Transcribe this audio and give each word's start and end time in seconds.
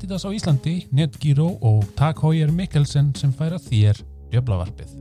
Adidas 0.00 0.24
á 0.24 0.32
Íslandi, 0.32 0.88
Netgyro 0.96 1.58
og 1.60 1.82
Tag 1.92 2.22
Heuer 2.24 2.48
Mikkelsen 2.48 3.10
sem 3.12 3.34
færa 3.36 3.58
þér 3.60 3.98
djöblavarpið. 4.32 4.94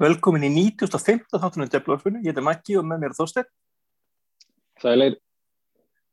Velkomin 0.00 0.48
í 0.48 0.54
1915 0.56 1.36
þáttunum 1.36 1.68
Deblavarpunum, 1.68 2.24
ég 2.24 2.32
heiti 2.32 2.48
Maggi 2.48 2.80
og 2.80 2.88
með 2.88 3.04
mér 3.04 3.12
er 3.12 3.20
Þorstein. 3.20 3.52
Sælir. 4.80 5.20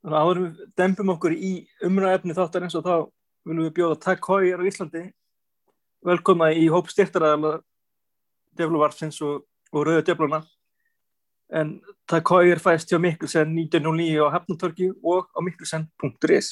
Þannig 0.03 0.19
að 0.19 0.21
áður 0.27 0.45
við 0.49 0.63
dempum 0.83 1.15
okkur 1.15 1.39
í 1.39 1.57
umræðefni 1.79 2.35
þáttar 2.35 2.67
eins 2.67 2.75
og 2.75 2.89
þá 2.91 2.95
viljum 3.47 3.67
við 3.67 3.75
bjóða 3.77 3.99
Tag 4.03 4.27
Heuer 4.27 4.61
á 4.61 4.67
Íslandi. 4.67 5.03
Velkoma 6.03 6.51
í 6.55 6.67
hóp 6.71 6.89
styrtaræðala 6.91 7.61
Deblavarpsins 8.57 9.19
og, 9.23 9.45
og 9.71 9.87
Rauða 9.87 10.05
Debluna. 10.07 10.41
En 11.53 11.77
Tag 12.09 12.27
Heuer 12.29 12.61
fæst 12.61 12.91
hjá 12.91 12.99
Mikkelsen 13.01 13.55
1909 13.55 14.23
á 14.23 14.27
Hafnatorki 14.33 14.91
og 15.03 15.29
á 15.35 15.39
mikkelsen.is. 15.43 16.51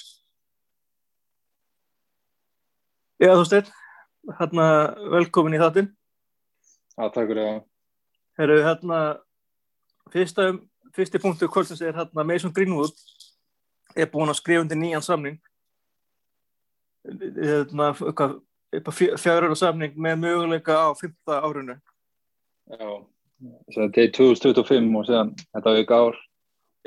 Já 3.21 3.35
Þorstein, 3.37 3.67
hérna 4.39 4.65
velkomin 5.13 5.53
í 5.53 5.61
þáttinn. 5.61 5.91
Já, 6.97 7.05
takk 7.13 7.27
fyrir 7.29 7.43
það. 7.45 7.59
Herru, 8.39 8.55
hérna, 8.65 8.99
fyrsta, 10.13 10.47
fyrsti 10.95 11.21
punktu 11.21 11.49
kvöldsins 11.51 11.83
er 11.85 11.93
hérna 11.93 12.25
Mason 12.25 12.53
Greenwood 12.55 12.97
er 13.93 14.09
búin 14.09 14.31
að 14.31 14.39
skrifa 14.39 14.63
undir 14.63 14.79
nýjan 14.79 15.05
samning 15.05 15.37
fjárur 19.21 19.53
og 19.53 19.57
samning 19.59 19.95
með 19.95 20.19
möguleika 20.21 20.77
á 20.85 20.89
fymta 20.97 21.39
árinu. 21.43 21.77
Já, 22.71 22.89
þetta 23.75 24.03
er 24.03 24.13
2025 24.15 24.99
og 24.99 25.07
séðan 25.07 25.33
þetta 25.39 25.65
var 25.65 25.81
ykkur 25.81 26.05
ár. 26.05 26.21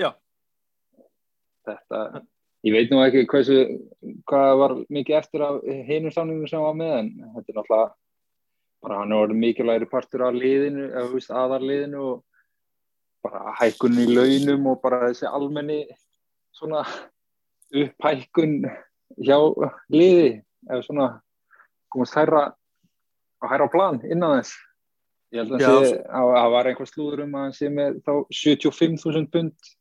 Já. 0.01 0.11
Þetta, 1.65 2.01
ég 2.65 2.77
veit 2.77 2.93
nú 2.93 3.03
ekki 3.05 3.27
hversu, 3.29 3.59
hvað 4.29 4.55
var 4.63 4.77
mikið 4.89 5.19
eftir 5.19 5.45
af 5.45 5.61
heinum 5.65 6.15
samningum 6.15 6.49
sem 6.49 6.63
var 6.63 6.79
með 6.79 6.95
en 7.01 7.13
þetta 7.35 7.53
er 7.53 7.59
náttúrulega 7.59 7.93
bara 8.85 9.01
hann 9.01 9.13
er 9.15 9.23
orðið 9.25 9.41
mikilvægri 9.41 9.89
partur 9.89 10.27
af 10.27 10.35
liðinu, 10.37 10.91
eða 10.91 11.07
þú 11.09 11.19
veist, 11.19 11.31
aðarliðinu 11.33 12.01
og 12.05 12.25
bara 13.25 13.55
hækkun 13.57 14.01
í 14.03 14.07
launum 14.11 14.67
og 14.73 14.83
bara 14.83 15.07
þessi 15.09 15.29
almenni 15.31 15.79
svona 16.55 16.83
upphækkun 17.73 18.59
hjá 19.21 19.39
liði 19.93 20.31
eða 20.69 20.85
svona 20.87 21.09
komast 21.93 22.17
hæra 22.19 22.45
á 23.43 23.45
hæra 23.51 23.69
plan 23.71 24.01
innan 24.09 24.41
þess. 24.41 24.57
Ég 25.35 25.43
held 25.43 25.59
að 25.59 26.31
það 26.35 26.53
var 26.55 26.71
einhver 26.71 26.89
slúður 26.89 27.25
um 27.25 27.35
að 27.35 27.47
hann 27.47 27.57
sé 27.57 27.71
með 27.73 28.01
þá 28.07 28.13
75.000 28.31 29.31
pund 29.35 29.73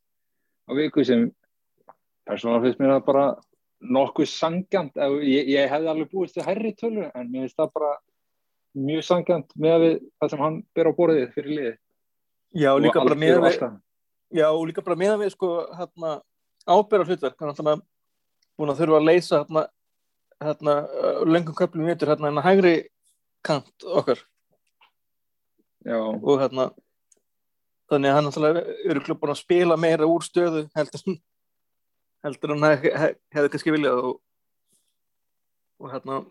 á 0.65 0.71
viku 0.77 1.05
sem 1.05 1.27
persónulega 2.27 2.65
finnst 2.65 2.81
mér 2.81 2.95
að 2.95 3.05
bara 3.09 3.25
nokkuð 3.83 4.29
sangjant, 4.31 4.97
ég, 5.27 5.49
ég 5.51 5.69
hefði 5.69 5.91
alveg 5.91 6.11
búist 6.11 6.37
til 6.37 6.45
hærri 6.45 6.71
tölu 6.79 7.09
en 7.09 7.29
mér 7.29 7.45
finnst 7.45 7.59
það 7.59 7.73
bara 7.75 7.93
mjög 8.73 9.07
sangjant 9.07 9.55
með 9.59 9.87
það 10.21 10.33
sem 10.33 10.43
hann 10.43 10.59
ber 10.75 10.89
á 10.89 10.97
borðið 10.97 11.33
fyrir 11.35 11.57
liði 11.57 11.73
Já, 12.53 12.69
líka 12.79 13.03
bara 13.03 13.17
með 13.17 13.49
Já, 14.33 14.47
líka 14.65 14.85
bara 14.85 14.97
með 14.97 15.17
við 15.23 15.33
sko 15.35 15.49
hérna 15.77 16.15
ábyrra 16.65 17.05
hlutverk 17.05 17.41
er 17.41 17.51
alltaf 17.51 17.83
búin 18.57 18.73
að 18.73 18.83
þurfa 18.83 18.99
að 18.99 19.09
leysa 19.09 19.41
hérna, 19.41 19.65
hérna 20.43 20.75
lengum 21.29 21.57
köplum 21.57 21.89
vitur 21.89 22.13
hérna 22.13 22.29
hérna 22.29 22.45
hægri 22.45 22.75
kant 23.43 23.85
okkar. 23.85 24.21
Já. 25.83 25.99
Og 25.99 26.39
hérna 26.39 26.71
þannig 27.91 28.09
að 28.09 28.17
hann 28.17 28.29
alltaf 28.29 28.59
eru 28.89 29.03
klubbun 29.03 29.33
að 29.33 29.41
spila 29.41 29.77
meira 29.79 30.07
úr 30.09 30.23
stöðu 30.25 30.65
heldur 30.77 31.17
heldur 32.23 32.53
hann 32.53 32.65
hef, 32.69 32.87
hef, 32.87 33.17
hefði 33.35 33.51
kannski 33.53 33.75
viljað 33.75 34.01
og, 34.09 34.17
og 35.83 35.91
hérna 35.91 36.21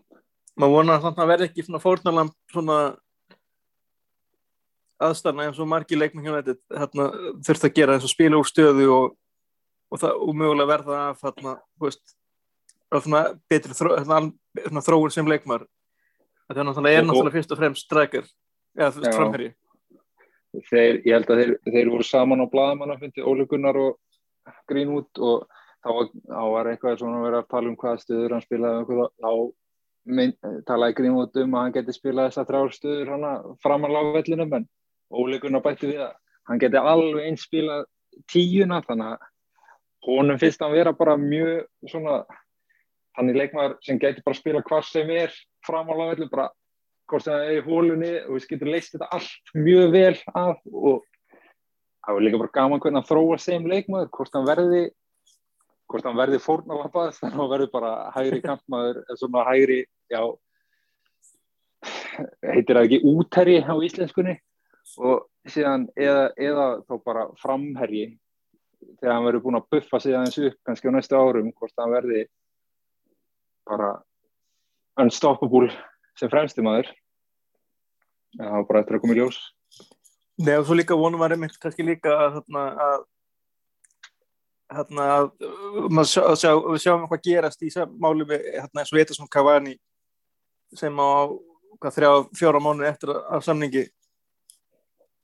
maður 0.57 0.75
vonar 0.77 0.99
að 0.99 1.17
það 1.17 1.31
verði 1.33 1.49
ekki 1.49 1.65
svona 1.67 1.81
fórnalam 1.83 2.31
svona 2.51 2.77
aðstæðna 5.03 5.47
eins 5.47 5.59
og 5.61 5.69
margi 5.69 5.97
leikmenn 5.97 6.25
hjá 6.25 6.39
þetta 6.41 7.09
þurft 7.45 7.67
að 7.67 7.75
gera 7.77 7.97
eins 7.97 8.07
og 8.07 8.13
spila 8.13 8.39
úr 8.39 8.49
stöðu 8.49 8.89
og, 8.93 9.15
og, 9.93 10.01
það, 10.01 10.19
og 10.25 10.37
mögulega 10.41 10.69
verða 10.71 10.99
hérna, 11.21 11.55
veist, 11.81 12.15
svona 12.93 13.23
betri 13.49 13.77
þró, 13.77 13.95
hérna, 14.01 14.85
þróun 14.85 15.13
sem 15.13 15.29
leikmar 15.29 15.65
þannig 16.49 16.73
að 16.73 16.79
það 16.79 16.89
er 16.91 17.05
náttúrulega 17.07 17.35
fyrst 17.37 17.53
og 17.53 17.61
fremst 17.61 17.87
strækjar 17.87 18.29
eða 18.77 18.91
þú 18.93 19.03
veist 19.03 19.17
framherri 19.17 19.49
þeir, 20.69 21.01
Ég 21.01 21.15
held 21.15 21.31
að 21.33 21.41
þeir, 21.41 21.53
þeir 21.65 21.91
voru 21.93 22.07
saman 22.07 22.45
á 22.45 22.47
bladamann 22.51 22.93
að 22.93 23.05
fyndi 23.05 23.25
Óli 23.25 23.47
Gunnar 23.49 23.79
og 23.79 23.97
Greenwood 24.69 25.21
og 25.23 25.47
þá 25.83 25.89
var, 25.97 26.09
var 26.53 26.71
eitthvað 26.71 26.99
svona 27.01 27.19
að 27.19 27.27
vera 27.27 27.41
að 27.41 27.51
tala 27.53 27.71
um 27.71 27.77
hvaða 27.79 28.03
stöður 28.03 28.35
hann 28.35 28.45
spilaði 28.45 29.07
þá 29.23 29.31
talaði 30.67 30.97
Greenwood 30.99 31.39
um 31.39 31.55
að 31.55 31.65
hann 31.65 31.75
geti 31.77 31.95
spilað 31.95 32.29
þessar 32.29 32.49
þrjárstuður 32.49 33.11
fram 33.63 33.87
að 33.87 33.95
lágvellinum 33.95 34.57
en 34.59 34.67
óleikurinn 35.13 35.59
á 35.63 35.65
bættu 35.65 35.89
við 35.89 36.03
að 36.05 36.15
hann 36.49 36.59
geti 36.59 36.81
alveg 36.81 37.29
eins 37.29 37.45
spilað 37.47 37.85
tíuna 38.29 38.81
þannig 38.83 39.13
að 39.13 39.29
honum 40.05 40.39
finnst 40.39 40.61
hann 40.63 40.73
vera 40.73 40.93
bara 40.95 41.17
mjög 41.19 41.67
svona 41.89 42.23
hann 43.17 43.29
er 43.29 43.37
leikmar 43.37 43.77
sem 43.85 43.99
geti 44.01 44.23
bara 44.25 44.37
spila 44.37 44.63
hvað 44.65 44.85
sem 44.89 45.09
er 45.13 45.33
fram 45.65 45.89
á 45.89 45.93
lágvellin 45.93 46.31
bara 46.31 46.49
hvort 47.09 47.25
sem 47.25 47.33
það 47.33 47.47
er 47.47 47.57
í 47.59 47.65
hólunni 47.67 48.13
og 48.23 48.35
við 48.35 48.47
getum 48.51 48.71
leist 48.73 48.95
þetta 48.95 49.09
allt 49.17 49.53
mjög 49.57 49.91
vel 49.93 50.15
af 50.33 50.61
og 50.71 51.03
það 52.03 52.17
var 52.17 52.25
líka 52.25 52.41
bara 52.41 52.55
gaman 52.59 52.83
hvernig 52.83 53.03
að 53.03 53.11
þróa 53.11 53.39
sem 53.41 53.67
leikmar 53.69 54.09
hvort 54.13 54.37
hann 54.37 54.47
verði 54.47 54.83
hvort 55.91 56.07
hann 56.07 56.17
verði 56.17 56.39
fórnalapað 56.41 57.11
þannig 57.19 57.35
að 57.35 57.43
hann 57.43 57.53
verði 57.53 57.69
bara 57.75 57.93
hægri 58.15 58.41
kampmaður 58.47 59.03
svona 59.19 59.45
hægri, 59.51 59.83
já 60.11 60.23
heitir 62.53 62.77
það 62.77 62.83
ekki 62.87 62.99
útherri 63.09 63.59
á 63.61 63.75
íslenskunni 63.83 64.35
og 65.03 65.23
síðan 65.49 65.87
eða, 65.97 66.27
eða 66.37 66.67
þá 66.87 66.93
bara 67.05 67.23
framherri 67.41 68.03
þegar 68.99 69.15
hann 69.15 69.27
verður 69.27 69.45
búin 69.45 69.59
að 69.59 69.69
buffa 69.75 69.99
sig 70.01 70.15
aðeins 70.15 70.39
upp 70.49 70.57
kannski 70.67 70.89
á 70.89 70.95
næstu 70.95 71.19
árum 71.19 71.51
hvort 71.53 71.79
hann 71.81 71.93
verði 71.93 72.25
bara 73.67 73.93
unstoppable 74.99 75.71
sem 76.19 76.31
fremstimaður 76.31 76.91
það 78.37 78.53
var 78.57 78.67
bara 78.69 78.83
eftir 78.83 78.97
að 78.97 79.03
koma 79.03 79.15
í 79.15 79.19
ljós. 79.19 79.39
Nei 80.43 80.55
og 80.57 80.67
svo 80.67 80.77
líka 80.77 80.97
vonum 80.97 81.21
var 81.21 81.35
einmitt 81.35 81.57
kannski 81.61 81.85
líka 81.85 82.13
að, 82.17 82.39
að 82.57 83.03
hérna 84.73 85.07
að 85.17 85.27
við 85.93 86.07
sjá, 86.09 86.23
sjá, 86.39 86.51
sjáum 86.81 87.07
hvað 87.09 87.25
gerast 87.27 87.65
í 87.65 87.71
máli 88.01 88.25
með 88.25 88.47
hérna 88.55 88.81
eins 88.81 88.93
og 88.93 89.01
Etersson 89.01 89.29
Cavani 89.29 89.75
sem 90.73 90.97
á 90.97 91.29
hvað, 91.77 91.93
þrjá, 91.97 92.11
fjóra 92.39 92.61
mánu 92.63 92.87
eftir 92.87 93.13
að 93.13 93.45
samningi. 93.45 93.83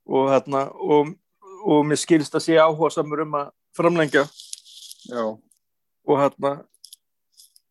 Og 0.09 0.29
hérna 0.29 0.67
og, 0.73 1.13
og 1.63 1.85
mér 1.87 1.99
skilst 1.99 2.35
að 2.35 2.45
sé 2.45 2.57
áhuga 2.59 2.91
samur 2.93 3.23
um 3.25 3.37
að 3.39 3.51
framlengja 3.77 4.25
Já. 5.09 5.23
og 6.07 6.19
hérna 6.19 6.53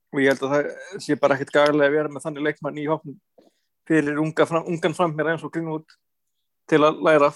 og 0.09 0.21
ég 0.23 0.33
held 0.33 0.45
að 0.47 0.55
það 0.55 1.01
sé 1.05 1.17
bara 1.21 1.37
ekkert 1.37 1.55
gæðilega 1.55 1.91
að 1.91 1.97
vera 1.97 2.13
með 2.13 2.25
þannig 2.27 2.47
leikmann 2.49 2.81
í 2.81 2.87
hóknum 2.89 3.19
fyrir 3.89 4.21
unga 4.21 4.47
fram, 4.49 4.67
ungan 4.69 4.97
framhér 4.97 5.33
eins 5.33 5.45
og 5.45 5.53
Greenwood 5.53 5.97
til 6.69 6.83
að 6.85 7.01
læra 7.05 7.33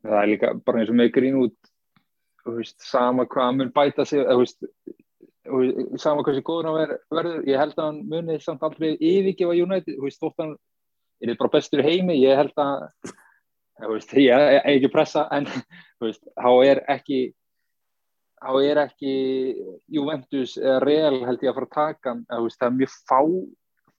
Það 0.00 0.16
er 0.16 0.30
líka 0.30 0.54
bara 0.64 0.80
eins 0.80 0.90
og 0.90 0.98
með 0.98 1.12
Greenwood 1.16 1.56
Veist, 2.50 2.78
sama 2.80 3.26
hvað 3.28 3.56
mun 3.58 3.72
bæta 3.74 4.04
sig 4.08 4.24
veist, 4.24 4.62
sama 6.00 6.22
hvað 6.24 6.38
sem 6.38 6.44
góður 6.46 6.68
hann 6.70 6.94
verður 7.12 7.48
ég 7.48 7.60
held 7.60 7.74
að 7.76 7.84
hann 7.84 7.98
munið 8.08 8.44
samt 8.44 8.64
aldrei 8.64 8.94
yfirgefa 8.96 9.58
United 9.60 9.98
veist, 10.00 10.24
hann, 10.40 10.54
er 11.20 11.36
bara 11.36 11.52
bestur 11.52 11.84
heimi 11.84 12.16
ég 12.16 12.40
held 12.40 12.56
að 12.56 12.86
ég 13.80 14.32
er 14.32 14.66
ekki 14.74 14.90
pressa 14.92 15.26
en 15.32 15.46
þá 16.00 16.50
er 16.66 16.82
ekki 16.92 17.20
þá 18.40 18.52
er 18.64 18.82
ekki 18.86 19.14
Juventus 19.92 20.56
Real 20.84 21.22
held 21.26 21.42
ég 21.44 21.52
að 21.52 21.58
fara 21.60 21.68
að 21.68 21.74
taka 21.78 22.14
það 22.28 22.68
er 22.68 22.76
mjög 22.76 22.94
fá 23.08 23.20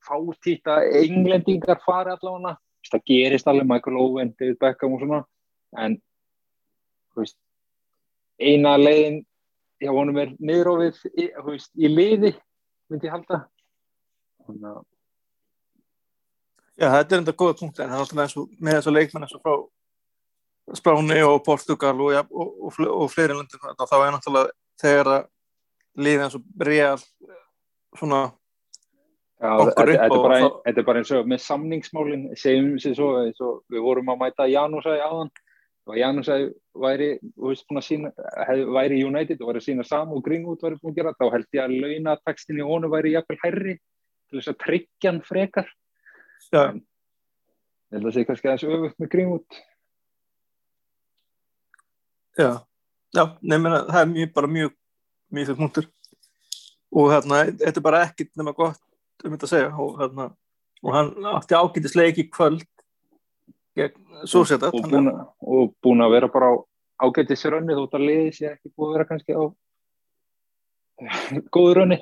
fátýtt 0.06 0.69
að 0.72 0.88
englendingar 1.01 1.81
fari 1.86 2.13
allavega. 2.13 2.57
Það 2.89 3.04
gerist 3.06 3.50
alveg 3.50 3.68
Michael 3.69 3.98
Owen, 4.01 4.31
David 4.39 4.57
Beckham 4.62 4.95
og 4.95 5.04
svona 5.04 5.19
en 5.78 5.98
veist 7.16 7.38
eina 8.42 8.74
leiðin 8.80 9.19
já, 9.81 9.92
honum 9.94 10.18
er 10.18 10.31
niðrófið 10.42 11.04
veist, 11.45 11.69
í 11.78 11.92
liði, 11.92 12.33
myndi 12.89 13.07
ég 13.10 13.13
halda. 13.13 13.44
Þannig 14.48 14.72
að 14.72 14.81
Já, 16.81 16.88
þetta 16.89 17.13
er 17.13 17.22
enda 17.22 17.38
góða 17.38 17.57
punkt 17.60 17.80
en 17.80 17.92
það 17.92 17.95
er 17.95 18.04
alltaf 18.04 18.24
eins 18.24 18.38
og 18.42 18.54
með 18.57 18.78
þessu 18.80 18.94
leikmenn 18.95 19.25
eins 19.28 19.38
og 19.38 19.44
frá 19.45 19.56
Spáni 20.78 21.19
og 21.25 21.42
Portugal 21.45 21.94
og, 22.00 22.12
ja, 22.16 22.22
og, 22.31 22.54
og, 22.66 22.80
og 22.95 23.12
fleiri 23.12 23.36
löndum 23.38 23.75
þá 23.81 23.98
er 24.00 24.13
náttúrulega 24.16 24.54
þegar 24.81 25.10
að 25.13 25.25
liða 26.01 26.28
eins 26.28 26.38
og 26.39 26.66
Real 26.66 27.01
svona 28.00 28.22
Já, 29.42 29.56
þetta, 29.57 29.86
er 30.06 30.12
bara, 30.13 30.39
er 30.69 31.00
eins 31.01 31.12
og 31.18 31.30
með 31.30 31.39
samningsmálin 31.42 32.25
segjum 32.38 32.75
sér 32.81 32.94
svo, 32.98 33.13
og 33.18 33.63
við 33.74 33.81
vorum 33.81 34.12
að 34.13 34.19
mæta 34.22 34.45
Janúsæði 34.45 35.01
áðan. 35.01 35.31
Og 35.89 35.95
Janúsæði 35.98 36.51
væri, 36.78 37.07
sína 37.81 38.12
hef, 38.45 38.62
væri 38.69 39.00
United 39.01 39.42
og 39.42 39.50
væri 39.50 39.63
að 39.63 39.66
sína 39.66 39.86
saman 39.88 40.19
og 40.19 40.22
Greenwood 40.28 40.62
væri 40.62 40.78
búin 40.78 40.94
að 40.94 41.00
gera, 41.00 41.16
þá 41.18 41.25
held 41.33 41.57
ég 41.57 41.63
að 41.63 41.74
launatakstinn 41.81 42.62
í 42.62 42.68
honum 42.68 42.94
væri 42.94 43.16
jafnvel 43.16 43.39
herri 43.42 43.74
til 44.30 44.38
þess 44.38 44.51
að 44.54 44.60
tryggja 44.62 45.10
hann 45.10 45.24
frekar 45.25 45.74
já, 46.51 46.62
ég 46.71 47.95
held 47.95 48.07
að 48.09 48.15
sé 48.18 48.25
kannski 48.27 48.50
aðeins 48.51 48.68
öfugt 48.68 49.00
með 49.01 49.12
Greenwood 49.13 49.59
já, 52.39 52.51
já 53.15 53.24
nefnir 53.42 53.77
það 53.89 54.01
er 54.03 54.12
mjög, 54.13 54.33
bara 54.36 54.48
mjög 54.51 54.75
mjög 55.31 55.48
fyrir 55.50 55.59
punktur. 55.62 55.89
Og 56.92 57.07
hérna, 57.13 57.44
þetta 57.56 57.80
er 57.80 57.86
bara 57.86 58.03
ekkert 58.07 58.33
nema 58.39 58.51
gott 58.56 58.81
um 59.24 59.31
þetta 59.36 59.48
að 59.48 59.51
segja. 59.53 59.69
Og 59.80 60.00
hérna 60.01 60.25
og 60.81 60.95
hann 60.95 61.12
átti 61.38 61.56
ágætis 61.56 61.95
leik 61.95 62.18
í 62.19 62.25
kvöld 62.33 62.65
gegn 63.77 64.25
Súseta 64.27 64.71
og 64.74 64.86
að- 64.92 65.27
og 65.39 65.75
búin 65.81 66.01
að 66.04 66.12
vera 66.15 66.27
bara 66.27 66.50
á 66.51 66.56
ágættis 67.06 67.45
rönni 67.45 67.74
þótt 67.77 67.95
að 67.97 68.06
liði 68.07 68.33
sé 68.36 68.50
ekki 68.51 68.74
búið 68.75 68.89
að 68.89 68.94
vera 68.97 69.06
kannski 69.09 69.33
á 69.38 69.44
góðu 71.56 71.74
rönni 71.77 71.97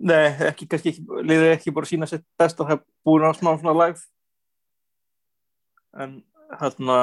Nei, 0.00 0.30
ekki, 0.48 0.66
kannski 0.70 0.94
ekki, 0.94 1.02
liðið 1.28 1.50
ekki 1.54 1.72
bara 1.76 1.88
sína 1.88 2.08
sitt 2.08 2.24
best 2.40 2.56
það 2.56 2.78
er 2.78 2.84
búin 3.04 3.26
á 3.26 3.36
smá 3.36 3.52
svona 3.58 3.74
live. 3.76 4.00
En 6.00 6.14
hérna 6.60 7.00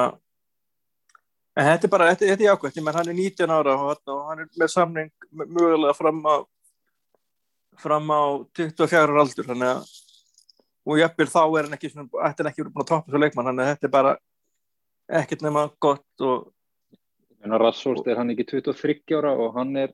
en 1.58 1.66
þetta 1.66 1.86
er 1.86 1.92
bara, 1.92 2.08
þetta, 2.12 2.26
þetta 2.32 2.44
er 2.44 2.50
jákvæmt 2.52 2.82
menn 2.86 2.98
hann 2.98 3.10
er 3.12 3.18
19 3.18 3.54
ára 3.54 3.74
og, 3.74 3.86
hérna, 3.90 4.14
og 4.14 4.26
hann 4.30 4.42
er 4.44 4.50
með 4.60 4.72
samning 4.74 5.10
mögulega 5.40 5.94
fram 5.98 6.20
á 6.26 6.36
fram 7.78 8.10
á 8.10 8.22
24 8.58 9.00
ára 9.04 9.22
aldur 9.22 9.46
þannig 9.46 9.72
að 9.72 9.96
og 10.88 11.00
jafnvel 11.02 11.28
þá 11.28 11.42
er 11.44 11.66
hann 11.66 11.76
ekki 11.76 11.90
svona, 11.92 12.08
ætti 12.26 12.42
hann 12.42 12.50
ekki 12.50 12.62
verið 12.62 12.74
búin 12.74 12.84
að 12.84 12.90
toppa 12.92 13.12
svo 13.12 13.22
leikmann 13.22 13.50
þannig 13.50 13.64
að 13.64 13.72
þetta 13.74 13.88
er 13.88 13.94
bara 13.94 14.14
ekkert 15.20 15.44
nema 15.44 15.64
gott 15.82 16.26
og 16.28 16.46
að 17.48 17.60
Rassort 17.62 18.08
er 18.10 18.18
hann 18.18 18.32
ekki 18.34 18.46
23 18.54 19.18
ára 19.18 19.34
og 19.38 19.58
hann 19.58 19.76
er 19.78 19.92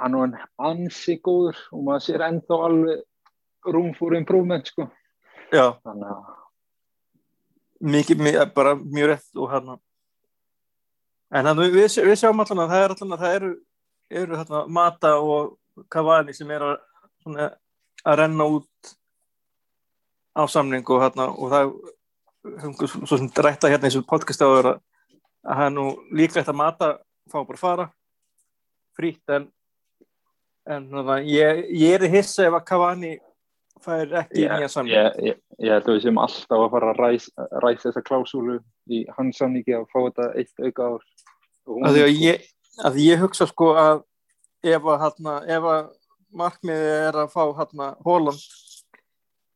hann 0.00 0.16
er 0.16 0.20
hann 0.24 0.36
ansi 0.70 1.18
góður 1.20 1.58
og 1.70 1.86
maður 1.86 2.06
sér 2.06 2.26
ennþá 2.28 2.60
alveg 2.66 3.70
room 3.70 3.92
for 3.94 4.16
improvement 4.16 4.66
sko. 4.66 4.88
Já, 5.50 5.76
þannig 5.84 6.12
að 6.14 6.36
mikið, 7.80 8.20
mikið 8.26 8.52
bara 8.54 8.74
mjög 8.76 9.10
rétt 9.14 9.40
og 9.40 9.50
hérna 9.52 9.78
en 11.30 11.48
hann, 11.48 11.62
við, 11.62 11.88
við 12.04 12.16
sjáum 12.18 12.42
allan 12.42 12.64
að 12.64 12.72
það 12.72 12.84
er 12.84 12.94
allan 12.94 13.16
að 13.16 13.24
það 13.24 13.36
eru, 13.38 13.50
eru 14.22 14.40
hérna, 14.40 14.62
Mata 14.66 15.12
og 15.22 15.86
Cavani 15.92 16.34
sem 16.36 16.50
er 16.52 16.66
að, 16.66 16.74
svona, 17.22 17.48
að 18.04 18.18
renna 18.20 18.48
út 18.56 18.92
á 20.36 20.42
samning 20.50 20.84
og, 20.86 21.02
hérna, 21.04 21.28
og 21.30 21.54
það 21.54 21.72
höfum 22.64 23.06
svo 23.06 23.18
sem 23.20 23.30
rætta 23.36 23.70
hérna 23.70 23.88
í 23.88 23.90
þessu 23.90 24.06
podcast 24.08 24.44
áður 24.44 24.74
að, 24.74 24.82
að 25.44 25.60
það 25.60 25.64
er 25.66 25.74
nú 25.76 25.86
líklegt 26.20 26.52
að 26.52 26.60
Mata 26.60 26.90
fá 27.30 27.38
bara 27.38 27.56
að 27.56 27.62
fara. 27.62 27.88
Frítt 28.98 29.32
en 29.32 29.48
en 30.70 30.86
hérna, 30.92 31.18
ég, 31.26 31.64
ég 31.74 31.96
er 31.96 32.06
í 32.06 32.12
hissa 32.12 32.46
ef 32.46 32.56
að 32.58 32.66
Cavani 32.68 33.12
fær 33.84 34.14
ekki 34.22 34.44
ég, 34.44 34.52
nýja 34.52 34.68
samning. 34.70 34.96
ég, 34.96 35.18
ég, 35.30 35.40
ég 35.58 35.74
held 35.74 35.88
að 35.88 35.96
við 35.96 36.04
séum 36.04 36.20
alltaf 36.22 36.64
að 36.64 36.70
fara 36.74 36.92
að 36.92 37.00
ræsa 37.00 37.48
ræs 37.64 37.84
þessa 37.86 38.04
klásúlu 38.06 38.58
í 38.90 39.02
hans 39.16 39.40
samningi 39.40 39.76
að 39.78 39.86
fá 39.92 39.98
þetta 40.02 40.28
eitt 40.40 40.64
auka 40.66 40.88
ár. 40.94 41.06
Að 41.88 42.00
ég, 42.12 42.48
að 42.86 42.98
ég 43.02 43.22
hugsa 43.22 43.48
sko 43.48 43.72
að 43.80 44.02
ef 44.66 44.84
að, 44.84 45.04
hana, 45.04 45.36
ef 45.48 45.68
að 45.74 45.92
markmiðið 46.40 46.96
er 47.08 47.20
að 47.24 47.32
fá 47.32 47.42
hana, 47.58 47.92
Holland 48.04 48.42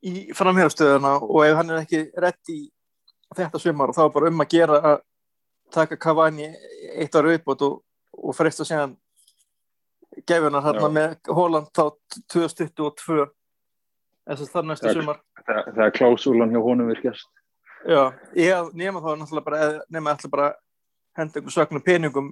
í 0.05 0.29
framhjálpstöðuna 0.37 1.17
og 1.25 1.41
ef 1.47 1.59
hann 1.61 1.73
er 1.73 1.83
ekki 1.85 2.05
rétt 2.21 2.53
í 2.53 2.61
þetta 3.35 3.59
og 3.59 3.95
þá 3.97 4.03
er 4.05 4.15
bara 4.15 4.31
um 4.31 4.45
að 4.45 4.53
gera 4.53 4.81
að 4.81 4.99
taka 5.75 5.99
Cavani 5.99 6.51
eitt 6.95 7.17
ára 7.17 7.35
uppbót 7.35 7.65
og, 7.67 7.81
og 8.15 8.37
freysta 8.37 8.67
séðan 8.69 8.95
gefunar 10.29 10.63
hérna 10.65 10.91
með 10.95 11.17
Holland 11.35 11.71
þá 11.75 11.85
2022 12.33 13.27
þess 14.25 14.43
að 14.45 14.51
það 14.53 14.61
er 14.63 14.69
næsta 14.71 14.89
Það- 14.89 14.99
sumar 15.01 15.19
þegar 15.45 15.73
þegar 15.75 15.95
klásúlan 15.99 16.53
hjá 16.55 16.61
honum 16.65 16.89
virkjast. 16.93 17.29
Já, 17.85 18.03
ég 18.35 18.71
nema 18.75 19.01
þá 19.05 19.11
náttúrulega 19.21 19.45
bara 19.45 19.81
nema 19.93 20.15
ætla 20.17 20.31
bara 20.31 20.47
að 20.49 20.55
henda 21.19 21.39
einhver 21.41 21.53
sögnum 21.55 21.83
peningum. 21.85 22.31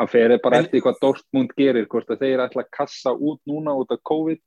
Það 0.00 0.08
fer 0.10 0.38
bara 0.42 0.56
En- 0.56 0.64
eftir 0.64 0.80
hvað 0.82 1.00
Dortmund 1.02 1.50
gerir 1.58 1.86
hvort 1.86 2.08
að 2.08 2.18
þeir 2.24 2.40
ætla 2.48 2.64
að 2.64 2.70
kassa 2.72 3.10
út 3.12 3.40
núna 3.46 3.74
út 3.76 3.92
af 3.92 4.00
COVID. 4.02 4.40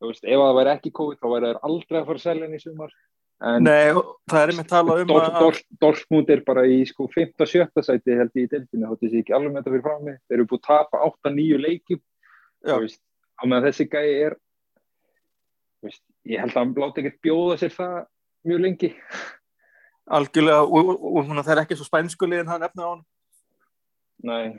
Veist, 0.00 0.22
ef 0.24 0.38
það 0.38 0.54
væri 0.60 0.70
ekki 0.76 0.92
COVID 0.94 1.18
þá 1.18 1.26
væri 1.34 1.46
þeir 1.50 1.60
aldrei 1.66 1.98
að 2.00 2.06
fara 2.06 2.18
að 2.18 2.22
selja 2.22 2.44
henni 2.46 2.56
í 2.56 2.62
sumar 2.62 2.90
en 3.38 3.62
Nei, 3.62 3.94
það 4.30 4.40
er 4.42 4.52
einmitt 4.52 4.70
talað 4.70 5.02
um 5.04 5.10
Dor, 5.10 5.26
að 5.28 5.38
Dor, 5.38 5.58
Dortmund 5.84 6.30
er 6.34 6.42
bara 6.46 6.64
í 6.66 6.80
sko 6.88 7.06
5-7 7.12 7.84
sæti 7.86 8.16
held 8.18 8.34
ég 8.34 8.48
í 8.48 8.50
deltinu, 8.50 8.88
þá 8.90 9.02
þessi 9.04 9.22
ekki 9.22 9.36
alveg 9.36 9.52
með 9.54 9.60
þetta 9.60 9.74
fyrir 9.74 9.86
frammi 9.86 10.14
þeir 10.18 10.38
eru 10.38 10.46
búið 10.50 10.60
að 10.60 10.68
tapa 10.68 11.02
8-9 11.06 11.60
leikjum. 11.62 12.00
Já. 12.66 12.72
Þú 12.74 12.80
veist, 12.84 13.00
á 13.38 13.42
meðan 13.46 13.66
þessi 13.68 13.88
gæi 13.92 14.08
er 14.26 14.38
þú 15.78 15.90
veist, 15.90 16.04
ég 16.26 16.42
held 16.42 16.56
að 16.56 16.62
hann 16.62 16.74
láti 16.82 17.04
ekkert 17.04 17.20
bjóða 17.28 17.58
sér 17.62 17.76
það 17.76 17.98
mjög 18.48 18.64
lengi. 18.64 18.92
Algjörlega 20.08 20.64
og, 20.64 20.72
og, 20.72 21.04
og, 21.04 21.30
og 21.36 21.44
það 21.44 21.52
er 21.54 21.62
ekki 21.62 21.76
svo 21.78 21.86
spænskulið 21.86 22.42
en 22.42 22.52
hann 22.54 22.66
efna 22.66 22.86
á 22.86 22.90
hann 22.90 23.04
Nei, 24.28 24.58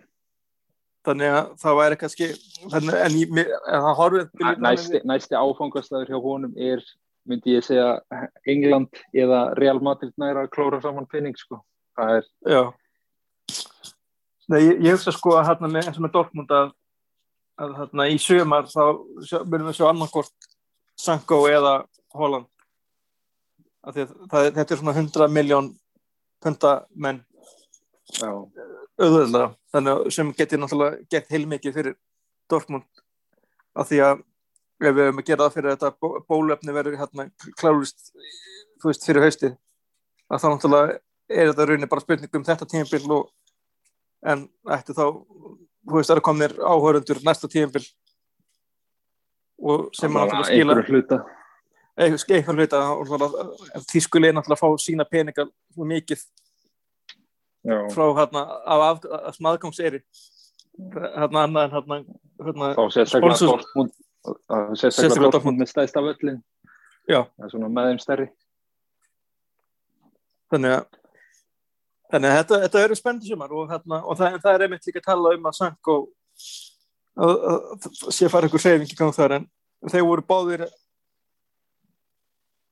þannig 1.08 1.34
að 1.36 1.48
það 1.60 1.78
væri 1.80 1.98
kannski 2.00 2.28
en, 2.70 2.92
það 3.68 3.90
horfið 4.00 4.44
Næ- 4.44 4.60
næsti, 4.64 5.02
næsti 5.10 5.36
áfangastæður 5.40 6.14
hjá 6.14 6.20
honum 6.24 6.54
er 6.56 6.84
myndi 7.30 7.56
ég 7.56 7.66
segja 7.66 8.00
England 8.50 9.02
eða 9.14 9.42
Real 9.60 9.82
Madrid 9.84 10.14
næra 10.20 10.46
að 10.46 10.54
klóra 10.56 10.82
saman 10.84 11.08
penning 11.10 11.38
sko. 11.38 11.62
það 11.98 12.20
er 12.20 12.30
Já. 12.54 12.62
Nei, 14.50 14.62
ég, 14.66 14.80
ég 14.82 14.96
hugsa 14.96 15.14
sko 15.14 15.36
að 15.38 15.52
hérna 15.52 15.70
með, 15.70 15.88
eins 15.88 15.98
og 16.00 16.06
með 16.06 16.14
Dortmund 16.16 16.54
að, 16.58 16.72
að 17.62 17.76
hérna 17.78 18.08
í 18.10 18.16
sömar 18.22 18.70
þá 18.72 18.82
munum 19.46 19.70
við 19.70 19.78
sjá 19.78 19.90
annarkort 19.92 20.50
Sanko 21.00 21.44
eða 21.48 21.74
Holland. 22.18 22.48
Að 23.86 23.96
því 23.96 24.06
að 24.06 24.16
það, 24.32 24.48
þetta 24.58 24.74
er 24.74 24.82
svona 24.82 24.96
100 24.98 25.30
miljón 25.32 25.70
punta 26.44 26.74
menn 26.96 27.22
já, 28.18 28.32
auðvöldlega 29.00 29.54
þannig 29.74 29.94
að 29.94 30.10
sem 30.16 30.34
getur 30.40 30.62
náttúrulega 30.64 31.06
gett 31.14 31.32
heilmikið 31.32 31.78
fyrir 31.78 31.96
Dortmund. 32.50 32.90
Af 33.78 33.92
því 33.92 34.02
að 34.08 34.26
ef 34.80 34.96
við 34.96 35.06
höfum 35.06 35.22
að 35.22 35.28
gera 35.28 35.46
það 35.46 35.56
fyrir 35.58 35.76
þetta 35.76 35.92
bó- 36.00 36.20
bólefni 36.30 36.76
verður 36.76 37.00
hérna 37.02 37.28
klárist 37.60 38.12
veist 38.84 39.06
fyrir 39.08 39.26
haustið 39.26 39.56
að 40.30 40.44
þá 40.44 40.48
náttúrulega 40.54 41.00
er 41.30 41.52
þetta 41.52 41.68
raunin 41.70 41.92
bara 41.92 42.04
spurning 42.06 42.40
um 42.40 42.46
þetta 42.48 42.68
tímabil 42.70 43.16
og 43.18 43.26
en 44.34 44.46
ætti 44.76 44.96
þá 44.98 45.04
veist 45.94 46.14
eru 46.14 46.24
komnir 46.24 46.56
áhörundur 46.60 47.22
næsta 47.26 47.50
tímabil 47.52 47.84
og 49.60 49.90
sem 49.98 50.12
náttúrulega 50.16 50.48
skila 50.48 50.76
einhverju 50.78 50.96
hluta. 50.96 51.22
Eitthvað 52.00 52.56
hluta 52.56 52.84
og 52.96 53.10
náttúrulega 53.12 53.84
tískulið 53.92 54.36
náttúrulega 54.38 54.60
að 54.60 54.64
fá 54.64 54.86
sína 54.86 55.06
peningar 55.10 55.50
mikið 55.76 56.24
já, 57.68 57.78
frá 57.94 58.06
hérna 58.16 58.46
af, 58.64 58.84
af, 58.90 59.08
af 59.28 59.36
smaðgangseri 59.36 60.04
hérna 60.96 61.44
annað 61.44 61.66
en 61.66 61.74
hérna, 61.76 61.98
hérna 62.46 62.70
þá 62.78 62.86
sérstaklega 62.96 63.50
Dortmund 63.52 63.92
sérstaklega 64.80 65.34
Dortmund. 65.34 65.60
með 65.62 65.72
það 67.36 67.46
er 67.46 67.54
svona 67.54 67.70
með 67.74 67.92
þeim 67.92 68.02
stærri. 68.04 68.28
Þannig 70.50 70.76
að 70.78 71.00
þannig 72.10 72.32
að 72.32 72.40
þetta, 72.40 72.60
þetta 72.66 72.84
eru 72.84 72.98
spennandi 72.98 73.30
sumar 73.30 73.54
og, 73.54 73.70
hérna, 73.70 74.02
og 74.02 74.18
það, 74.18 74.40
það 74.44 74.56
er 74.56 74.66
einmitt 74.66 74.90
líka 74.90 75.02
að 75.04 75.10
tala 75.12 75.34
um 75.38 75.50
að 75.50 75.58
að, 77.20 77.36
að 77.52 78.14
sé 78.16 78.28
að 78.28 78.34
fara 78.34 78.50
ykkur 78.50 78.64
hreyfing 78.64 78.94
í 78.94 78.98
gang 78.98 79.16
þar 79.16 79.36
en 79.38 79.48
þeir 79.94 80.06
voru 80.08 80.26
báðir 80.26 80.66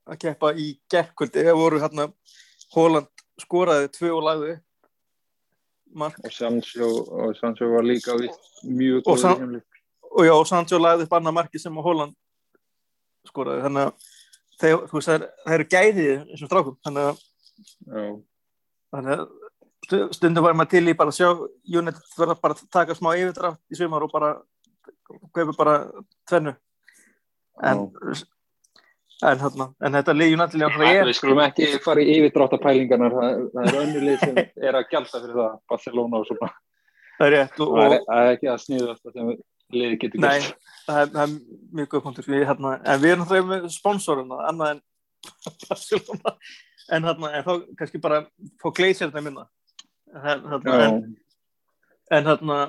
að 0.08 0.20
keppa 0.24 0.54
í 0.56 0.72
gerkvöldi, 0.92 1.44
þeir 1.44 1.60
voru 1.60 1.82
hérna 1.84 2.08
Holland 2.74 3.26
skoraði 3.42 3.92
tvö 3.94 4.14
og 4.16 4.26
lagði 4.26 4.56
mark. 5.98 6.20
Og 6.24 6.34
Sancho, 6.34 6.90
og 7.06 7.36
Sancho 7.38 7.70
var 7.72 7.86
líka 7.86 8.16
mjög 8.64 9.08
Og 9.08 9.20
í 9.22 9.28
heimleik. 9.28 9.77
Og 10.18 10.26
já, 10.26 10.34
og 10.34 10.48
Sancho 10.50 10.80
lagði 10.82 11.06
upp 11.08 11.16
annað 11.18 11.36
marki 11.38 11.62
sem 11.62 11.78
að 11.78 11.86
Holland 11.88 12.16
skoraði. 13.30 13.64
Þannig 13.68 13.88
að 13.88 14.14
þeir, 14.62 14.78
þú 14.90 14.98
veist, 14.98 15.10
það 15.12 15.18
er- 15.18 15.58
eru 15.58 15.68
gæðið 15.74 16.14
þessum 16.32 16.50
strákum. 16.52 16.78
Þannig 16.88 17.04
að 17.08 17.18
já, 17.88 18.06
þannig 18.96 19.14
að 19.18 19.26
stu- 19.88 20.08
stundum 20.18 20.44
var 20.48 20.54
maður 20.58 20.74
til 20.76 20.86
í 20.88 20.98
bara 20.98 21.14
að 21.14 21.20
sjá 21.20 21.30
United 21.80 22.16
verða 22.18 22.38
bara 22.42 22.54
að 22.58 22.64
taka 22.74 22.96
smá 22.98 23.12
yfirdrátt 23.18 23.60
í 23.72 23.78
sumar 23.80 24.04
og 24.08 24.12
bara 24.12 24.32
kaupa 25.36 25.54
bara 25.58 25.76
tvennu. 26.30 26.56
En, 27.64 27.80
en, 29.26 29.40
hérna, 29.42 29.74
en 29.82 29.96
þetta 29.98 30.14
Já, 30.14 30.36
náttúrulega 30.38 30.78
við 30.78 31.00
er 31.02 31.14
skulum 31.18 31.40
ekki 31.42 31.70
fara 31.82 32.04
í 32.04 32.18
yfirdráttapælingarnar 32.20 33.16
það, 33.18 33.40
það 33.54 33.70
er 33.72 33.78
önnulið 33.82 34.20
sem 34.22 34.36
er 34.68 34.78
að 34.78 34.90
gjalda 34.92 35.22
fyrir 35.24 35.38
það 35.40 35.56
Barcelona 35.72 36.20
og 36.22 36.28
svona. 36.30 36.50
Það 37.18 37.28
er 37.28 37.34
rétt 37.34 37.62
og, 37.66 37.72
það 37.74 37.86
er, 37.88 37.96
og, 37.98 38.10
það 38.12 38.26
er 38.28 38.36
ekki 38.36 38.52
að 38.54 38.60
sniða 38.66 38.92
þetta 38.94 39.14
sem 39.16 39.32
við 39.32 39.40
liði 39.74 40.00
getur 40.02 40.24
gert. 40.24 40.54
það 40.88 41.02
er, 41.02 41.12
það 41.14 41.22
er 41.24 41.34
mjög 41.80 41.90
góð 41.92 42.04
punktur. 42.06 42.30
Við, 42.32 42.46
hérna, 42.50 42.74
en 42.84 43.02
við 43.04 43.14
erum 43.14 43.24
náttúrulega 43.24 43.50
með 43.52 43.70
sponsoruna 43.76 44.40
annað 44.52 44.74
en 44.76 44.84
Barcelona. 45.68 46.36
En, 46.88 47.08
hérna, 47.10 47.32
en 47.36 47.48
þá 47.48 47.54
kannski 47.80 48.04
bara 48.04 48.22
fá 48.62 48.70
gleysirna 48.76 49.24
minna. 49.24 49.48
En, 50.14 50.22
hérna, 50.24 50.62
Já, 50.64 50.86
en, 50.88 51.02
en, 52.16 52.32
hérna, 52.32 52.62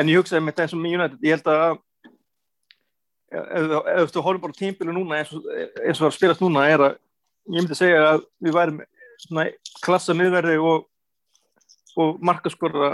en 0.00 0.12
ég 0.14 0.22
hugsaði 0.22 0.46
með 0.46 0.62
þessum 0.62 0.88
United. 0.88 1.20
Ég 1.24 1.36
held 1.36 1.52
að 1.52 1.82
ef, 3.28 4.12
þú 4.14 4.24
horfum 4.24 4.44
bara 4.46 4.56
tímbilu 4.56 4.94
núna 4.94 5.20
eins 5.20 5.34
og, 5.36 5.44
eins 5.52 5.98
og 5.98 6.06
það 6.06 6.06
er 6.06 6.12
að 6.12 6.16
spilast 6.16 6.44
núna 6.44 6.64
er 6.68 6.84
að 6.86 6.94
ég 7.48 7.58
myndi 7.58 7.76
segja 7.76 8.06
að 8.14 8.22
við 8.44 8.56
værum 8.56 8.80
svona 9.18 9.44
klassa 9.84 10.16
miðverði 10.16 10.56
og, 10.62 10.86
og 11.98 12.22
markaskorra 12.24 12.90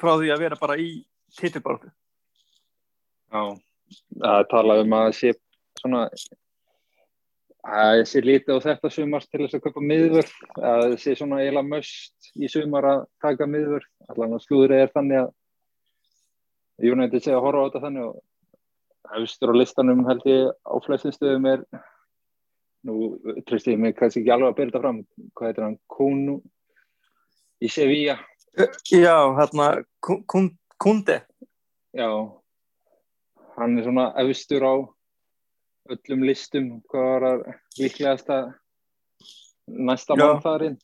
frá 0.00 0.12
því 0.20 0.30
að 0.34 0.44
vera 0.44 0.60
bara 0.60 0.78
í 0.78 0.92
titilbaratu 1.38 1.90
já. 3.32 3.42
Það 4.22 4.46
talaði 4.52 4.84
um 4.86 4.94
að 4.98 5.10
sé 5.18 5.32
svona 5.80 6.02
að 7.62 7.92
það 7.92 8.00
sé 8.10 8.20
lítið 8.24 8.56
á 8.58 8.64
þetta 8.64 8.90
sumar 8.90 9.24
til 9.28 9.44
þess 9.44 9.54
að 9.58 9.62
köpa 9.66 9.82
miðvörð 9.86 10.32
að 10.56 10.80
það 10.82 10.96
sé 11.04 11.14
svona 11.18 11.38
eiginlega 11.42 11.68
möst 11.68 12.30
í 12.42 12.48
sumar 12.50 12.88
að 12.90 13.04
taka 13.22 13.46
miðvörð 13.46 13.86
allan 14.10 14.34
að 14.38 14.44
slúðrið 14.46 14.82
er 14.82 14.92
þannig 14.96 15.22
að 15.22 16.92
United 16.92 17.22
sé 17.22 17.34
að 17.36 17.44
horfa 17.44 17.62
á 17.62 17.66
þetta 17.68 17.82
þannig 17.86 18.08
og 18.08 18.20
hefstur 19.12 19.52
á 19.52 19.60
listanum 19.60 20.04
held 20.08 20.26
ég 20.26 20.50
á 20.66 20.74
flestum 20.82 21.14
stöðum 21.14 21.46
er 21.52 21.62
nú 22.82 22.96
treysti 23.46 23.76
ég 23.76 23.78
mig 23.78 23.94
kannski 23.94 24.24
ekki 24.24 24.32
alveg 24.34 24.50
að 24.50 24.56
byrja 24.58 24.72
þetta 24.72 24.82
fram 24.82 25.00
hvað 25.38 25.48
heitir 25.52 25.66
hann, 25.68 25.78
Kunu 25.86 26.36
í 27.62 27.68
Sevilla. 27.70 28.16
Já, 28.90 29.14
hérna 29.38 29.84
Kun- 30.02 30.24
Kun- 30.26 30.56
Kunde. 30.82 31.20
Já 31.94 32.08
hann 33.58 33.78
er 33.78 33.86
svona 33.86 34.08
efstur 34.22 34.64
á 34.64 34.74
öllum 35.92 36.24
listum. 36.26 36.72
Hvað 36.90 37.08
var 37.12 37.28
að 37.28 37.44
líklegast 37.80 38.30
að 38.32 38.52
næsta 39.66 40.16
mann 40.18 40.42
þar 40.42 40.66
inn 40.70 40.80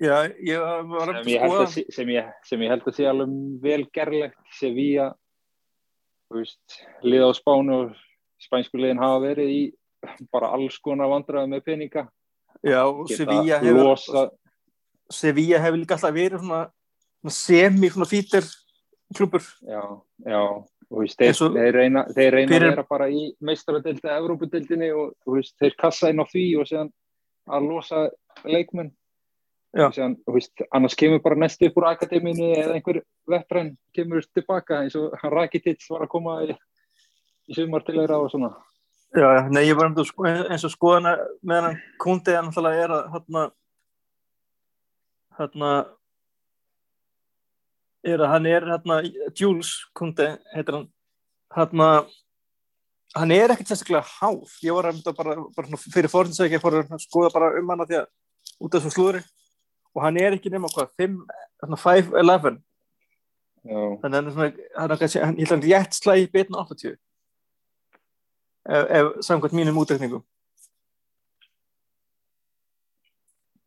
Já, 0.00 0.24
ég 0.40 0.60
var 0.88 1.10
að 1.12 1.26
sem 1.28 1.42
að, 1.52 1.64
sem, 1.92 2.12
sem 2.48 2.62
ég 2.64 2.72
held 2.72 2.86
að 2.88 2.96
sé 2.96 3.06
alveg 3.08 3.34
vel 3.62 3.82
gerlegt 3.92 4.54
Sevilla 4.56 5.10
þú 6.32 6.40
veist, 6.40 6.78
lið 7.04 7.26
á 7.28 7.30
Spánu 7.36 7.76
og 7.76 7.98
spænsku 8.40 8.80
liðin 8.80 9.02
hafa 9.02 9.20
verið 9.26 9.52
í 9.52 9.62
bara 10.32 10.48
alls 10.56 10.78
konar 10.82 11.12
vandræði 11.12 11.52
með 11.52 11.64
peninga. 11.66 12.06
Já, 12.64 12.82
Sevilla 13.12 13.60
hefur 13.62 14.32
Sevilla 15.12 15.60
hefur 15.60 15.82
líka 15.82 15.98
alltaf 15.98 16.16
verið 16.16 16.40
svona 16.40 16.62
semi 17.36 17.92
svona 17.92 18.08
fítir 18.08 18.48
klubur 19.16 19.42
já, 19.62 19.82
já 20.26 20.40
og 20.42 20.66
þú 20.90 21.00
veist, 21.02 21.18
þeir, 21.18 21.36
og- 21.46 21.54
þeir 21.56 21.72
reyna, 21.78 22.04
þeir 22.16 22.32
reyna 22.32 22.52
Fyrir- 22.52 22.66
að 22.72 22.74
vera 22.76 22.86
bara 22.90 23.06
í 23.08 23.22
meistaradildi 23.40 24.08
Evrópudildinni 24.16 24.90
og 24.96 25.14
þú 25.24 25.36
veist, 25.38 25.54
þeir 25.60 25.76
kassa 25.78 26.10
inn 26.12 26.20
á 26.20 26.26
því 26.28 26.44
og 26.60 26.66
síðan 26.68 26.90
að 27.48 27.68
losa 27.68 28.10
leikmenn. 28.44 28.92
Já. 29.72 29.86
og 29.86 29.94
síðan, 29.96 30.16
þú 30.28 30.32
veist, 30.34 30.52
annars 30.76 30.94
kemur 31.00 31.22
bara 31.24 31.34
næstu 31.40 31.64
upp 31.70 31.76
úr 31.80 31.86
akademínu 31.96 32.50
eða 32.60 32.74
einhver 32.76 32.98
vettræn 33.26 33.70
kemur 33.96 34.20
tilbaka 34.36 34.82
eins 34.82 34.94
og 35.00 35.14
hann 35.22 35.32
Rakitic 35.32 35.80
var 35.88 36.02
að 36.04 36.08
koma 36.12 36.34
í, 36.44 36.52
í 37.48 37.54
sumar 37.56 37.80
til 37.80 37.94
þeirra 37.96 38.18
og 38.20 38.28
svona. 38.30 38.50
Já, 39.16 39.48
nei, 39.48 39.62
ég 39.64 39.76
var 39.76 39.86
um 39.88 39.96
sko, 40.04 40.24
eins 40.28 40.64
og 40.68 40.70
skoðana 40.74 41.16
með 41.42 41.62
hann 41.62 41.80
Kunde 41.98 42.28
er 42.36 42.42
náttúrulega 42.44 42.84
er 42.84 42.92
að 42.98 43.08
hérna 43.14 43.46
hérna 45.38 45.70
er 48.02 48.22
að 48.22 48.32
hann 48.32 48.48
er 48.50 48.66
hérna 48.66 48.98
Jules 49.38 49.76
Kunde 49.94 50.34
heitir 50.54 50.78
hann. 50.78 50.88
Hérna 51.54 51.88
hann 53.14 53.34
er 53.34 53.52
ekkert 53.52 53.70
sérstaklega 53.70 54.02
hár. 54.18 54.42
Ég 54.64 54.74
var 54.76 54.90
að 54.90 55.04
bara, 55.16 55.36
bara 55.56 55.80
fyrir 55.84 56.10
fórhinsækja 56.12 56.60
fór 56.62 56.80
að 56.82 56.98
skoða 57.04 57.32
bara 57.34 57.52
um 57.60 57.72
hana 57.72 57.86
því 57.88 58.00
að 58.00 58.10
út 58.62 58.74
af 58.74 58.82
þessu 58.82 58.96
slúðri. 58.96 59.22
Og 59.92 60.04
hann 60.06 60.18
er 60.20 60.36
ekki 60.36 60.52
nema 60.52 60.70
hvað 60.72 60.92
5, 61.00 61.16
hérna 61.62 61.78
5'11 61.78 62.60
já, 63.62 63.80
þannig 64.02 64.18
að 64.18 64.28
hann 64.30 64.44
er 64.46 64.52
hann 64.78 64.94
er 64.94 65.00
kannski, 65.00 65.20
hann, 65.22 65.36
að 65.36 65.52
hann 65.52 65.64
rétt 65.66 65.98
slæði 65.98 66.28
betin 66.32 66.58
80 66.58 66.94
ef, 68.64 68.86
ef 68.88 69.10
samkvæmt 69.26 69.58
mínum 69.58 69.80
útreikningum. 69.82 70.24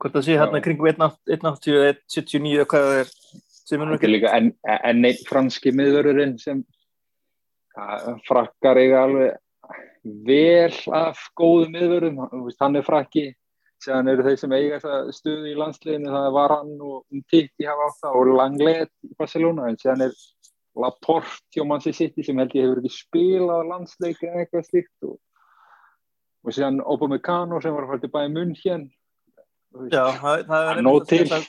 Hvort 0.02 0.18
það 0.18 0.26
sé 0.26 0.40
hérna 0.40 0.64
kringum 0.66 0.90
180 0.90 1.78
eða 1.78 1.94
179 1.94 2.58
eða 2.58 2.70
hvað 2.74 2.90
það 2.90 3.04
er 3.04 3.14
er 3.72 3.96
er 3.96 4.28
enn 4.38 4.52
en 4.66 5.08
einn 5.10 5.26
franski 5.28 5.74
miðvörurinn 5.74 6.38
sem 6.42 6.62
að, 7.76 8.22
frakkar 8.28 8.78
eiga 8.78 9.04
alveg 9.06 9.40
vel 10.26 10.76
af 10.94 11.18
góðum 11.34 11.74
miðvörum, 11.74 12.22
Þú 12.30 12.44
veist, 12.46 12.62
hann 12.62 12.78
er 12.78 12.86
frakki 12.86 13.26
séðan 13.82 14.12
eru 14.12 14.26
þeir 14.26 14.40
sem 14.40 14.54
eiga 14.56 14.80
þessa 14.80 15.16
stöðu 15.18 15.52
í 15.52 15.58
landsliðinu, 15.60 16.12
það 16.14 16.32
var 16.38 16.54
hann 16.56 16.74
og 16.80 16.98
Umtiti 17.14 17.68
hafa 17.68 17.90
átt 17.90 18.02
það 18.04 18.20
og 18.20 18.32
Langlet 18.40 18.92
í 19.06 19.12
Barcelona, 19.20 19.70
en 19.70 19.80
séðan 19.82 20.06
er 20.08 20.16
Laporte 20.76 21.56
hjá 21.56 21.64
Manchester 21.68 21.96
City 21.96 22.26
sem 22.26 22.40
held 22.42 22.56
ég 22.56 22.66
hefur 22.66 22.82
ekki 22.82 22.94
spilað 22.94 23.70
landsleik 23.70 24.24
eða 24.24 24.44
eitthvað 24.44 24.68
slíkt 24.70 25.08
og, 25.08 25.18
og 26.46 26.56
séðan 26.56 26.82
Upamecano 26.84 27.62
sem 27.64 27.76
var 27.76 27.86
að 27.86 27.94
fara 27.94 28.04
til 28.04 28.14
bæði 28.16 28.34
munn 28.36 28.56
hér 28.62 28.84
já, 29.92 30.04
það, 30.20 30.44
það 30.50 30.72
er. 30.72 31.48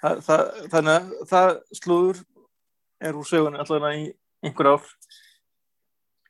Það, 0.00 0.20
það, 0.20 0.20
það, 0.26 0.42
þannig 0.74 0.94
að 0.94 1.04
það 1.30 1.50
slúður 1.80 2.22
er 3.00 3.18
úr 3.20 3.28
sögunni 3.28 3.60
allavega 3.62 4.00
í 4.00 4.06
einhver 4.46 4.70
ár 4.74 4.88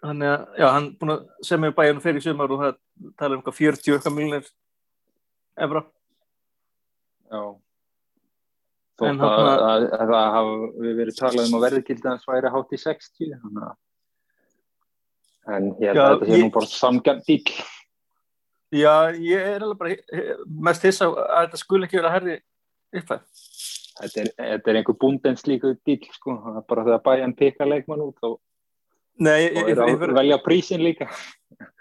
þannig 0.01 0.31
að, 0.33 0.45
já, 0.63 0.67
hann 0.75 0.87
búin 1.01 1.15
að 1.15 1.25
semja 1.45 1.75
bæjunum 1.77 2.05
fyrir 2.05 2.25
sumar 2.25 2.55
og 2.55 2.63
það 2.65 2.79
tala 3.21 3.37
um 3.37 3.43
eitthvað 3.43 3.59
40 3.61 3.97
eitthvað 3.97 4.17
miljonir 4.17 4.47
evra 5.61 5.83
Já. 7.31 7.43
En 9.01 9.17
Þótt 9.17 9.23
að, 9.23 9.37
þarna- 9.39 9.67
að, 9.71 9.85
að 9.97 10.11
það 10.11 10.33
hafa 10.35 10.55
við 10.85 10.97
verið 10.99 11.19
talað 11.21 11.45
um 11.47 11.55
að 11.57 11.63
verðgildans 11.67 12.27
væri 12.29 12.51
hátt 12.57 12.73
í 12.75 12.81
60 12.83 13.37
þannig 13.45 13.69
að 13.69 13.77
en 15.51 15.69
ég 15.81 15.89
held 15.89 16.01
að 16.03 16.11
þetta 16.11 16.27
sé 16.31 16.41
nú 16.43 16.51
bara 16.57 16.69
samgjarn 16.75 17.23
dýl 17.29 17.55
Já, 18.71 18.93
ég 19.19 19.47
er 19.55 19.65
alveg 19.67 19.79
bara 19.81 19.95
mest 20.69 20.85
á 20.87 21.07
að 21.07 21.47
þetta 21.47 21.59
skul 21.59 21.81
ekki 21.87 21.99
vera 21.99 22.13
herri 22.15 22.37
uppfæð. 22.95 23.23
Þetta 24.01 24.23
er, 24.23 24.31
þetta 24.39 24.73
er 24.73 24.81
einhver 24.81 24.99
búndens 25.01 25.47
líka 25.49 25.75
dýl 25.87 26.01
sko, 26.15 26.37
bara 26.69 26.87
þegar 26.87 27.05
bæjan 27.07 27.37
peka 27.39 27.69
leikmann 27.69 28.07
út 28.07 28.29
og, 28.29 28.41
Nei, 29.21 29.51
og 29.53 29.69
er 29.69 29.83
að 29.85 30.05
velja 30.17 30.41
prísin 30.45 30.83
líka 30.85 31.11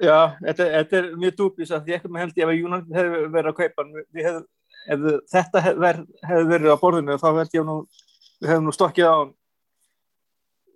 já, 0.01 0.35
þetta, 0.43 0.69
þetta 0.75 0.99
er 0.99 1.09
mjög 1.19 1.35
dúbis 1.37 1.71
að 1.71 1.85
því 1.85 1.97
ekkert 1.97 2.13
með 2.13 2.25
held 2.25 2.39
ég 2.41 2.51
að 2.51 2.59
Júnan 2.59 2.87
hefði 2.95 3.25
verið 3.35 3.51
að 3.51 3.57
kaupa 3.59 3.85
hefði, 4.19 4.45
ef 4.89 5.05
þetta 5.33 5.65
hefði 5.65 5.83
verið, 5.85 6.07
hefði 6.31 6.49
verið 6.53 6.73
á 6.75 6.81
borðinu 6.83 7.19
þá 7.21 7.27
held 7.29 7.55
ég 7.55 7.67
nú, 7.69 7.77
við 8.39 8.51
hefðum 8.51 8.67
nú 8.67 8.75
stokkið 8.75 9.11
á 9.11 9.17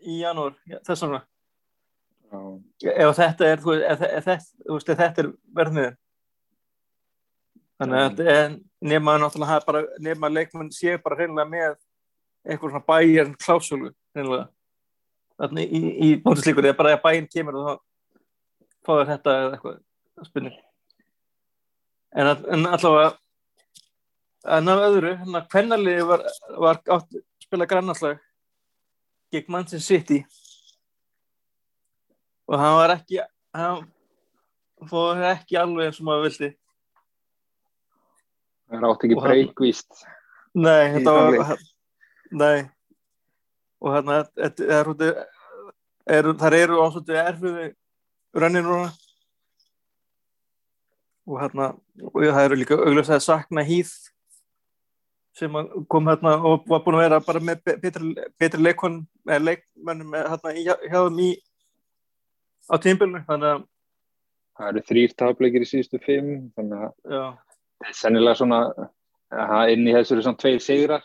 í 0.03 0.19
janúar, 0.19 0.55
þess 0.83 1.05
vegna. 1.05 1.21
Ef 2.83 3.17
þetta 3.19 3.49
er, 3.49 3.61
veist, 3.63 4.89
ef, 4.89 4.89
þetta 4.89 5.23
er 5.23 5.29
verðmiðin. 5.55 5.99
Þannig 7.81 8.21
að 8.21 8.59
nema 8.83 9.15
náttúrulega 9.21 9.63
bara, 9.65 9.85
nema 10.03 10.29
leikmenn 10.31 10.69
sé 10.73 10.97
bara 11.01 11.17
hreinlega 11.19 11.49
með 11.49 11.71
eitthvað 12.43 12.73
svona 12.73 12.85
bæjarn 12.91 13.33
klásulu 13.39 13.89
hreinlega. 14.13 14.45
Þannig 15.41 15.73
í, 15.73 15.81
í 16.05 16.11
bóndislíkur, 16.21 16.67
eða 16.69 16.79
bara 16.79 16.93
að 16.97 17.03
bæjarn 17.07 17.31
kemur 17.33 17.57
og 17.59 17.65
þá 17.65 17.73
fáður 18.83 19.11
þetta 19.13 19.35
eða 19.39 19.57
eitthvað 19.57 20.29
spurning. 20.29 20.61
En, 22.13 22.29
en 22.29 22.67
allavega 22.69 23.11
en 24.43 24.69
af 24.69 24.81
öðru, 24.89 25.15
hann 25.21 25.39
að 25.39 25.49
kvennarliði 25.51 26.05
var, 26.07 26.23
var 26.59 26.79
átt 26.91 27.19
spila 27.43 27.67
grannarslag 27.69 28.19
gegn 29.33 29.51
Manchester 29.51 29.83
City 29.85 30.19
og 32.49 32.59
hann 32.59 32.75
var 32.77 32.95
ekki 32.97 33.21
hann 33.55 33.85
fór 34.89 35.23
ekki 35.31 35.57
alveg 35.59 35.89
eins 35.89 36.01
og 36.01 36.09
maður 36.09 36.27
vildi 36.27 36.51
það 38.73 38.81
er 38.81 38.89
átt 38.89 39.07
ekki 39.07 39.21
breykvíst 39.21 40.03
Nei, 40.53 40.93
þetta 40.97 41.13
var 41.17 41.55
Nei. 42.33 42.65
Og 43.83 43.93
hérna 43.93 44.19
er, 44.41 44.53
er, 46.07 46.29
þar 46.39 46.55
eru 46.57 46.79
ásvöldu 46.81 47.17
erfiði 47.19 47.67
rönnin 48.33 48.65
núna. 48.65 48.87
Og 51.29 51.37
hérna 51.41 51.69
og 52.09 52.17
það 52.23 52.45
eru 52.47 52.57
líka 52.59 52.79
augljóslega 52.79 53.19
að 53.19 53.27
sakna 53.27 53.65
hýð 53.67 53.91
sem 55.37 55.55
kom 55.89 56.09
hérna 56.09 56.35
og 56.45 56.65
var 56.69 56.83
búin 56.85 56.99
að 56.99 57.05
vera 57.07 57.21
bara 57.25 57.41
með 57.41 57.61
be- 57.65 57.77
betri, 57.81 58.13
betri 58.39 58.61
leikon 58.61 58.99
með 59.25 59.47
leikmennum 59.47 60.11
með, 60.13 60.27
hérna, 60.33 60.53
hjá 60.57 60.75
hjá 60.91 60.99
í 61.25 61.29
á 62.69 62.75
tímbilinu 62.81 63.23
þannig 63.29 63.49
að 63.55 63.63
það 64.53 64.67
eru 64.69 64.83
þrýr 64.89 65.15
tapleikir 65.17 65.65
í 65.65 65.69
síðustu 65.71 66.01
fimm 66.03 66.35
þannig 66.57 66.85
að 66.85 67.31
sennilega 67.93 68.39
svona 68.39 68.61
að 69.33 69.73
inn 69.73 69.87
í 69.89 69.93
þessu 69.95 70.15
eru 70.15 70.25
svona 70.25 70.41
tveir 70.43 70.61
sigrar 70.63 71.03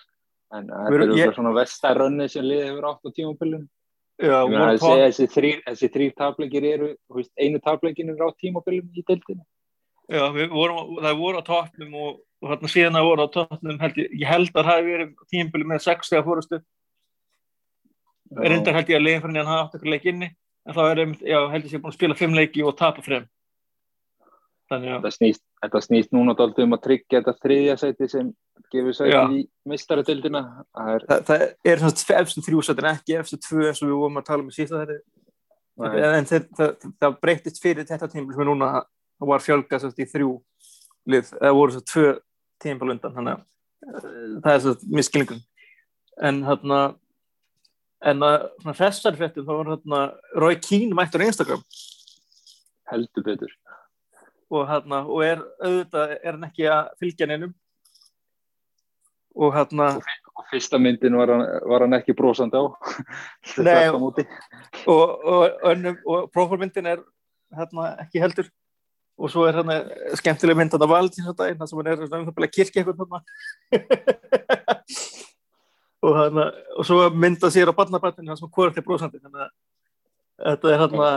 en 0.55 0.69
þetta 0.69 0.95
eru 0.95 1.09
ég- 1.17 1.27
ég... 1.27 1.35
svona 1.37 1.55
vestarönni 1.57 2.29
sem 2.29 2.45
liðið 2.47 2.71
hefur 2.71 2.89
átt 2.93 3.09
á 3.09 3.11
Ég 4.19 4.33
voru 4.35 4.65
þessi, 4.73 4.83
top, 4.83 4.99
þessi, 4.99 5.27
þrýr, 5.31 5.59
þrýr 5.95 6.15
tapleikir 6.19 6.65
eru, 6.67 6.89
veist, 7.15 7.31
einu 7.39 7.61
tapleikin 7.63 8.09
er 8.11 8.19
á 8.19 8.35
tímabilim 8.35 8.89
í 8.91 9.05
deildinu. 9.07 9.45
já, 10.11 10.25
vorum, 10.51 10.97
það 11.05 11.21
voru 11.21 11.39
á 11.39 11.45
toppnum 11.47 11.95
og, 11.95 12.17
og 12.43 12.51
þarna 12.51 12.71
síðan 12.73 12.99
að 12.99 13.07
voru 13.07 13.23
á 13.23 13.35
toppnum 13.37 13.79
ég, 13.79 14.11
ég 14.19 14.27
held 14.27 14.51
að 14.51 14.57
það 14.59 14.71
hafi 14.73 14.89
verið 14.89 15.13
tímbili 15.31 15.69
með 15.71 15.85
6 15.87 16.11
þegar 16.11 16.27
fórustu, 16.27 16.61
reyndar 18.43 18.75
held 18.75 18.91
ég 18.91 18.99
að 18.99 19.05
leiðin 19.07 19.23
fyrir 19.23 19.39
hann 19.39 19.53
hafa 19.53 19.63
átt 19.69 19.77
eitthvað 19.79 19.95
leik 19.95 20.09
inni, 20.11 20.31
en 20.67 20.75
þá 20.75 20.83
er 20.89 21.03
já, 21.23 21.39
held 21.53 21.69
ég 21.69 21.71
sé 21.71 21.79
búin 21.79 21.93
að 21.93 21.99
spila 22.01 22.19
5 22.19 22.39
leiki 22.41 22.65
og 22.67 22.77
tapa 22.81 23.05
frem. 23.07 23.29
Þetta 24.69 25.11
snýst, 25.13 25.43
þetta 25.63 25.81
snýst 25.81 26.11
núna 26.13 26.35
dálítið 26.37 26.67
um 26.67 26.77
að 26.77 26.83
tryggja 26.85 27.23
þetta 27.23 27.45
þriðja 27.45 27.77
sæti 27.81 28.09
sem 28.13 28.27
gefur 28.69 28.93
Já. 28.93 28.99
sæti 28.99 29.39
í 29.39 29.45
mistaradeildina. 29.71 30.43
Það 30.77 30.91
er, 30.93 31.07
það, 31.09 31.23
það 31.31 31.73
er 31.73 31.83
svona 31.83 32.19
efstu 32.19 32.45
þrjúsættin 32.45 32.91
ekki 32.91 33.17
efstu 33.17 33.41
tvö 33.47 33.65
eins 33.71 33.81
og 33.81 33.89
við 33.89 33.97
vorum 34.03 34.21
að 34.21 34.29
tala 34.29 34.45
um 34.45 34.53
í 34.53 34.57
sísta 34.57 34.83
þetta, 34.83 34.99
en 36.13 36.29
það, 36.29 36.49
það, 36.61 36.89
það 37.01 37.19
breytist 37.25 37.63
fyrir 37.65 37.89
þetta 37.89 38.11
tímbili 38.13 38.37
sem 38.37 38.45
er 38.45 38.51
núna, 38.51 38.71
það 39.17 39.33
var 39.33 39.45
fjölga 39.47 39.83
sérst 39.83 40.05
í 40.05 40.09
þrjú 40.13 40.33
lið, 41.09 41.35
það 41.35 41.59
voru 41.63 41.77
svo 41.77 41.85
tvö 41.95 42.09
tímbili 42.61 42.97
undan, 42.99 43.15
þannig 43.17 43.37
að 43.39 44.03
eh, 44.05 44.33
það 44.45 44.55
er 44.55 44.65
svo 44.67 44.79
miskilningun. 45.01 45.45
En 46.29 46.43
þarna, 46.45 46.83
en 48.13 48.27
að 48.27 48.51
svona 48.59 48.81
hressari 48.83 49.23
fréttum, 49.23 49.49
þá 49.49 49.55
var 49.55 49.77
þarna 49.77 50.03
Roy 50.45 50.59
Keane 50.61 50.99
mættur 50.99 51.25
á 51.25 51.29
Instagram 51.31 51.65
heldur 52.93 53.25
betur. 53.25 53.53
Og, 54.51 54.63
þarna, 54.69 55.03
og 55.07 55.25
er 55.25 55.43
auðvitað, 55.59 56.15
er 56.19 56.37
hann 56.37 56.47
ekki 56.49 56.69
að 56.73 56.93
fylgja 57.03 57.29
neinum. 57.31 57.53
Og 59.39 59.53
þarna, 59.55 59.91
Og 60.39 60.47
fyrsta 60.53 60.79
myndin 60.79 61.17
var 61.19 61.31
hann, 61.33 61.45
var 61.71 61.83
hann 61.85 61.97
ekki 61.99 62.15
brosandi 62.17 62.59
á. 62.59 62.65
Nei. 63.67 63.89
Og, 63.91 64.19
og, 64.87 65.77
og 66.07 66.29
prófálmyndin 66.35 66.87
er 66.95 67.03
hérna 67.59 67.93
ekki 68.05 68.23
heldur. 68.23 68.51
Og 69.19 69.33
svo 69.33 69.49
er 69.49 69.59
hérna 69.59 69.81
skemmtileg 70.19 70.59
mynd 70.59 70.75
þetta 70.75 70.91
vald 70.91 71.11
í 71.11 71.19
þessu 71.19 71.35
daginn, 71.39 71.59
það 71.59 71.71
sem 71.71 71.81
hann 71.81 71.91
er 71.91 72.05
um 72.07 72.29
að 72.31 72.53
kirkja 72.55 72.85
eitthvað 72.85 73.01
hérna 73.03 73.19
og 76.03 76.15
hérna 76.15 76.45
og 76.79 76.87
svo 76.87 77.09
mynda 77.11 77.51
sér 77.51 77.73
á 77.73 77.75
barnabarninu 77.75 78.31
það 78.31 78.41
sem 78.41 78.53
hvort 78.55 78.79
er 78.79 78.87
brósandi 78.87 79.19
þannig 79.19 79.43
að 79.43 79.51
þetta 80.45 80.71
er 80.71 80.83
hérna 80.83 81.09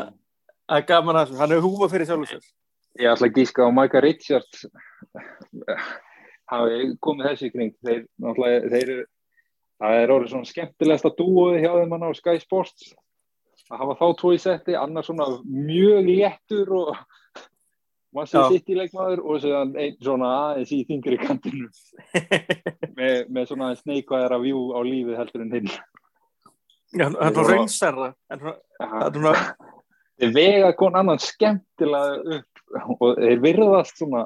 að 0.72 0.86
gaman 0.90 1.20
að 1.22 1.36
hann 1.38 1.54
er 1.54 1.62
húma 1.62 1.90
fyrir 1.92 2.10
sjálf 2.10 2.26
og 2.26 2.32
sér 2.32 2.48
Ég 3.00 3.08
ætla 3.08 3.30
að 3.30 3.38
gíska 3.40 3.64
á 3.64 3.70
Micah 3.72 4.04
Richards 4.04 4.66
hafi 6.52 6.90
komið 7.04 7.30
þessi 7.30 7.52
kring. 7.54 7.72
Þeir, 7.86 8.02
þeir 8.20 8.82
eru, 8.82 8.98
það 9.82 10.00
er 10.02 10.14
orðið 10.18 10.34
svona 10.34 10.50
skemmtilegsta 10.50 11.14
dúoði 11.18 11.62
hjá 11.64 11.72
þeim 11.78 11.96
hann 11.96 12.06
á 12.08 12.12
Sky 12.20 12.36
Sports. 12.44 12.92
Að 13.72 13.80
hafa 13.86 13.96
þá 14.02 14.06
tvo 14.20 14.34
í 14.36 14.40
setti, 14.44 14.76
annars 14.76 15.08
svona 15.08 15.30
mjög 15.48 16.10
léttur 16.10 16.74
og 16.76 16.90
massi 18.12 18.36
Já. 18.36 18.44
sitt 18.52 18.68
í 18.68 18.76
leikmaður 18.76 19.22
og 19.24 19.46
einn 19.80 19.96
svona 20.04 20.32
aðeins 20.50 20.74
í 20.76 20.82
þingri 20.90 21.16
kantinu 21.22 21.70
með, 22.98 23.30
með 23.32 23.46
svona 23.48 23.70
sneikvæðara 23.80 24.42
vjú 24.44 24.66
á 24.76 24.80
lífið 24.84 25.22
heldur 25.22 25.46
en 25.46 25.56
hinn. 25.56 25.70
Já, 26.92 27.06
hann 27.08 27.16
er 27.24 27.38
svona- 27.40 28.12
það 28.28 29.06
er 29.08 29.16
svona 29.16 29.36
vega 30.36 30.74
kon 30.76 31.00
annan 31.00 31.22
skemmtilega 31.24 32.36
upp 32.42 32.51
og 33.00 33.18
þeir 33.20 33.40
virðast 33.44 33.98
svona 34.00 34.26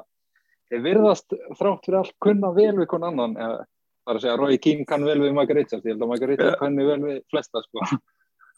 þeir 0.70 0.82
virðast 0.84 1.34
þrátt 1.58 1.84
fyrir 1.86 1.98
allt 2.00 2.14
kunna 2.22 2.50
vel 2.56 2.74
við 2.80 2.86
kon 2.90 3.04
annan 3.06 3.36
eða, 3.38 3.60
það 4.06 4.12
er 4.12 4.16
að 4.18 4.24
segja 4.24 4.36
Roy 4.40 4.58
Keane 4.62 4.84
kann 4.88 5.04
vel 5.06 5.18
við 5.22 5.32
Richards 5.60 5.84
ég 5.86 5.94
held 5.94 6.02
að 6.06 6.08
Richards 6.32 6.54
Ja. 6.56 6.60
kanni 6.60 6.84
vel 6.86 7.00
við 7.04 7.20
flesta 7.30 7.62
sko. 7.62 7.78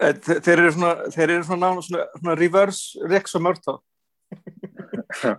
Eh, 0.01 0.13
þe- 0.15 0.41
þeir 0.47 0.59
eru 0.63 0.73
svona, 0.73 0.93
þeir 1.11 1.31
eru 1.35 1.45
svona, 1.49 1.71
svona, 1.83 2.05
svona 2.21 2.35
reverse 2.39 3.09
Rex 3.11 3.35
og 3.35 3.43
Mörtá 3.43 3.79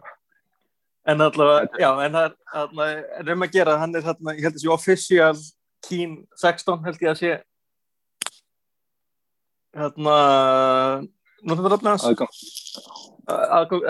en 1.09 1.21
allavega 1.21 1.69
já, 1.79 1.89
en 2.05 2.11
það 2.17 2.25
er, 2.89 3.31
um 3.33 3.45
að 3.45 3.53
gera 3.53 3.77
hann 3.79 3.95
er 3.95 4.01
hérna, 4.05 4.33
ég 4.35 4.43
held 4.45 4.57
að 4.57 4.63
sé 4.65 4.69
official 4.73 5.37
Keen 5.87 6.17
16 6.35 6.83
held 6.85 6.99
ég 7.05 7.09
að 7.13 7.21
sé 7.21 7.31
hérna 9.79 10.17
Aðgang. 12.09 12.33
aðgóð, 13.59 13.85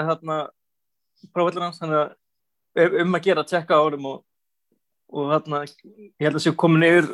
er 2.79 2.97
um 3.03 3.15
að 3.17 3.25
gera 3.25 3.43
að 3.43 3.51
tjekka 3.53 3.79
á 3.79 3.85
honum 3.85 4.09
og, 4.11 4.17
og 5.13 5.31
hérna, 5.33 5.61
ég 5.65 6.27
held 6.27 6.39
að 6.39 6.43
sé 6.45 6.53
komin 6.55 6.85
yfir 6.87 7.09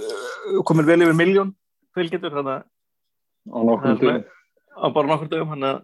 komin 0.68 0.88
vel 0.88 1.02
yfir 1.06 1.18
miljón 1.18 1.54
fylgjendur, 1.96 2.36
á 2.36 3.60
er 3.92 4.00
tíðum 4.02 4.26
á 4.76 4.86
bara 4.92 5.08
nokkur 5.08 5.30
dögum 5.32 5.54
hann 5.54 5.70
að 5.70 5.78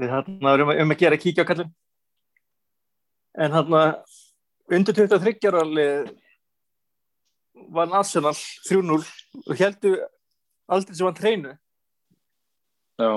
við 0.00 0.12
hérna 0.12 0.54
erum 0.54 0.72
um 0.72 0.94
að 0.94 1.02
gera 1.02 1.18
að 1.18 1.24
kíkja 1.24 1.44
á 1.44 1.48
kallin 1.50 1.74
en 3.38 3.54
hérna 3.54 3.82
undir 4.72 4.96
23 4.96 5.50
ára 5.50 5.64
lið 5.68 6.10
var 7.74 7.92
Arsenal 8.00 8.34
3-0 8.34 8.98
og 8.98 9.54
heldur 9.58 9.98
aldrei 10.68 10.96
sem 10.96 11.08
hann 11.08 11.18
treinu 11.18 11.54
Já, 12.98 13.10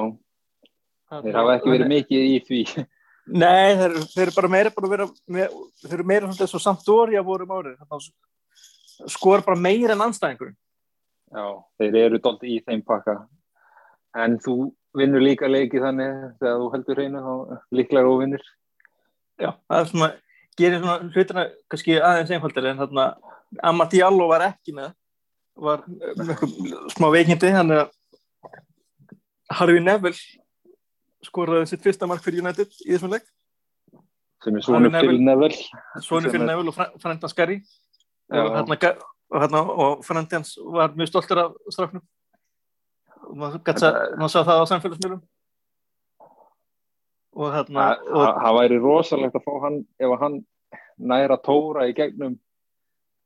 þeir 1.18 1.38
hafa 1.40 1.58
ekki 1.58 1.74
verið 1.74 1.92
mikið 1.92 2.26
í 2.28 2.40
því. 2.48 2.62
Nei, 3.42 3.78
þeir, 3.80 3.98
þeir 4.12 4.24
eru 4.26 4.36
bara 4.38 4.52
meira 4.56 4.74
bara 4.76 4.90
að 4.90 4.96
vera 4.96 5.08
með, 5.38 5.60
þeir 5.84 5.98
eru 5.98 6.08
meira 6.12 6.30
svona 6.30 6.48
eins 6.48 6.58
og 6.58 6.64
Sampdoria 6.64 7.24
vorum 7.26 7.54
árið. 7.58 8.10
Skor 9.10 9.46
bara 9.46 9.58
meira 9.58 9.96
en 9.96 10.04
anstæðingur 10.06 10.54
Já, 11.32 11.46
þeir 11.80 11.96
eru 12.06 12.20
dolt 12.22 12.42
í 12.44 12.58
þeim 12.66 12.82
pakka. 12.86 13.22
En 14.20 14.36
þú 14.44 14.74
vinnur 14.98 15.24
líka 15.24 15.48
leiki 15.48 15.80
þannig 15.80 16.34
þegar 16.42 16.58
þú 16.60 16.72
heldur 16.74 17.00
hreinu 17.00 17.22
þá 17.24 17.62
líklar 17.78 18.10
og 18.10 18.20
vinnur. 18.26 18.44
Já, 19.40 19.54
það 19.72 19.80
er 19.80 19.90
svona 19.94 20.10
gerir 20.60 20.82
svona 20.82 21.12
hlutina 21.14 21.46
kannski 21.72 21.98
aðeins 22.00 22.34
einfaldir 22.36 22.68
en 22.72 22.82
þarna 22.82 23.06
Amar 23.68 23.90
Diallo 23.92 24.28
var 24.32 24.46
ekki 24.50 24.76
með 24.76 24.92
var 25.62 25.84
með 25.88 26.34
eitthvað 26.34 26.94
smá 26.94 27.08
veikindi 27.14 27.52
hann 27.56 27.76
er 27.76 27.90
Harvey 29.58 29.84
Neville 29.84 30.18
skoraði 31.26 31.70
sitt 31.70 31.84
fyrsta 31.84 32.08
mark 32.10 32.24
fyrir 32.26 32.42
United 32.44 32.72
í 32.86 32.94
þessum 32.94 33.14
leik 33.14 33.28
sem 34.42 34.58
er 34.58 34.64
Neville. 34.66 35.02
fyrir 35.02 35.26
Neville 35.28 36.04
Svonu 36.06 36.32
fyrir 36.32 36.46
Neville 36.48 36.74
og 36.74 37.02
Frendans 37.02 37.36
Já. 38.32 38.46
og, 39.32 40.06
Frendans 40.08 40.58
var 40.76 40.96
mjög 40.96 41.12
stoltur 41.12 41.44
af 41.44 41.52
strafnum 41.70 42.04
og 43.32 43.38
maður 43.38 44.32
sá 44.32 44.42
það 44.42 44.64
á 44.64 44.66
samfélagsmiðlum 44.72 45.22
og 47.32 47.54
og, 48.12 48.24
það 48.44 48.58
væri 48.60 48.80
rosalegt 48.84 49.38
að 49.38 49.46
fá 49.46 49.54
hann 49.66 49.78
ef 50.00 50.16
hann 50.20 50.40
næra 50.98 51.38
tóra 51.40 51.88
í 51.90 51.96
gegnum 51.96 52.40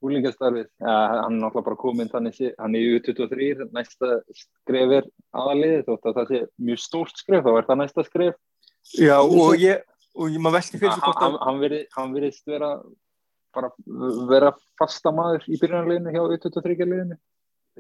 úlingastarfið. 0.06 0.68
Ja, 0.84 0.96
hann 1.24 1.38
er 1.38 1.42
náttúrulega 1.42 1.68
bara 1.70 1.80
kominn 1.82 2.12
þannig 2.12 2.40
hann 2.60 2.78
er 2.78 2.86
í 2.86 3.00
U23, 3.00 3.50
næsta 3.76 4.20
skref 4.38 4.96
er 5.00 5.10
aðaliðið 5.36 5.84
þótt 5.90 6.10
að 6.12 6.20
það 6.20 6.32
sé 6.32 6.42
mjög 6.70 6.84
stórt 6.84 7.22
skref, 7.22 7.46
þá 7.46 7.52
er 7.56 7.68
það 7.70 7.82
næsta 7.82 8.08
skref. 8.08 8.40
já, 9.02 9.18
og 9.20 9.56
ég 9.58 9.84
og 10.16 10.32
ég 10.32 10.42
maður 10.42 10.60
velti 10.60 10.80
fyrir 10.80 10.94
hann, 10.96 11.16
að 11.20 11.40
hann, 11.44 11.78
hann 11.98 12.14
virðist 12.16 12.46
vera 12.48 12.70
bara 13.56 13.72
vera 14.30 14.52
fasta 14.80 15.12
maður 15.16 15.48
í 15.48 15.60
byrjunarliðinu 15.62 16.14
hjá 16.16 16.22
U23-liðinu 16.36 17.18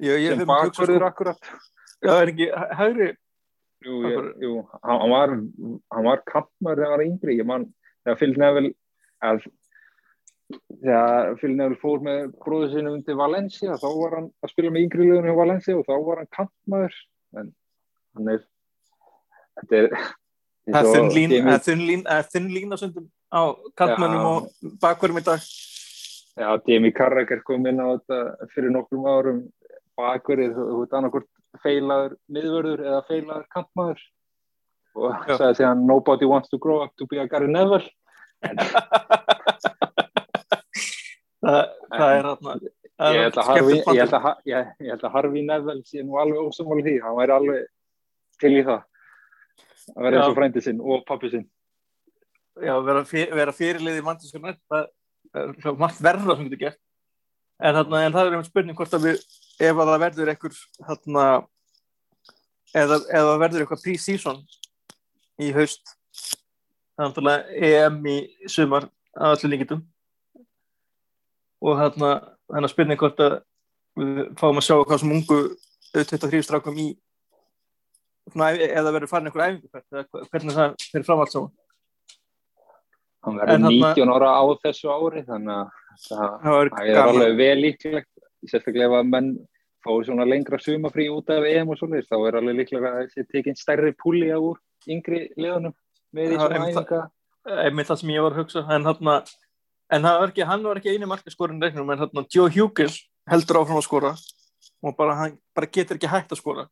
ég, 0.03 0.23
ég, 0.23 0.33
sem 0.33 0.49
bakverður 0.49 1.07
akkurat. 1.09 1.51
já, 2.03 2.11
er 2.15 2.31
ekki 2.33 2.49
hægri 2.79 3.11
Jú, 3.85 3.99
ég, 4.09 4.29
jú 4.41 4.53
hann, 4.71 5.01
hann 5.03 5.11
var, 5.13 5.35
hann 5.93 6.07
var 6.07 6.23
kampmar 6.25 6.79
þegar 6.79 6.89
hann 6.89 6.97
var 6.97 7.05
yngri, 7.05 7.37
ég 7.37 7.47
man, 7.47 7.67
þegar 8.05 8.19
Phil 8.21 8.31
Neville, 8.41 8.71
að, 9.21 9.43
þegar 10.53 11.31
Neville 11.57 11.79
fór 11.81 12.03
með 12.05 12.25
bróðu 12.43 12.67
sinum 12.75 12.99
til 13.05 13.15
Valencia, 13.19 13.77
þá 13.81 13.87
var 13.97 14.17
hann 14.19 14.27
að 14.45 14.51
spila 14.53 14.73
með 14.73 14.85
yngri 14.85 15.07
liðunum 15.07 15.29
hjá 15.31 15.39
Valencia 15.39 15.77
og 15.79 15.87
þá 15.87 15.95
var 16.05 16.21
hann 16.21 16.31
kampmaður, 16.37 16.97
en 17.41 17.49
hann 18.15 18.31
er, 18.35 18.45
þetta 19.61 19.81
er, 19.81 19.89
Það 20.65 20.79
er 20.81 20.95
þunn 20.95 21.11
lín, 21.13 21.29
Jamie- 21.35 21.45
það 21.45 21.55
er 21.59 21.65
þunn 21.65 21.83
lín, 21.85 22.03
það 22.05 22.17
er 22.21 22.29
þunn 22.33 22.49
lín 22.55 22.71
á 22.73 22.77
Já. 24.17 24.25
og 24.25 24.47
bakverðum 24.81 25.19
í 25.21 25.25
dag. 25.27 25.41
Já, 26.35 26.47
Jamie 26.67 26.91
Carragher 26.91 27.41
kom 27.45 27.67
inn 27.69 27.79
á 27.79 27.87
þetta 27.93 28.47
fyrir 28.53 28.73
nokkrum 28.73 29.05
árum 29.05 29.43
bakverið, 29.95 30.55
þú 30.57 30.79
veit 30.81 30.95
annarkort 30.97 31.29
feilaður 31.63 32.17
miðvörður 32.27 32.81
eða 32.85 33.03
feilaður 33.07 33.45
kampmaður 33.53 34.01
og 34.95 35.13
Já. 35.29 35.37
sagði 35.37 35.53
síðan 35.61 35.85
nobody 35.85 36.25
wants 36.25 36.49
to 36.49 36.57
grow 36.57 36.81
up 36.83 36.91
to 36.97 37.05
be 37.05 37.17
a 37.21 37.27
Gary 37.27 37.47
Neville 37.47 37.85
Það, 38.45 40.04
það 41.45 42.15
er 42.15 42.27
þarna. 42.29 42.55
ég 43.15 43.21
held 43.25 43.39
að 43.41 43.49
Harvey, 43.51 43.77
ég 43.79 44.01
held 44.01 44.13
að, 44.17 44.21
Ha- 44.25 44.41
ég, 44.49 44.69
ég 44.81 44.93
held 44.93 45.05
að 45.07 45.15
Harvey 45.17 45.45
Neville 45.45 45.83
sé 45.87 46.03
nú 46.03 46.19
alveg 46.21 46.41
ósamáli 46.49 46.85
því, 46.85 46.95
hann 47.03 47.17
væri 47.19 47.35
alveg 47.35 47.65
til 48.41 48.53
í 48.55 48.63
það. 48.65 48.85
Að 49.95 50.07
vera 50.07 50.19
eins 50.21 50.31
og 50.31 50.37
frændi 50.39 50.63
sinn 50.65 50.81
og 50.81 51.03
pappi 51.05 51.29
sinn. 51.33 51.45
Já, 52.63 52.73
vera, 52.87 53.03
fyr, 53.05 53.33
vera 53.35 53.53
fyrirlið 53.53 53.99
í 53.99 54.03
United, 54.05 54.61
það 54.71 54.87
er 55.35 55.79
margt 55.79 56.01
verra 56.01 56.35
sem 56.37 56.47
getur 56.47 56.61
gert. 56.63 56.79
En, 57.59 57.75
þarna, 57.75 57.99
en 58.05 58.13
það 58.15 58.21
er 58.21 58.31
einhvern 58.31 58.47
spurning 58.49 58.75
hvort 58.75 58.95
að 58.95 59.05
við, 59.09 59.19
ef 59.63 59.75
að 59.79 59.89
það 59.91 60.01
verður 60.03 60.31
einhver 60.31 60.55
þarna, 60.87 61.25
eða, 62.75 62.97
eða 63.19 63.35
verður 63.43 63.63
eitthvað 63.63 63.83
pre-season 63.85 64.41
í 65.39 65.51
haust 65.55 65.93
er 66.95 67.09
náttúrulega 67.09 67.67
EM 67.69 67.99
í 68.07 68.17
sumar 68.51 68.87
að 69.15 69.35
öllu 69.37 69.51
líkitum 69.51 69.83
og 71.61 71.77
hérna 71.79 72.09
þannig 72.51 72.67
að 72.69 72.73
spurning 72.73 72.99
hvort 72.99 73.19
að 73.25 73.35
við 73.95 74.21
fáum 74.39 74.59
að 74.59 74.65
sjá 74.67 74.75
hvað 74.83 74.99
sem 75.03 75.13
ungu 75.15 75.39
23 75.95 76.41
strákum 76.43 76.77
í 76.83 76.87
eða 78.35 78.91
verður 78.95 79.09
farin 79.11 79.29
einhver 79.29 79.45
æfingu 79.45 79.69
hvernig 80.31 80.55
það 80.57 80.75
fyrir 80.91 81.05
fram 81.07 81.21
allt 81.23 81.33
saman. 81.35 81.51
Hann 83.25 83.37
verður 83.39 83.59
þarna- 83.63 83.73
19 83.95 84.13
ára 84.15 84.29
á 84.37 84.43
þessu 84.65 84.89
ári 84.93 85.23
þannig 85.25 85.55
að 85.55 85.69
það, 86.09 86.29
það 86.43 86.89
er 86.89 87.01
alveg 87.03 87.37
vel 87.39 87.57
líklegt 87.61 88.09
sérstaklega 88.45 88.89
ef 88.89 88.97
að 88.99 89.09
menn 89.13 89.29
fái 89.85 90.05
svona 90.07 90.25
lengra 90.25 90.57
sumafrí 90.61 91.05
út 91.13 91.29
af 91.29 91.45
EM 91.45 91.69
og 91.69 91.77
svoleiðis 91.79 92.09
þá 92.09 92.17
er 92.27 92.37
alveg 92.41 92.55
líklega 92.59 92.91
að 92.91 92.99
þessi 93.05 93.25
tekinn 93.31 93.57
stærri 93.57 93.93
púli 93.97 94.29
á 94.33 94.37
úr 94.41 94.57
yngri 94.89 95.27
liðunum 95.37 95.73
með 96.13 96.33
í 96.33 96.35
Já, 96.35 96.41
svona 96.41 96.69
æfinga. 96.69 97.01
einmitt 97.65 97.87
það 97.89 97.99
sem 98.01 98.09
ég 98.15 98.21
var 98.25 98.31
að 98.33 98.39
hugsa. 98.41 98.65
En, 98.73 98.83
þarna, 98.89 99.15
en 99.93 100.01
var 100.07 100.29
ekki, 100.31 100.45
hann 100.47 100.63
var 100.65 100.79
ekki 100.79 100.93
eini 100.95 101.05
markaskorin 101.09 101.61
reiknum 101.61 101.89
en 101.93 101.99
þarna, 101.99 102.25
Joe 102.33 102.49
Hughes 102.49 102.97
heldur 103.29 103.61
áfram 103.61 103.77
að 103.81 103.85
skora 103.87 104.13
og 104.85 104.95
bara, 104.97 105.15
hann 105.19 105.37
bara 105.55 105.69
getur 105.71 105.97
ekki 105.99 106.09
hægt 106.09 106.33
að 106.33 106.39
skora. 106.41 106.65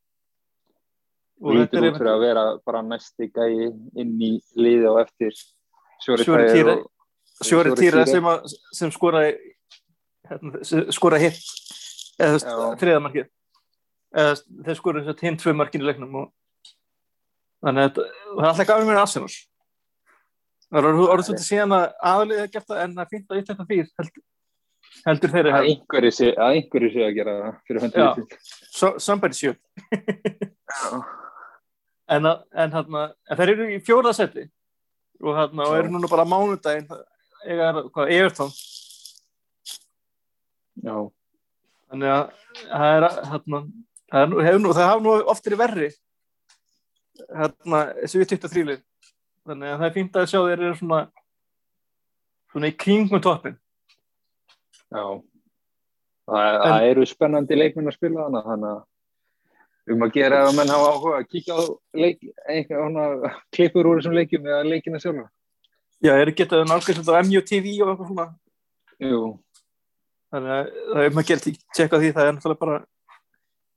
Og 1.44 1.54
þetta 1.58 1.60
lítur 1.60 1.84
er 1.84 1.92
út 1.92 1.98
fyrir 2.00 2.12
að 2.14 2.24
vera 2.24 2.44
bara 2.66 2.82
næsti 2.86 3.28
gæi 3.34 3.70
inn 4.00 4.14
í 4.22 4.32
liði 4.56 4.88
og 4.92 5.00
eftir 5.04 5.34
Sjóri 6.04 6.26
Týra. 6.54 6.76
Sjóri 7.44 7.74
Týra 7.78 8.06
sem, 8.08 8.28
sem 8.76 8.92
skoraði 8.94 9.34
hérna, 10.30 10.64
sem 10.68 10.86
skoraði 10.94 11.30
hitt 11.30 12.20
eða 12.22 12.76
þriðamarkið 12.80 13.26
eða 14.14 14.36
þeir 14.68 14.78
skoraði 14.80 15.16
hinn 15.26 15.40
tvö 15.42 15.56
markin 15.58 15.82
í 15.84 15.90
leiknum 15.90 16.16
og 16.22 16.30
þannig 17.66 17.82
að 17.82 17.90
þetta- 17.90 18.08
það 18.14 18.44
er 18.44 18.50
alltaf 18.52 18.70
gafin 18.70 18.90
mér 18.92 19.02
Arsenal 19.02 19.34
það 20.74 20.80
er 20.80 20.88
orðið 20.90 21.26
svolítið 21.30 21.48
síðan 21.48 21.76
að 21.78 21.84
aðlið 22.12 22.44
gert 22.56 22.68
það 22.72 22.80
en 22.84 22.94
það 22.98 23.04
er 23.04 23.12
fínt 23.14 23.28
að 23.34 23.42
þetta 23.42 23.66
fyrir 23.70 23.90
heldur, 24.00 24.24
heldur 25.08 25.34
þeirri 25.36 25.54
að 25.54 25.68
einhverju 25.72 26.12
sé 26.18 26.30
að 26.34 26.56
einhverju 26.58 26.90
sé 26.96 27.04
að 27.08 27.16
gera 27.20 27.36
það 27.40 27.60
fyrir 27.68 27.80
Já. 27.84 27.86
höndum 27.86 28.26
so, 28.74 28.94
somebody 29.08 29.38
should. 29.38 29.60
En, 32.14 32.26
að- 32.28 32.42
en, 32.60 32.74
hérna, 32.76 33.02
en 33.32 33.38
þeir 33.40 33.50
eru 33.54 33.66
í 33.72 33.78
fjóða 33.88 34.12
seti. 34.14 34.42
Og, 35.24 35.32
hérna, 35.38 35.64
og 35.70 35.76
eru 35.78 35.90
núna 35.94 36.10
bara 36.12 36.26
mánudaginn. 36.28 36.90
Everton. 37.48 38.52
Já. 40.84 40.98
þannig 41.94 42.10
að 42.12 42.24
það 42.68 42.96
er 42.98 43.06
hérna, 43.32 43.62
það, 44.12 44.20
er, 44.20 44.28
nú- 44.34 44.44
hefur 44.48 44.62
nú, 44.66 44.74
það 44.76 44.90
hafa 44.90 45.04
nú 45.06 45.14
oft 45.34 45.48
verið 45.48 45.62
verri. 45.64 45.90
Hérna, 47.32 47.82
þessu 48.04 48.26
23 48.34 48.66
lið 48.72 48.82
þannig 49.48 49.74
að 49.74 49.78
það 49.82 49.88
er 49.90 49.96
fínt 49.98 50.18
að 50.20 50.30
sjá 50.32 50.40
þeir 50.40 50.62
eru 50.62 50.80
svona 50.80 51.02
svona 52.54 52.70
í 52.70 52.76
kringum 52.78 53.22
toppin 53.24 53.60
Já. 54.94 55.06
Það, 56.30 56.58
það 56.64 56.88
eru 56.88 57.06
spennandi 57.10 57.56
leikmenn 57.58 57.90
að 57.90 57.96
spila 57.98 58.28
þannig 58.30 58.68
að 58.70 59.94
um 59.94 60.06
að 60.06 60.14
gera 60.16 60.44
að 60.46 60.54
menn 60.56 60.72
hafa 60.72 60.92
áhuga 60.94 61.16
að 61.18 61.26
kíkja 61.34 61.56
á 61.60 61.62
leik, 62.00 62.22
einhver 62.48 62.84
hana, 62.86 63.32
klippur 63.52 63.90
úr 63.90 64.00
þessum 64.00 64.16
leikjum 64.16 64.46
eða 64.48 64.62
leikina 64.68 65.02
sjálfa. 65.04 65.26
já, 66.00 66.14
eru 66.14 66.36
getað 66.38 66.64
nálgast 66.70 67.10
á 67.10 67.20
MUTV 67.20 67.68
og 67.84 67.92
eitthvað 67.92 68.12
svona 68.14 68.28
Jú, 69.04 69.20
þannig 70.32 70.54
að 70.56 70.72
það 70.94 71.04
er 71.04 71.12
um 71.12 71.20
að 71.20 71.30
gera 71.32 71.44
til 71.44 71.56
tjekka 71.76 72.00
því 72.00 72.14
það 72.16 72.30
er 72.30 72.36
náttúrulega 72.38 72.64
bara 72.64 72.80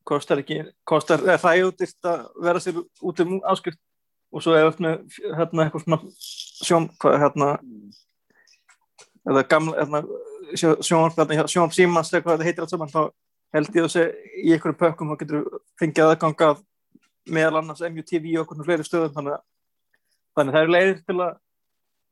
kostar 0.06 0.42
ekki, 0.44 0.60
kostar 0.86 1.24
er 1.26 1.42
ræðutist 1.42 2.06
að 2.06 2.26
vera 2.46 2.62
sér 2.62 2.78
út 2.78 3.24
um 3.24 3.38
áskrift 3.42 3.80
og 4.36 4.44
svo 4.44 4.56
öfnu 4.60 4.92
hérna 5.38 5.64
eitthvað 5.66 5.84
svona 5.84 5.98
sjón, 6.12 6.88
hvað 7.00 7.18
hérna 7.22 7.48
eða 9.26 9.44
gamla 9.50 9.76
hérna, 9.80 10.02
sjón, 10.54 11.14
hérna, 11.16 11.46
símans 11.72 12.12
eða 12.12 12.22
hvað 12.26 12.36
þetta 12.36 12.48
heitir 12.50 12.66
allt 12.66 12.74
saman 12.74 12.92
þá 12.92 13.00
held 13.56 13.78
ég 13.78 13.86
að 13.88 13.92
segja 13.94 14.36
í 14.42 14.52
einhverjum 14.52 14.80
pökkum 14.82 15.12
þá 15.12 15.20
getur 15.22 15.48
fengið 15.80 16.10
aðganga 16.10 16.52
meðal 17.32 17.62
annars 17.62 17.82
MUTV 17.82 18.28
og 18.36 18.44
okkur 18.44 18.66
fleiri 18.68 18.86
stöðum 18.86 19.16
þannig 19.16 19.40
þannig 20.36 20.52
að 20.52 20.58
það 20.58 20.62
er 20.62 20.72
leiðir 20.74 21.02
til 21.06 21.16
að 21.16 21.34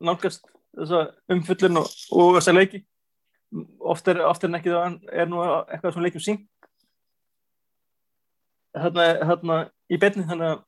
nálgast 0.04 0.50
þessa 0.74 1.04
umfullin 1.30 1.80
og, 1.80 1.92
og 2.10 2.34
þessa 2.38 2.54
leiki. 2.54 2.80
Oft 3.84 4.08
er, 4.10 4.20
oft 4.26 4.44
er 4.44 4.56
ekki 4.58 4.72
það 4.72 4.96
er 5.12 5.28
nú 5.30 5.42
eitthvað 5.44 5.92
svona 5.94 6.08
leikjum 6.08 6.24
sín 6.24 6.40
hérna, 8.74 9.04
hérna 9.22 9.58
í 9.87 9.98
beinni 10.00 10.24
þannig 10.26 10.54
að 10.54 10.62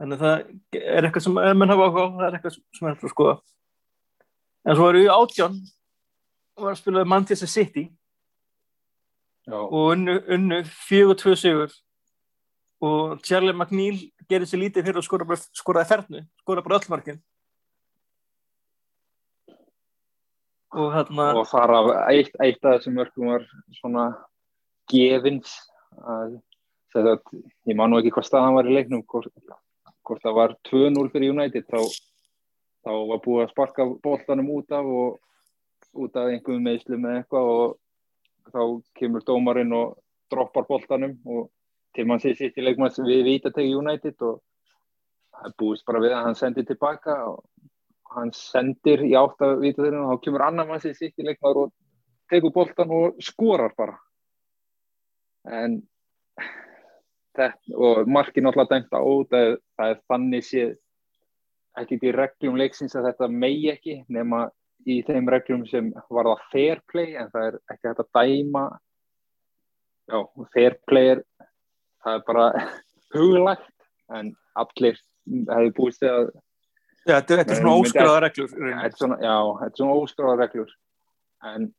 þannig 0.00 0.16
að 0.16 0.24
það 0.24 0.80
er 0.80 1.06
eitthvað 1.06 1.26
sem 1.26 1.38
menn 1.38 1.72
hafa 1.72 1.88
áhuga 1.88 2.04
á, 2.04 2.08
það 2.16 2.26
er 2.26 2.38
eitthvað 2.38 2.56
sem 2.56 2.88
er 2.88 2.96
að 2.96 3.12
skoða 3.12 3.36
en 4.64 4.76
svo 4.76 4.88
eru 4.90 5.04
í 5.04 5.10
átján 5.12 5.56
og 6.56 6.66
var 6.66 6.74
að 6.74 6.80
spila 6.82 7.06
Manchester 7.08 7.50
City 7.50 7.86
já, 9.48 9.56
og 9.56 9.94
unnu, 9.94 10.18
unnu 10.28 10.60
4-2 10.88 11.36
sigur. 11.38 11.72
Og 12.80 13.18
Charlie 13.24 13.52
McNeil 13.52 14.06
gerir 14.28 14.48
sér 14.48 14.62
lítið 14.62 14.86
fyrir 14.86 15.00
að 15.00 15.04
skora 15.04 15.26
bara, 15.28 15.40
skoraði 15.56 15.88
fernu, 15.90 16.22
skora 16.40 16.64
bara 16.64 16.78
öll 16.80 16.92
markin 16.92 17.18
og 20.70 20.92
hérna 20.94 21.32
og 21.34 21.48
þar 21.50 21.72
af 21.74 21.88
eitt, 22.12 22.36
eitt 22.38 22.62
af 22.62 22.76
þessum 22.76 22.94
mörgum 23.00 23.32
var 23.32 23.46
svona 23.80 24.04
gefins 24.90 25.56
að 25.98 26.36
þess 26.94 27.10
að 27.10 27.40
ég 27.70 27.78
man 27.78 27.90
nú 27.90 27.98
ekki 27.98 28.12
hvað 28.14 28.28
staðan 28.28 28.56
var 28.56 28.70
í 28.70 28.76
leiknum 28.76 29.02
hvort, 29.02 29.26
hvort 30.10 30.24
það 30.24 30.38
var 30.38 30.56
2-0 30.68 31.10
fyrir 31.14 31.34
United 31.34 31.66
þá, 31.70 31.80
þá 32.84 32.92
var 33.12 33.22
búið 33.24 33.44
að 33.44 33.52
sparka 33.54 33.86
boltanum 34.02 34.50
út 34.56 34.74
af 34.74 34.90
og 34.90 36.02
út 36.04 36.18
af 36.18 36.30
einhverjum 36.30 36.66
meðslum 36.66 37.06
eða 37.06 37.22
eitthvað 37.22 37.50
og 37.54 37.78
þá 38.50 38.62
kemur 38.98 39.24
dómarinn 39.26 39.74
og 39.76 39.96
droppar 40.30 40.66
boltanum 40.68 41.16
og 41.26 41.48
til 41.94 42.06
mann 42.06 42.22
sé 42.22 42.34
sitt 42.38 42.58
í 42.58 42.64
leikmann 42.64 42.94
við 43.06 43.24
vítategi 43.26 43.74
United 43.78 44.22
og 44.26 44.40
það 45.40 45.56
búist 45.62 45.86
bara 45.86 46.02
við 46.02 46.14
að 46.14 46.26
hann 46.28 46.38
sendir 46.38 46.66
tilbaka 46.68 47.16
og 47.30 47.44
hann 48.14 48.32
sendir 48.34 49.02
í 49.06 49.14
átt 49.18 49.42
að 49.46 49.62
vítateginu 49.64 50.04
og 50.04 50.12
þá 50.12 50.24
kemur 50.26 50.46
annar 50.46 50.68
mann 50.68 50.82
sér 50.82 50.96
sitt 50.98 51.18
í 51.18 51.26
leikmann 51.26 51.64
og 51.64 51.72
tekur 52.30 52.54
boltan 52.54 52.94
og 52.94 53.18
skorar 53.22 53.74
bara. 53.78 53.96
En 55.46 55.80
og 57.76 58.08
markin 58.10 58.48
alltaf 58.50 58.70
dæmt 58.70 58.92
á 58.92 59.00
það, 59.00 59.56
það 59.78 59.92
er 59.92 60.00
þannig 60.10 60.46
séð 60.46 60.72
ekki 61.80 61.98
í 62.02 62.12
reglum 62.14 62.58
leiksins 62.58 62.96
að 62.98 63.10
þetta 63.10 63.28
megi 63.32 63.70
ekki 63.72 63.96
nema 64.12 64.48
í 64.88 65.00
þeim 65.06 65.28
reglum 65.30 65.64
sem 65.68 65.90
var 66.10 66.28
það 66.28 66.46
fair 66.52 66.82
play 66.90 67.16
en 67.20 67.30
það 67.32 67.48
er 67.48 67.58
ekki 67.74 67.90
að 67.90 68.04
dæma. 68.16 68.64
Já, 70.10 70.18
fair 70.54 70.76
play 70.90 71.12
er 71.14 71.24
það 72.04 72.18
er 72.18 72.22
bara 72.26 72.46
huglægt 73.14 73.88
en 74.16 74.32
allir 74.58 74.98
hefði 75.26 75.74
búist 75.76 76.02
við 76.02 76.14
að 76.14 76.30
Já, 77.08 77.14
þetta, 77.16 77.36
þetta 77.40 77.54
er 77.54 77.58
svona 77.58 77.76
óskráða 77.80 78.16
reglur 78.26 78.50
þetta 78.52 79.06
já, 79.24 79.36
þetta 79.60 79.70
er 79.70 79.78
svona 79.78 80.00
óskráða 80.02 80.40
reglur. 80.42 80.74
En 81.48 81.70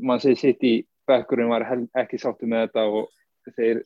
mann 0.00 0.22
segir 0.22 0.40
sitt 0.40 0.64
í 0.64 0.76
bekkurinn 1.08 1.50
var 1.52 1.66
ekki 2.00 2.20
sáttu 2.20 2.48
með 2.48 2.68
þetta 2.68 2.86
og 2.88 3.10
þeir 3.50 3.80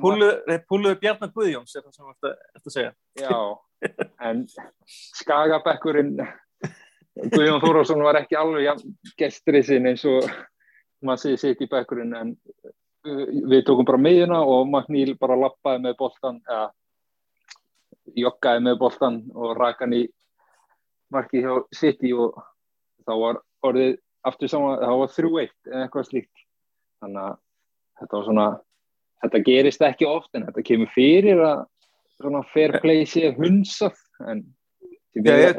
púluðu, 0.00 0.96
Bjarnar 1.02 1.30
Guðjóns 1.34 1.76
er 1.76 1.84
það 1.84 1.92
sem 1.94 2.08
þetta 2.10 2.32
er 2.32 2.60
að 2.62 2.74
segja? 2.74 2.92
Já, 3.22 3.38
en 4.28 4.42
skagabekkurinn 5.20 6.16
Guðjón 7.16 7.62
Þórásson 7.62 8.04
var 8.04 8.18
ekki 8.20 8.36
alveg 8.36 8.82
gestrið 9.16 9.68
sinn 9.70 9.88
eins 9.88 10.04
og 10.08 10.26
maður 11.04 11.22
segir 11.22 11.42
sitt 11.42 11.62
í 11.64 11.68
bekkurinn 11.70 12.14
en 12.16 12.34
uh, 13.06 13.26
við 13.50 13.64
tókum 13.68 13.88
bara 13.88 14.00
miðjuna 14.00 14.42
og 14.44 14.66
Magníl 14.70 15.14
bara 15.20 15.38
lappaði 15.38 15.84
með 15.86 15.96
boltan 16.00 16.42
eða 16.44 16.66
joggaði 18.16 18.64
með 18.66 18.78
boltan 18.80 19.20
og 19.34 19.56
rakan 19.58 19.96
í 19.96 20.02
marki 21.12 21.42
hjá 21.44 21.54
City 21.74 22.12
og 22.16 22.36
þá 23.06 23.14
var 23.22 23.40
orðið 23.66 23.96
aftur 24.26 24.50
saman, 24.50 24.80
það 24.82 25.00
var 25.00 25.12
3-1 25.14 25.52
eða 25.70 25.82
eitthvað 25.84 26.08
slíkt 26.10 26.45
þannig 27.02 27.22
að 27.22 27.36
þetta 28.00 28.16
var 28.16 28.26
svona 28.28 28.46
þetta 29.24 29.42
gerist 29.46 29.86
ekki 29.86 30.08
oft 30.08 30.36
en 30.36 30.46
þetta 30.48 30.66
kemur 30.66 30.92
fyrir 30.94 31.42
að 31.44 31.64
svona 32.16 32.42
fair 32.52 32.76
play 32.82 33.04
sé 33.08 33.32
hunsað 33.36 33.96
en 34.26 34.44
Já, 35.16 35.32
er 35.32 35.54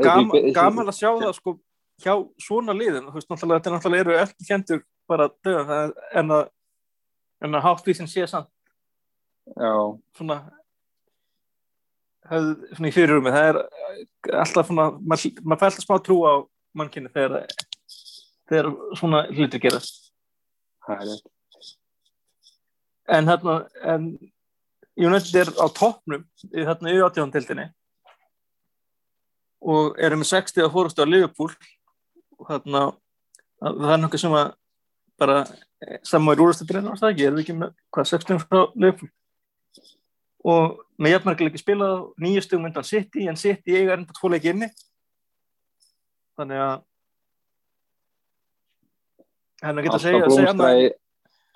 gaman, 0.53 0.85
að 0.85 0.99
sjá 0.99 1.09
það 1.17 1.31
sko 1.33 1.55
hjá 2.03 2.13
svona 2.41 2.75
liðin, 2.77 3.07
þú 3.09 3.15
veist, 3.15 3.31
þetta 3.31 3.71
náttúrulega 3.73 4.03
eru 4.03 4.17
ekki 4.21 4.45
kendur 4.45 4.83
bara 5.09 5.31
döða 5.45 5.79
en 6.19 6.33
að, 6.35 6.43
en 7.41 7.57
að 7.57 7.65
háttvísin 7.65 8.09
sé 8.11 8.27
samt 8.29 8.51
svona 10.13 10.37
höfð, 12.27 12.51
svona 12.75 12.91
í 12.91 12.93
fyrirrumi, 12.93 13.33
það 13.33 13.49
er 13.49 13.59
alltaf 14.43 14.69
svona, 14.69 14.89
maður 14.99 15.41
mað 15.41 15.63
fær 15.63 15.69
alltaf 15.71 15.87
smá 15.87 15.97
trú 16.05 16.19
á 16.27 16.33
mannkynni 16.77 17.13
þegar 17.15 17.47
þegar 18.47 18.71
svona 18.99 19.23
hlutir 19.31 19.63
gerast 19.63 20.06
það 20.87 21.01
er 21.01 21.09
rétt. 21.11 21.33
En 23.07 23.29
hérna 23.29 23.57
en 23.93 24.07
United 24.97 25.35
er 25.41 25.51
á 25.61 25.65
toppnum 25.69 26.23
í 26.49 26.63
þarna 26.65 26.93
í 26.93 27.01
átjóðandildinni 27.05 27.67
og 29.67 29.99
erum 30.01 30.23
með 30.23 30.31
60 30.31 30.65
að 30.65 30.73
fórustu 30.73 31.05
á 31.05 31.07
Liverpool. 31.07 31.53
Og 32.37 32.49
þarna 32.49 32.81
það 33.61 33.93
er 33.93 34.01
nokkuð 34.01 34.23
sem 34.23 34.37
að 34.37 34.49
bara 35.17 35.37
saman 36.05 36.37
í 36.37 36.43
úrstættirinn 36.45 36.89
var 36.91 36.99
það 36.99 37.13
ekki, 37.13 37.27
erum 37.27 37.37
við 37.37 37.45
ekki 37.45 37.55
með 37.57 37.71
hvað 37.93 38.09
60 38.11 38.43
frá 38.43 38.59
Liverpool? 38.75 39.09
Og 40.47 40.75
með 41.01 41.13
jafnmarkileg 41.15 41.53
ekki 41.53 41.63
spilað 41.63 42.57
undan 42.57 42.85
City 42.87 43.27
en 43.27 43.39
City 43.39 43.75
eiga 43.75 43.97
enda 43.97 44.13
tvo 44.17 44.31
leiki 44.31 44.53
inni. 44.53 44.69
Þannig 46.37 46.61
að 46.61 46.75
segja 49.61 50.25
blómstræði 50.25 50.89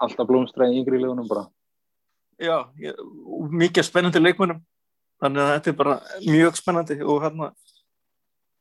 alltaf 0.01 0.29
blómstræði 0.29 0.75
í 0.75 0.81
yngri 0.81 1.01
liðunum 1.01 1.27
bara. 1.29 1.45
Já, 2.41 2.55
ég, 2.81 2.97
mikið 3.53 3.85
spennandi 3.85 4.21
leikmennum 4.21 4.61
þannig 5.21 5.43
að 5.43 5.51
þetta 5.51 5.69
er 5.71 5.77
bara 5.77 5.97
mjög 6.25 6.57
spennandi 6.57 6.97
og 7.05 7.21
hérna 7.21 7.51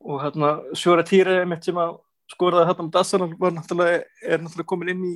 og 0.01 0.21
hérna 0.21 0.51
Sjóra 0.77 1.05
Týra 1.07 1.39
mitt 1.49 1.65
sem 1.65 1.79
að 1.81 1.97
skoraði 2.31 2.69
hérna 2.69 2.87
með 2.87 2.93
Dassanar 2.97 3.33
var 3.41 3.57
náttúrulega, 3.57 4.03
er 4.23 4.43
náttúrulega 4.43 4.71
komin 4.73 4.93
inn 4.93 5.07
í 5.09 5.15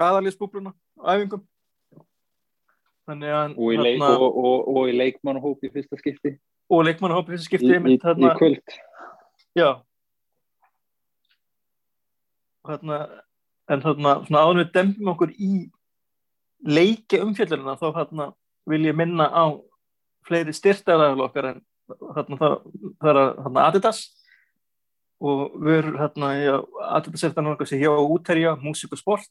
aðalíðsbúbluna 0.00 0.74
á 0.74 1.14
æfingum. 1.14 1.44
Þannig 3.10 3.34
að 3.34 3.54
og 3.56 3.72
í, 3.74 3.78
leik, 3.80 3.96
hérna, 3.96 4.10
og, 4.18 4.36
og, 4.38 4.68
og 4.74 4.90
í 4.90 4.96
leikmannahóp 4.96 5.66
í 5.66 5.70
fyrsta 5.74 5.98
skipti. 5.98 6.34
Og 6.70 6.84
leikmannahópi 6.86 7.34
fyrsta 7.34 7.48
skipti 7.48 7.70
í, 7.70 7.78
í, 7.78 7.82
mitt, 7.82 7.98
í 7.98 8.06
hérna, 8.06 8.34
kvöld. 8.38 8.76
Já 9.58 9.70
hérna 12.68 13.00
en 13.70 13.82
þarna 13.84 14.14
svona 14.26 14.44
áður 14.44 14.60
við 14.60 14.70
dempum 14.76 15.10
okkur 15.14 15.34
í 15.38 15.50
leiki 16.66 17.20
umfjöldurina 17.24 17.76
þá 17.80 17.88
hérna 17.96 18.30
vil 18.68 18.82
ég 18.84 18.96
minna 18.96 19.28
á 19.30 19.44
fleiri 20.26 20.54
styrtaðar 20.54 21.20
okkar 21.26 21.52
en 21.54 21.60
þarna 21.88 22.40
það, 22.40 22.56
það 23.00 23.10
er 23.12 23.20
þarna 23.44 23.66
Adidas 23.68 24.00
og 25.20 25.44
við 25.60 25.78
erum 25.82 26.00
hérna 26.00 26.32
já, 26.38 26.56
Adidas 26.96 27.24
er 27.24 27.36
þannig 27.36 27.64
að 27.64 27.80
hjá 27.80 27.92
útherja, 27.94 28.56
músík 28.60 28.92
og 28.96 29.00
sport 29.00 29.30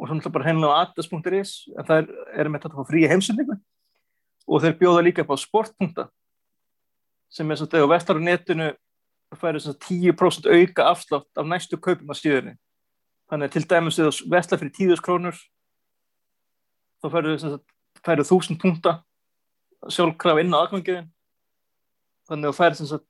og 0.00 0.08
svo 0.08 0.16
náttúrulega 0.16 0.32
bara 0.32 0.48
hennilega 0.48 0.72
á 0.72 0.80
adidas.is 0.86 1.52
en 1.76 1.86
það 1.88 2.10
er, 2.32 2.48
með 2.48 2.62
þetta 2.64 2.84
frí 2.88 3.02
heimsendingu. 3.10 3.56
Og 4.48 4.62
þeir 4.64 4.78
bjóða 4.80 5.02
líka 5.04 5.24
upp 5.24 5.34
á 5.34 5.38
sportpunta 5.38 6.06
sem 7.30 7.50
er 7.50 7.60
svona, 7.60 7.72
þegar 7.74 7.90
vestar 7.92 8.20
netinu 9.30 9.40
færi 9.40 9.60
svona 9.60 9.78
10% 9.84 10.50
auka 10.50 10.82
afslátt 10.90 11.36
af 11.36 11.46
næstu 11.46 11.76
kaupum 11.76 12.10
á 12.10 12.14
stíðunni 12.14 12.56
þannig 13.30 13.46
að 13.48 13.52
til 13.52 13.68
dæmis 13.70 13.98
eða 13.98 14.12
vestla 14.30 14.58
fyrir 14.58 14.74
10.000 14.78 15.04
krónur 15.06 15.36
þá 17.02 17.06
færu 17.10 17.36
færu 18.04 18.22
1000 18.24 18.58
punta 18.60 19.02
sjálfkraf 19.88 20.40
inn 20.40 20.54
á 20.54 20.62
aðgangiðin 20.62 21.10
þannig 22.28 22.48
að 22.48 22.58
færi 22.58 22.74
sem 22.74 22.86
sagt 22.86 23.06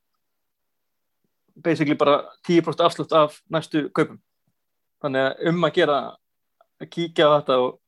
basically 1.63 1.97
bara 1.97 2.25
10% 2.49 2.81
afslátt 2.81 3.13
af 3.13 3.41
næstu 3.51 3.89
kaupum. 3.95 4.21
Þannig 5.01 5.27
að 5.27 5.49
um 5.49 5.65
að 5.65 5.75
gera 5.77 5.99
að 6.81 6.91
kíkja 6.91 7.29
á 7.29 7.33
þetta 7.39 7.59
og, 7.65 7.79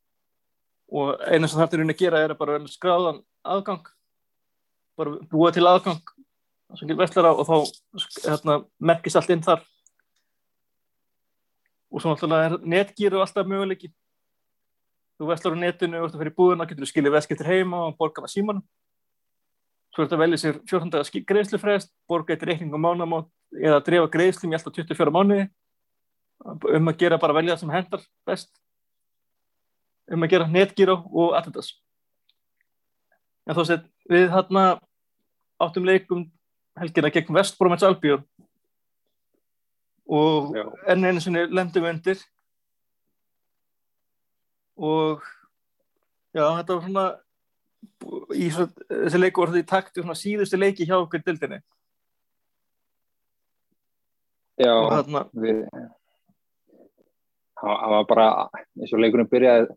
og 0.93 1.25
eina 1.29 1.49
sem 1.49 1.61
þetta 1.61 1.77
er 1.77 1.85
unni 1.85 1.97
að 1.97 2.03
gera 2.05 2.23
er 2.23 2.35
að 2.35 2.41
bara 2.41 2.59
skráðan 2.69 3.23
aðgang 3.43 3.87
bara 4.97 5.17
búa 5.31 5.53
til 5.53 5.67
aðgang 5.69 6.12
sem 6.77 6.89
getur 6.89 7.03
vestlara 7.03 7.33
og 7.37 7.47
þá 7.49 7.57
hérna, 8.27 8.59
merkist 8.81 9.19
allt 9.19 9.33
inn 9.35 9.45
þar. 9.45 9.65
Og 11.93 12.01
svo 12.01 12.13
náttúrulega 12.13 12.49
er 12.49 12.69
netgýru 12.75 13.21
alltaf 13.21 13.49
möguleiki. 13.49 13.93
Þú 15.21 15.29
vestlar 15.29 15.59
á 15.59 15.63
netinu 15.63 16.07
þú 16.09 16.21
fyrir 16.23 16.37
búðuna 16.37 16.67
getur 16.69 16.87
þú 16.87 16.91
skilja 16.91 17.13
veskiptir 17.13 17.51
heima 17.51 17.85
og 17.89 17.99
borga 17.99 18.25
með 18.25 18.33
símanum. 18.33 18.65
Svo 19.93 20.03
er 20.03 20.09
þetta 20.09 20.17
að 20.17 20.23
velja 20.25 20.41
sér 20.41 20.59
14. 20.65 21.25
greiðslufrest 21.29 21.93
borga 22.09 22.33
eitt 22.33 22.45
reikning 22.49 22.73
á 22.73 22.81
mánamátt 22.81 23.29
eða 23.53 23.83
drefa 23.85 24.09
greiðslum 24.15 24.55
í 24.55 24.57
alltaf 24.57 24.73
24 24.79 25.13
mánuði. 25.13 25.49
Um 26.73 26.89
að 26.91 26.99
gera 27.05 27.21
bara 27.21 27.37
velja 27.37 27.55
það 27.55 27.61
sem 27.61 27.75
hendar 27.77 28.07
best. 28.27 28.51
Um 30.09 30.25
að 30.25 30.33
gera 30.33 30.49
netgýru 30.49 30.97
og 30.97 31.37
Adidas. 31.37 31.75
En 33.45 33.59
þá 33.59 33.63
sett 33.69 33.85
við 34.09 34.31
hérna 34.33 34.65
áttum 35.61 35.85
leikum 35.87 36.25
helgina 36.81 37.11
gegn 37.13 37.35
Vestbrómens 37.37 37.85
Albjörn 37.87 38.25
og 40.13 40.55
Já. 40.57 40.65
enn 40.93 41.05
einu 41.09 41.21
sinni 41.21 41.47
lendum 41.49 41.85
við 41.85 41.95
undir. 41.95 42.23
Og 44.77 45.23
já, 46.35 46.47
þetta 46.59 46.75
var 46.75 46.83
svona 46.87 47.07
í 48.37 48.49
svo, 48.53 48.67
þessi 48.89 49.21
leiku 49.21 49.43
var 49.43 49.53
þetta 49.53 49.63
í 49.63 49.71
takt 49.71 49.97
við 49.97 50.07
svona 50.07 50.19
síðustu 50.19 50.59
leiki 50.59 50.87
hjá 50.89 50.97
okkur 50.99 51.23
dildinni 51.25 51.59
já, 54.63 54.73
þarna, 54.73 55.25
við 55.33 55.63
það 57.63 57.95
var 57.95 58.09
bara 58.11 58.27
eins 58.55 58.93
og 58.93 59.03
leikurinn 59.03 59.31
byrjaði 59.31 59.69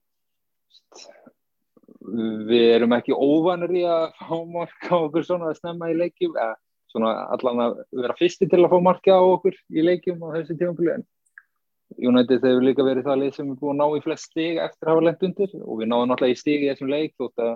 við 2.49 2.67
erum 2.75 2.95
ekki 2.97 3.17
óvanir 3.17 3.73
í 3.73 3.83
að 3.89 4.07
fá 4.19 4.35
marka 4.49 5.01
okkur 5.07 5.25
svona 5.25 5.51
að 5.51 5.59
snemma 5.61 5.91
í 5.91 5.97
leikjum 5.97 6.37
eða 6.37 6.55
svona 6.95 7.11
allan 7.35 7.61
að 7.65 7.77
vera 7.99 8.15
fyrsti 8.17 8.47
til 8.49 8.63
að 8.63 8.71
fá 8.71 8.79
marka 8.87 9.19
á 9.19 9.23
okkur 9.23 9.59
í 9.75 9.85
leikjum 9.85 10.23
á 10.23 10.27
þessi 10.39 10.57
tímafili 10.59 10.95
en 10.95 11.05
United 12.01 12.41
hefur 12.41 12.65
líka 12.65 12.83
verið 12.87 13.05
það 13.05 13.21
lið 13.21 13.35
sem 13.35 13.51
er 13.51 13.59
búin 13.59 13.75
að 13.75 13.81
ná 13.81 13.99
í 13.99 14.03
flest 14.03 14.31
stig 14.31 14.57
eftir 14.63 14.89
að 14.89 14.95
hafa 14.95 15.05
lent 15.05 15.25
undir 15.27 15.55
og 15.61 15.79
við 15.79 15.91
náðum 15.91 16.11
náttúrulega 16.11 16.35
í 16.35 16.39
stig 16.39 16.63
í 16.63 16.69
þessum 16.71 16.91
leik 16.91 17.13
þótt 17.19 17.43
að 17.45 17.53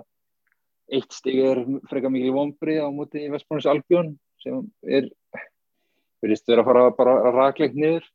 eitt 1.00 1.14
stig 1.14 1.40
er 1.44 1.60
frekar 1.90 2.12
mikil 2.14 2.34
vombrið 2.36 2.82
á 2.82 2.88
móti 2.94 3.24
í 3.24 3.32
Vestbrónis 3.32 3.68
Albjörn 3.70 4.14
sem 4.42 4.62
er 4.86 5.10
verðist 6.22 6.48
vera 6.48 6.64
að 6.64 6.70
fara 6.70 6.88
bara 6.96 7.34
raklegt 7.34 7.76
niður. 7.78 8.06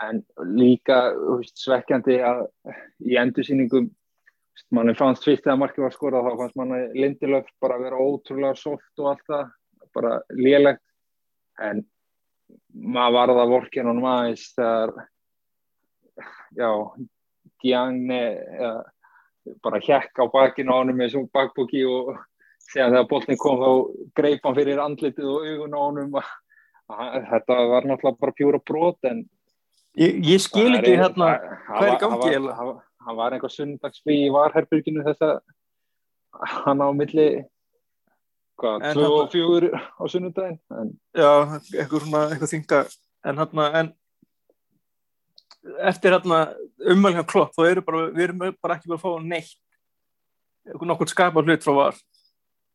En 0.00 0.22
líka 0.56 1.10
svekkjandi 1.52 2.20
að 2.24 2.46
í 3.04 3.18
endursýningum 3.20 3.90
manni 4.76 4.94
fannst 4.96 5.26
fyrst 5.26 5.44
þegar 5.44 5.60
markið 5.60 5.84
var 5.86 5.96
skorað 5.96 6.28
þá 6.28 6.38
fannst 6.40 6.58
manni 6.60 6.80
Lindelöf 6.96 7.48
bara 7.60 7.76
að 7.76 7.86
vera 7.88 8.00
ótrúlega 8.00 8.56
soft 8.56 9.02
og 9.02 9.10
allt 9.12 9.26
það, 9.28 9.50
bara 9.94 10.20
lélegt. 10.36 10.82
En 11.60 11.84
maður 12.74 13.16
varða 13.18 13.46
vorkja 13.50 13.84
hann 13.86 14.04
aðeins 14.04 14.46
þegar 14.56 14.94
já 16.56 16.70
Gianni 17.62 18.20
ja, 18.60 18.70
bara 19.62 19.80
hjekk 19.84 20.18
á 20.20 20.24
bakinu 20.32 20.72
á 20.74 20.78
hann 20.80 20.94
með 20.96 21.12
svona 21.14 21.32
bakbóki 21.36 21.82
og 21.88 22.14
þegar 22.72 22.94
þegar 22.94 23.08
boltin 23.10 23.40
kom 23.40 23.60
þá 23.60 23.70
greip 24.18 24.46
hann 24.46 24.56
fyrir 24.58 24.82
andlitið 24.82 25.28
og 25.30 25.48
augun 25.50 25.76
á 25.76 25.80
hann 25.84 26.14
þetta 27.30 27.58
var 27.70 27.86
náttúrulega 27.86 28.20
bara 28.24 28.36
pjúra 28.36 28.60
brot 28.66 28.98
en 29.10 29.22
ég, 30.00 30.18
ég 30.26 30.42
skil 30.42 30.72
ekki 30.74 30.96
er- 30.96 31.04
hérna 31.04 31.30
hvað 31.68 31.86
er 31.86 31.94
í 31.94 32.00
það 32.04 32.54
var- 32.54 32.62
var- 32.70 32.86
Hann 33.00 33.16
var 33.16 33.32
einhver 33.32 33.48
sundagsfrí 33.48 34.14
í 34.26 34.32
varherbyrginu 34.32 35.00
þess 35.06 35.22
að 35.24 35.38
hann 36.66 36.82
á 36.84 36.88
milli 36.92 37.28
hvað, 38.60 38.84
En 38.90 38.96
2 38.98 39.06
og 39.06 39.30
þarna- 39.30 39.32
4 39.32 39.70
á 40.00 40.02
sunnudaginn? 40.12 40.58
En 40.80 40.92
já, 41.16 41.30
eitthvað 41.80 42.52
þinga 42.52 42.80
en 43.24 43.40
hérna 43.40 43.66
en 43.80 43.92
eftir 45.90 46.14
hérna 46.16 46.40
ummælina 46.92 47.24
klopp 47.28 47.52
þá 47.56 47.66
eru 47.70 47.82
bara, 47.84 48.06
við 48.14 48.24
erum 48.28 48.44
bara 48.62 48.76
ekki 48.76 48.88
bara 48.90 48.98
að 49.00 49.04
fá 49.04 49.24
neitt. 49.24 49.54
Eitthvað 50.68 50.90
nokkur 50.92 51.10
skapa 51.12 51.42
hlut 51.44 51.64
frá 51.64 51.74
var. 51.76 52.00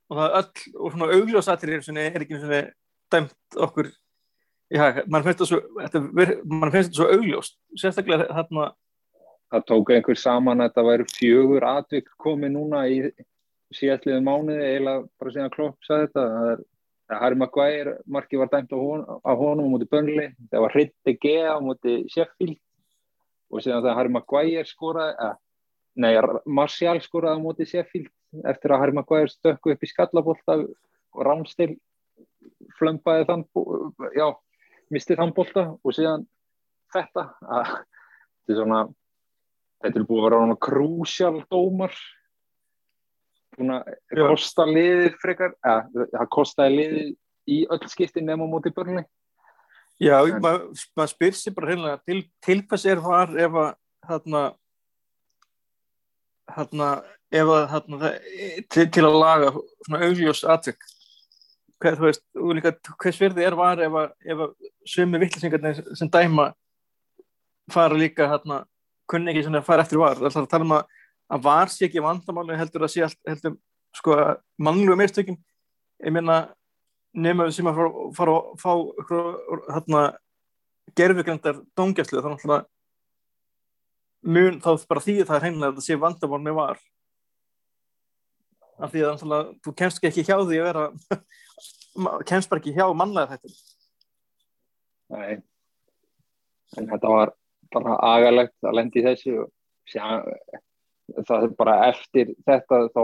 Og 0.10 0.18
það 0.18 0.26
er 0.26 0.36
öll 0.40 0.82
og 0.86 0.92
svona 0.94 1.12
augljósatrir 1.18 1.84
sem 1.86 1.98
er 1.98 2.20
ekki 2.22 2.40
svona 2.42 2.64
dæmt 3.14 3.58
okkur 3.68 3.92
já, 4.74 5.04
mann 5.08 5.24
finnst 5.26 5.42
það 5.42 5.50
svo 5.50 5.62
þetta, 5.82 6.84
svo 6.94 7.10
augljóst. 7.14 7.58
Sérstaklega 7.78 8.28
hérna 8.34 8.74
það 9.54 9.66
tók 9.70 9.94
einhver 9.94 10.18
saman 10.20 10.62
að 10.62 10.70
þetta 10.70 10.86
væri 10.90 11.08
fjögur 11.14 11.66
atvik 11.70 12.10
komið 12.22 12.54
núna 12.54 12.86
í 12.90 13.00
síðastliðu 13.74 14.22
mánuði 14.26 14.66
eiginlega 14.66 15.06
bara 15.20 15.34
síðan 15.34 15.54
Klopp 15.54 15.88
sagði 15.88 16.08
þetta 16.08 16.26
það 16.36 16.50
er 16.52 16.64
að 17.06 17.22
Harry 17.22 17.40
Maguire 17.40 17.96
markið 18.10 18.42
var 18.42 18.52
dæmt 18.52 18.74
á, 18.74 18.78
hon, 18.78 19.06
á 19.06 19.32
honum 19.38 19.70
á 19.70 19.72
móti 19.74 19.88
Burnley 19.90 20.30
það 20.52 20.64
var 20.66 20.76
Hritti 20.76 21.16
G 21.22 21.34
á 21.46 21.58
móti 21.62 21.96
Sheffield 22.14 22.60
og 23.54 23.62
síðan 23.62 23.84
þegar 23.84 24.00
Harry 24.00 24.14
Maguire 24.14 24.66
skoraði 24.70 25.18
að, 25.28 25.36
nei, 26.02 26.14
Martial 26.46 26.98
skoraði 27.06 27.42
á 27.42 27.46
móti 27.46 27.70
Sheffield 27.70 28.12
eftir 28.50 28.74
að 28.74 28.84
Harry 28.84 28.98
Maguire 28.98 29.32
stökku 29.32 29.74
upp 29.74 29.86
í 29.86 29.92
skallabólta 29.92 30.58
og 30.62 31.26
Ramstil 31.26 31.76
flömpaði 32.80 33.28
þann 33.30 33.46
já, 34.16 34.28
misti 34.94 35.18
þann 35.18 35.34
bólta 35.36 35.68
og 35.78 35.96
síðan 35.96 36.26
þetta 36.94 37.30
að 37.42 37.72
þetta 37.72 38.54
er 38.54 38.60
svona 38.60 38.82
þetta 39.84 40.00
er 40.00 40.08
búið 40.10 40.22
að 40.22 40.28
vera 40.28 40.42
svona 40.42 40.62
krúsjál 40.68 41.38
dómar 41.52 41.96
búin 43.60 43.76
að 43.76 43.94
kosta 44.16 44.66
liðið 44.70 45.20
frekar, 45.22 45.54
eða 45.66 46.08
það 46.14 46.32
kostaði 46.36 46.80
liðið 46.80 47.14
í 47.56 47.62
öll 47.72 47.82
skipti 47.92 48.24
nema 48.26 48.48
á 48.48 48.50
móti 48.50 48.74
börnli 48.74 49.06
Já, 50.02 50.20
En- 50.28 50.42
maður 50.44 50.86
mað 50.98 51.12
spyr 51.14 51.36
sér 51.40 51.54
bara 51.56 51.72
hreinlega 51.72 52.00
til, 52.04 52.24
til 52.44 52.62
hvers 52.68 52.86
er 52.86 53.00
var 53.00 53.32
ef 53.40 53.54
að 53.62 53.70
þarna 54.06 54.42
hérna, 56.56 56.90
ef 57.32 57.52
að 57.54 57.64
hérna, 57.72 58.00
það, 58.02 58.20
til, 58.70 58.86
til 58.92 59.06
að 59.08 59.18
laga 59.22 59.54
svona 59.56 60.02
augljós 60.10 60.44
atvik? 60.56 60.84
Hvað, 61.80 61.98
þú 62.00 62.08
veist, 62.08 62.24
og 62.40 62.54
líka 62.56 62.74
hvers 63.04 63.22
verði 63.22 63.46
er 63.46 63.58
var 63.60 63.82
ef 63.84 63.98
að, 64.02 64.12
ef 64.26 64.44
að 64.46 64.70
sömu 64.88 65.20
vittlisingarnir 65.24 65.82
sem 65.98 66.12
dæma 66.12 66.50
fara 67.72 67.98
líka 67.98 68.28
hérna, 68.30 68.64
kunni 69.10 69.32
ekki 69.32 69.46
svona 69.48 69.64
að 69.64 69.68
fara 69.70 69.86
eftir 69.86 70.02
var, 70.02 70.20
það 70.20 70.30
er 70.32 70.44
að 70.44 70.52
tala 70.52 70.68
um 70.68 70.76
að 70.78 71.02
að 71.32 71.46
var 71.46 71.72
sé 71.74 71.88
ekki 71.88 72.04
vandamáli 72.04 72.58
heldur 72.60 72.86
að 72.86 72.94
sé 72.94 73.06
allt, 73.06 73.20
heldur 73.28 73.58
sko 73.96 74.18
mannlegu 74.62 74.98
meðstökin 75.00 75.40
ég 76.04 76.14
meina 76.14 76.40
nema 77.16 77.48
sem 77.54 77.68
að 77.70 77.80
fara, 77.80 78.06
fara 78.18 78.38
að 78.38 78.56
fá 78.62 78.72
hérna 79.72 80.02
gerfugrindar 80.98 81.62
dóngjæslu 81.78 82.24
þannig 82.24 82.50
að 82.52 82.66
mun 84.26 84.60
þá 84.62 84.70
bara 84.90 85.06
því 85.06 85.16
það 85.22 85.38
er 85.38 85.46
hreinlega 85.46 85.72
að 85.72 85.80
það 85.80 85.88
sé 85.88 85.98
vandamál 86.02 86.42
með 86.44 86.58
var. 86.60 86.84
Af 88.76 88.92
því 88.92 89.04
að 89.06 89.20
þannig 89.22 89.52
þú 89.64 89.74
kemst 89.82 90.08
ekki 90.10 90.26
hjá 90.28 90.36
því 90.42 90.60
að 90.60 90.68
vera 90.68 90.86
kemst 92.30 92.52
bara 92.52 92.62
ekki 92.62 92.76
hjá 92.76 92.86
mannlega 92.92 93.38
þetta 93.38 93.74
Nei. 95.16 95.38
En 96.76 96.88
þetta 96.90 97.12
var 97.14 97.32
bara 97.72 97.98
agalegt 98.10 98.56
að 98.66 98.78
lendi 98.80 99.02
í 99.02 99.06
þessu 99.06 99.36
og 99.44 99.52
sjá, 99.88 100.06
það 101.14 101.48
er 101.48 101.56
bara 101.60 101.76
eftir 101.90 102.34
þetta 102.48 102.86
þá 102.94 103.04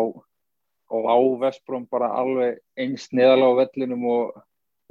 og 0.91 1.07
á 1.07 1.17
Vestbróm 1.45 1.85
bara 1.91 2.11
alveg 2.19 2.59
eins 2.79 3.07
neðalega 3.15 3.55
á 3.55 3.59
vellinum 3.61 4.07
og 4.11 4.39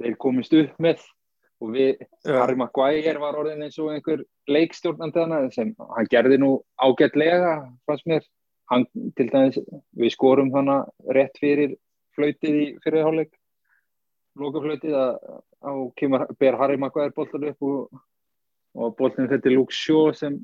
þeir 0.01 0.15
komist 0.21 0.53
upp 0.57 0.79
með. 0.81 1.03
Og 1.61 1.75
við, 1.75 1.91
Já. 2.25 2.39
Harry 2.39 2.57
Maguire 2.57 3.19
var 3.21 3.37
orðin 3.37 3.67
eins 3.67 3.77
og 3.77 3.91
einhver 3.93 4.23
leikstjórnandi 4.49 5.21
hana 5.21 5.43
sem 5.53 5.75
hann 5.77 6.09
gerði 6.09 6.39
nú 6.41 6.55
ágætlega 6.81 7.51
fannst 7.85 8.07
mér, 8.09 8.25
hann 8.71 8.87
til 9.17 9.27
dæmis 9.29 9.59
við 9.93 10.15
skorum 10.15 10.49
hana 10.55 10.79
rétt 11.13 11.37
fyrir 11.37 11.75
flautið 12.17 12.57
í 12.57 12.65
fyrirháleik 12.81 13.35
lokaflautið 14.41 14.97
að 14.97 15.83
kemur, 15.99 16.25
ber 16.39 16.57
Harry 16.57 16.79
Maguire 16.81 17.13
boltan 17.13 17.45
upp 17.51 17.67
og, 17.67 18.01
og 18.73 18.95
boltin 18.97 19.29
þetta 19.29 19.51
er 19.51 19.57
Luke 19.59 19.75
Shaw 19.75 20.15
sem 20.17 20.39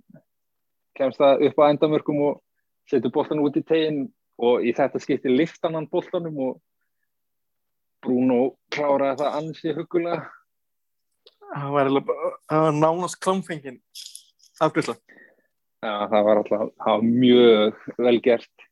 kemst 0.97 1.21
það 1.21 1.47
upp 1.49 1.62
á 1.65 1.69
endamörkum 1.71 2.21
og 2.27 2.43
setur 2.89 3.13
boltan 3.13 3.43
út 3.43 3.60
í 3.60 3.65
tegin 3.67 4.06
og 4.38 4.65
í 4.65 4.73
þetta 4.78 5.02
skipti 5.02 5.34
liftan 5.34 5.78
hann 5.78 5.89
boltanum 5.91 6.41
og 6.50 6.58
Bruno 8.06 8.58
kláraði 8.73 9.23
það 9.23 9.38
ansi 9.41 9.76
hugulega 9.78 10.23
það 11.47 11.71
var, 11.73 11.93
var 12.52 12.76
nánast 12.78 13.19
klámfengin 13.23 13.82
afgriðsla 14.62 14.97
Já, 15.86 16.08
það 16.10 16.23
var 16.26 16.39
alltaf 16.41 16.69
það 16.82 16.95
var 16.95 17.04
mjög 17.06 17.82
vel 18.02 18.17
gert. 18.26 18.65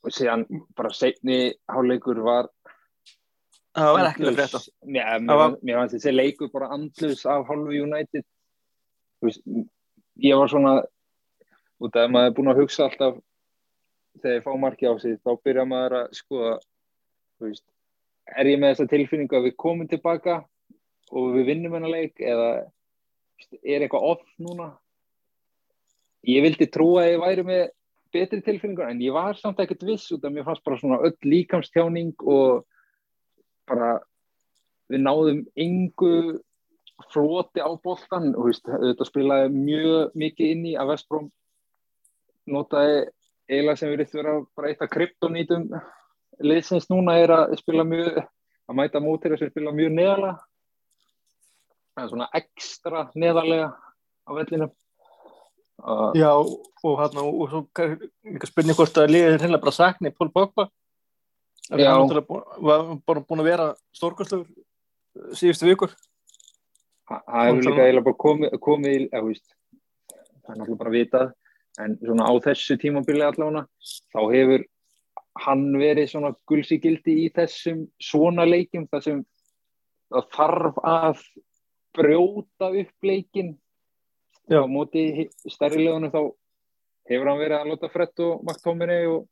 Og 0.00 0.14
síðan 0.16 0.46
bara 0.76 0.92
seinni 0.96 1.40
háleikur 1.68 2.22
var 2.24 2.48
það 3.76 3.90
var 3.96 4.08
ekki 4.08 4.30
að 4.30 4.40
Það 4.40 5.58
mér, 5.60 5.76
fannst 5.76 5.96
þessi 5.98 6.14
leikur 6.14 6.52
bara 6.54 6.70
andlus 6.76 7.26
af 7.28 7.44
hálfu 7.50 7.76
United. 7.84 8.24
Veist, 9.20 9.44
ég 10.24 10.40
var 10.40 10.48
svona 10.48 10.74
út 11.80 11.96
af 11.96 12.06
að 12.06 12.14
maður 12.14 12.30
er 12.30 12.36
búin 12.36 12.52
að 12.52 12.60
hugsa 12.62 12.86
alltaf 12.86 13.18
þegar 14.20 14.36
ég 14.36 14.44
fá 14.44 14.52
marki 14.60 14.90
á 14.90 14.94
sig 15.00 15.16
þá 15.24 15.30
byrja 15.44 15.66
maður 15.68 15.96
að 16.00 16.18
skoða 16.18 16.52
veist, 17.40 17.64
er 18.36 18.50
ég 18.50 18.60
með 18.60 18.74
þessa 18.74 18.92
tilfinningu 18.92 19.38
að 19.38 19.48
við 19.48 19.56
komum 19.64 19.88
tilbaka 19.88 20.42
og 21.10 21.34
við 21.36 21.50
vinnum 21.50 21.76
hennar 21.76 21.94
leik 21.94 22.20
eða 22.20 22.50
er 23.64 23.84
eitthvað 23.84 24.08
off 24.12 24.26
núna? 24.42 24.74
Ég 26.28 26.44
vildi 26.44 26.68
trúa 26.68 27.06
að 27.06 27.14
ég 27.14 27.22
væri 27.22 27.46
með 27.48 27.62
betri 28.12 28.42
tilfinningur 28.44 28.90
en 28.90 29.00
ég 29.00 29.14
var 29.14 29.38
samt 29.38 29.60
ekkert 29.62 29.86
viss 29.86 30.10
út 30.12 30.24
af 30.26 30.34
mér 30.34 30.44
fannst 30.44 30.64
bara 30.66 30.78
svona 30.80 31.00
öll 31.06 31.16
líkamstjáning 31.24 32.12
og 32.26 32.66
bara 33.70 33.96
við 34.90 35.04
náðum 35.06 35.44
yngu 35.54 36.14
floti 37.14 37.62
á 37.62 37.70
boltan 37.80 38.34
og 38.36 38.50
þetta 38.52 39.06
spilaði 39.08 39.52
mjög 39.54 40.16
mikið 40.18 40.54
inn 40.54 40.66
í 40.72 40.74
að 40.76 40.92
Vestbróm 40.92 41.30
notaði 42.52 42.98
eiginlega 43.50 43.80
sem 43.80 43.90
við 43.92 44.00
reyndum 44.02 44.20
vera 44.20 44.34
bara 44.56 44.70
eitt 44.72 44.82
af 44.84 44.90
kryptonítum 44.92 45.64
liðsins 46.46 46.86
núna 46.92 47.16
er 47.20 47.32
að 47.34 47.56
spila 47.60 47.84
mjög 47.86 48.20
að 48.20 48.78
mæta 48.78 49.02
mótir 49.02 49.34
sem 49.40 49.50
spila 49.50 49.72
mjög 49.74 49.92
neðalega 49.96 50.36
það 51.94 52.04
er 52.04 52.10
svona 52.12 52.28
ekstra 52.38 53.00
neðalega 53.18 53.70
á 53.74 54.30
vellinum. 54.36 54.70
Uh, 55.80 56.10
Já, 56.14 56.30
og 56.36 56.98
hérna, 57.00 57.22
og 57.24 57.48
svo 57.50 57.60
líka 57.72 58.48
spurning 58.50 58.76
hvort 58.76 58.98
að 59.00 59.10
liðið 59.14 59.34
er 59.34 59.42
hérna 59.46 59.60
bara 59.62 59.72
sakni 59.74 60.10
Pól 60.12 60.28
náttúrulega 61.96 62.26
bú- 62.28 62.66
var 62.68 62.84
bara 63.08 63.22
búin 63.24 63.40
að 63.42 63.48
vera 63.48 63.66
stórkostlegur 63.96 65.34
síðustu 65.40 65.68
vikur. 65.70 65.94
Það 67.08 67.22
það 67.26 67.48
hefur 67.48 67.64
líka 67.68 67.84
eiginlega 67.86 68.06
bara 68.10 68.20
komið, 68.26 68.56
komið 68.68 68.96
í- 68.98 69.08
eða, 69.08 69.32
það 70.12 70.52
er 70.52 70.60
náttúrulega 70.60 70.80
bara 70.84 70.94
vitað 70.98 71.32
en 71.78 71.96
svona 72.02 72.26
á 72.26 72.32
þessu 72.42 72.76
tímabili 72.80 73.22
allavega 73.24 73.66
þá 74.10 74.20
hefur 74.34 74.64
hann 75.44 75.66
verið 75.78 76.10
svona 76.10 76.32
gulsi 76.48 76.80
gildi 76.82 77.16
í 77.24 77.28
þessum 77.34 77.84
svona 78.02 78.46
leikjum 78.48 78.88
þar 78.90 79.04
sem 79.04 79.20
þarf 80.34 80.80
að 80.82 81.22
brjóta 81.96 82.70
upp 82.82 83.06
leikin 83.06 83.54
Já. 84.50 84.62
á 84.62 84.66
móti 84.66 85.28
stærri 85.46 85.84
legunum 85.84 86.10
þá 86.10 86.22
hefur 87.10 87.30
hann 87.30 87.42
verið 87.42 87.58
að 87.60 87.70
láta 87.70 87.92
Fred 87.92 88.24
og 88.26 88.42
McTominay 88.42 89.06
og 89.10 89.28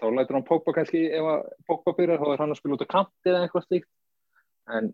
þá 0.00 0.08
lætur 0.16 0.38
hann 0.38 0.48
Pogba 0.48 0.74
kannski 0.76 1.04
ef 1.12 1.28
að 1.34 1.46
Pogba 1.68 1.96
byrjar 1.98 2.22
þá 2.22 2.32
er 2.32 2.42
hann 2.44 2.54
að 2.54 2.60
spila 2.62 2.78
út 2.78 2.86
á 2.88 2.94
kanti 2.96 3.32
eða 3.32 3.44
eitthvað 3.44 3.66
slíkt 3.68 3.90
en 4.76 4.90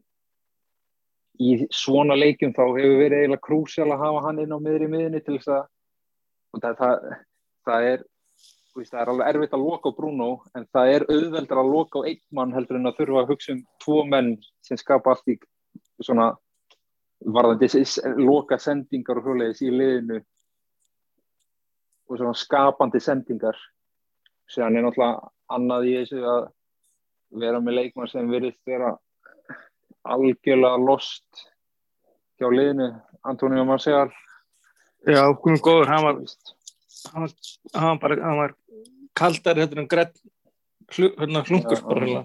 í 1.37 1.53
svona 1.75 2.17
leikjum 2.17 2.55
þá 2.57 2.65
hefur 2.65 3.01
verið 3.03 3.23
eiginlega 3.23 3.47
krúsjál 3.47 3.91
að 3.93 4.03
hafa 4.03 4.23
hann 4.27 4.43
inn 4.43 4.55
á 4.57 4.59
miðri 4.59 4.91
miðinni 4.91 5.23
til 5.23 5.39
þess 5.39 5.53
að 5.55 5.67
og 6.57 6.62
það, 6.64 6.79
það, 6.81 7.16
það 7.69 7.88
er 7.92 8.05
veist, 8.77 8.92
það 8.92 9.01
er 9.03 9.12
alveg 9.12 9.31
erfitt 9.31 9.55
að 9.57 9.64
loka 9.66 9.92
á 9.92 9.97
Bruno 9.97 10.31
en 10.57 10.66
það 10.75 10.92
er 10.95 11.07
auðveldur 11.12 11.61
að 11.62 11.71
loka 11.73 12.03
á 12.03 12.07
einn 12.09 12.23
mann 12.38 12.55
heldur 12.57 12.81
en 12.81 12.90
að 12.90 12.99
þurfa 13.01 13.23
að 13.23 13.31
hugsa 13.33 13.55
um 13.55 13.62
tvo 13.85 14.01
menn 14.09 14.33
sem 14.64 14.81
skapa 14.81 15.14
allt 15.14 15.33
í 15.33 15.37
svona 16.05 16.31
varðandi 17.37 17.83
loka 18.21 18.59
sendingar 18.61 19.21
og 19.21 19.29
hjóliðis 19.29 19.62
í 19.64 19.71
liðinu 19.73 20.21
og 22.07 22.21
svona 22.21 22.37
skapandi 22.38 23.01
sendingar. 23.03 23.57
Síðan 24.47 24.79
er 24.79 24.87
náttúrulega 24.87 25.31
annað 25.57 25.88
í 25.88 25.95
þessu 25.97 26.21
að 26.31 26.45
vera 27.40 27.61
með 27.61 27.79
leikmann 27.81 28.11
sem 28.12 28.29
virðist 28.31 28.61
vera 28.69 28.92
algjörlega 30.07 30.79
lost 30.85 31.47
hjá 32.38 32.47
liðinu. 32.53 32.92
Antonio 33.27 33.64
Marcial 33.66 34.12
Já, 35.07 35.23
komum 35.38 35.61
góður, 35.62 35.90
hann 35.92 36.03
var, 36.03 36.16
hann 37.12 37.27
var, 37.27 37.35
hann 37.75 37.90
var 37.90 37.99
bara 38.03 38.23
hann 38.25 38.40
var 38.40 38.55
kaldari 39.16 39.62
þetta 39.62 39.79
en 39.83 39.90
grett 39.90 40.16
hérna 40.97 41.45
hlungur 41.47 41.83
bara 41.85 42.01
hérna 42.03 42.25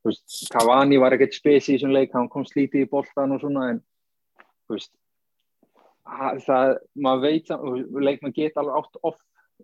þú 0.00 0.10
veist, 0.10 0.26
Cavani 0.50 0.98
var 1.00 1.14
ekkert 1.14 1.36
spesi 1.36 1.74
í 1.74 1.76
þessum 1.76 1.94
leik, 1.94 2.10
hann 2.16 2.30
kom 2.32 2.46
slítið 2.48 2.86
í 2.86 2.90
boltan 2.90 3.36
og 3.36 3.42
svona 3.44 3.68
en 3.74 3.80
þú 4.66 4.76
veist 4.76 4.92
það, 6.46 6.76
maður 6.96 7.24
veit 7.26 7.52
veist, 7.52 7.96
leikmann 8.08 8.36
geta 8.36 8.64
alveg 8.64 8.80
átt 8.80 9.02
off 9.06 9.18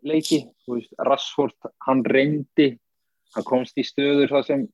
leiki, 0.07 0.43
þú 0.67 0.79
veist, 0.79 0.97
Rashford 1.09 1.71
hann 1.89 2.05
reyndi, 2.07 2.71
hann 3.35 3.49
komst 3.49 3.81
í 3.81 3.87
stöður 3.87 4.37
þar 4.37 4.51
sem 4.53 4.67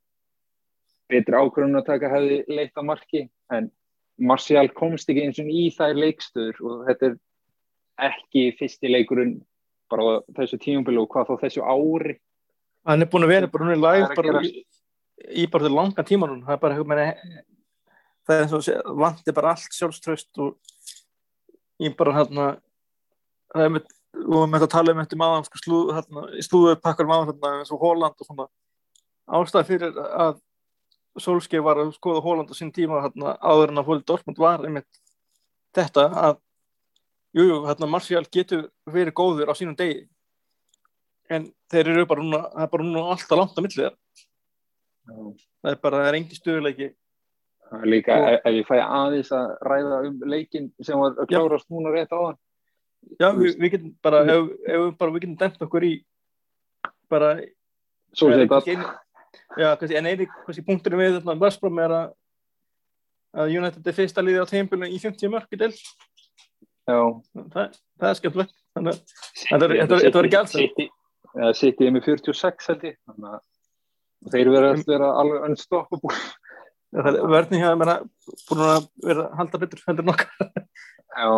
betri 1.12 1.38
ákvörðun 1.38 1.80
að 1.80 1.88
taka 1.88 2.10
hefði 2.12 2.42
leitt 2.52 2.76
að 2.76 2.88
marki 2.90 3.28
en 3.54 3.72
Martial 4.22 4.68
komst 4.76 5.08
ekki 5.08 5.24
eins 5.24 5.38
og 5.40 5.48
í 5.48 5.68
þær 5.72 5.96
leikstöður 5.98 6.58
og 6.68 6.82
þetta 6.90 7.08
er 7.08 7.20
ekki 8.08 8.44
fyrsti 8.58 8.90
leikurinn 8.90 9.38
bara 9.92 10.20
þessu 10.36 10.58
tímabili 10.62 11.00
og 11.02 11.08
hvað 11.12 11.30
þá 11.30 11.46
þessu 11.46 11.64
ári. 11.64 12.18
Hann 12.88 13.04
er 13.04 13.10
búin 13.12 13.26
að 13.26 13.34
vera 13.34 13.50
bara 13.52 13.66
hún 13.66 13.74
er 13.74 13.80
Það 13.80 13.86
læg 13.86 14.16
bara 14.18 14.42
í, 14.42 14.52
í 15.42 15.46
bara 15.52 15.68
til 15.68 15.74
langan 15.76 16.08
tíma 16.08 16.28
núna. 16.30 16.46
Það 16.46 16.56
er 16.56 16.62
bara 16.62 16.84
meina 16.92 17.08
það 18.26 18.36
er 18.36 18.44
eins 18.44 18.54
og 18.56 18.64
sé- 18.66 18.82
vanti 19.02 19.34
bara 19.34 19.52
allt 19.54 19.76
sjálfströst 19.76 20.38
og 20.42 20.56
ég 21.82 21.96
bara 21.98 22.14
hérna 22.20 22.46
það 23.52 23.66
er 23.66 23.74
með 23.76 23.90
og 24.12 24.34
við 24.36 24.48
með 24.52 24.64
að 24.66 24.72
tala 24.74 24.92
um 24.92 25.00
þetta 25.00 25.18
maður 25.18 25.46
sko, 25.48 25.60
slú, 25.62 25.78
hérna, 25.96 26.22
í 26.36 26.42
slúðu 26.44 26.74
pakkar 26.84 27.08
maður 27.08 27.30
hérna, 27.32 27.52
eins 27.58 27.72
og 27.72 27.80
Hóland 27.80 28.18
og 28.20 28.28
svona. 28.28 28.48
Ástæð 29.32 29.68
fyrir 29.70 29.96
að 29.96 30.40
Solskei 31.20 31.60
var 31.64 31.80
að 31.80 31.94
skoða 31.96 32.22
Hóland 32.24 32.52
á 32.52 32.54
sín 32.56 32.72
tíma 32.72 33.00
hérna, 33.04 33.36
áður 33.40 33.72
en 33.72 33.80
að 33.80 33.88
Hóli 33.88 34.04
Dortmund 34.08 34.40
var 34.40 34.64
einmitt 34.64 35.00
þetta 35.76 36.06
að 36.12 36.36
jújú, 37.32 37.48
jú, 37.48 37.58
hérna 37.68 37.88
Martial 37.90 38.24
getur 38.32 38.66
verið 38.86 39.14
góður 39.16 39.52
á 39.52 39.54
sínum 39.56 39.76
degi. 39.76 40.06
En 41.32 41.46
þeir 41.72 41.92
eru 41.94 42.06
bara 42.06 42.22
núna 42.24 42.40
það 42.52 42.64
er 42.66 42.72
bara 42.74 42.84
núna 42.88 43.04
alltaf 43.14 43.38
langt 43.38 43.56
á 43.56 43.60
milli 43.64 43.78
þeirra. 43.78 43.96
það 45.62 45.72
er 45.72 45.80
bara, 45.82 45.96
það 46.02 46.08
er 46.08 46.18
engi 46.20 46.38
stöðuleiki 46.38 46.88
líka, 47.88 48.12
Og- 48.20 48.28
ef, 48.28 48.44
ég 48.52 48.66
fæ 48.68 48.76
aðeins 48.84 49.30
að 49.32 49.58
ræða 49.64 50.06
um 50.06 50.20
leikin 50.28 50.72
sem 50.82 50.98
var 50.98 51.12
að 51.16 51.26
Já. 51.30 51.38
klárast 51.40 51.68
núna 51.70 51.92
rétt 51.92 52.12
áðan. 52.12 52.36
Já, 53.18 53.32
Þú 53.32 53.38
við, 53.42 53.56
við 53.58 53.70
getum 53.72 53.94
bara, 54.02 54.20
ef, 54.22 54.50
ef 54.68 54.98
bara, 54.98 55.10
við 55.10 55.20
getum 55.24 55.38
dæmt 55.40 55.62
okkur 55.62 55.82
í 55.88 56.04
bara, 57.08 57.40
svo 58.12 58.28
sé 58.30 58.46
þetta 58.46 58.60
já, 59.58 59.76
kannski, 59.76 59.96
en 59.96 60.06
eini, 60.06 60.26
punkturinn 60.66 61.00
við 61.00 61.16
þarna 61.20 61.40
Vestbrom 61.40 61.78
er 61.78 61.90
að 61.96 62.12
að 63.32 63.54
United 63.56 63.86
er 63.88 63.96
fyrsta 63.96 64.20
liði 64.22 64.44
á 64.44 64.46
tímpilinu 64.46 64.92
í 64.92 64.98
50 65.00 65.30
mörg 65.32 65.48
í 65.52 65.56
del, 65.56 65.72
já, 65.72 66.11
það, 66.88 67.78
það 68.00 68.08
er 68.10 68.18
skemmtilegt. 68.18 68.54
Þannig 68.72 68.92
að 68.96 69.64
Þetta 69.68 70.18
var- 70.18 70.28
ekki 70.28 70.38
alls. 70.40 70.52
City 70.56 70.88
eða 71.32 71.54
City 71.56 71.86
er 71.86 71.94
með 71.94 72.06
46 72.08 72.70
held 72.72 72.86
ég. 72.88 72.96
Þannig 73.08 73.32
að 73.32 74.32
þeir 74.32 74.52
verða 74.52 74.72
að 74.72 74.86
vera 74.92 75.10
alveg 75.22 75.48
unstoppable. 75.48 76.20
Það 76.92 77.08
er 77.08 77.30
verðni 77.32 77.60
hjá 77.62 77.70
mér 77.80 77.90
að 77.94 78.06
búin 78.50 78.62
að 78.66 78.86
vera 79.06 79.22
að 79.24 79.36
halda 79.38 79.60
betur 79.62 79.84
heldur 79.86 80.08
nokkar 80.10 80.50
já. 80.52 81.28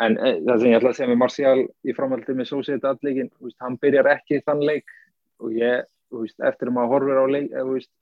En 0.00 0.16
e, 0.16 0.30
það 0.44 0.60
sem 0.60 0.70
ég 0.70 0.78
ætla 0.78 0.92
að 0.92 0.96
segja 0.96 1.10
með 1.10 1.20
Martial 1.20 1.60
í 1.64 1.94
framhaldi 1.96 2.36
með 2.36 2.50
þú 2.52 3.44
veist, 3.46 3.60
hann 3.60 3.76
byrjar 3.80 4.08
ekki 4.12 4.42
þann 4.44 4.64
leik 4.64 4.90
og 5.40 5.52
ég, 5.56 5.86
þú 6.12 6.24
veist, 6.24 6.40
eftir 6.40 6.68
að 6.68 6.76
maður 6.76 6.92
horfir 6.94 7.20
á 7.20 7.24
leik 7.32 7.48
eða, 7.52 7.64
þú 7.64 7.76
veist, 7.76 7.92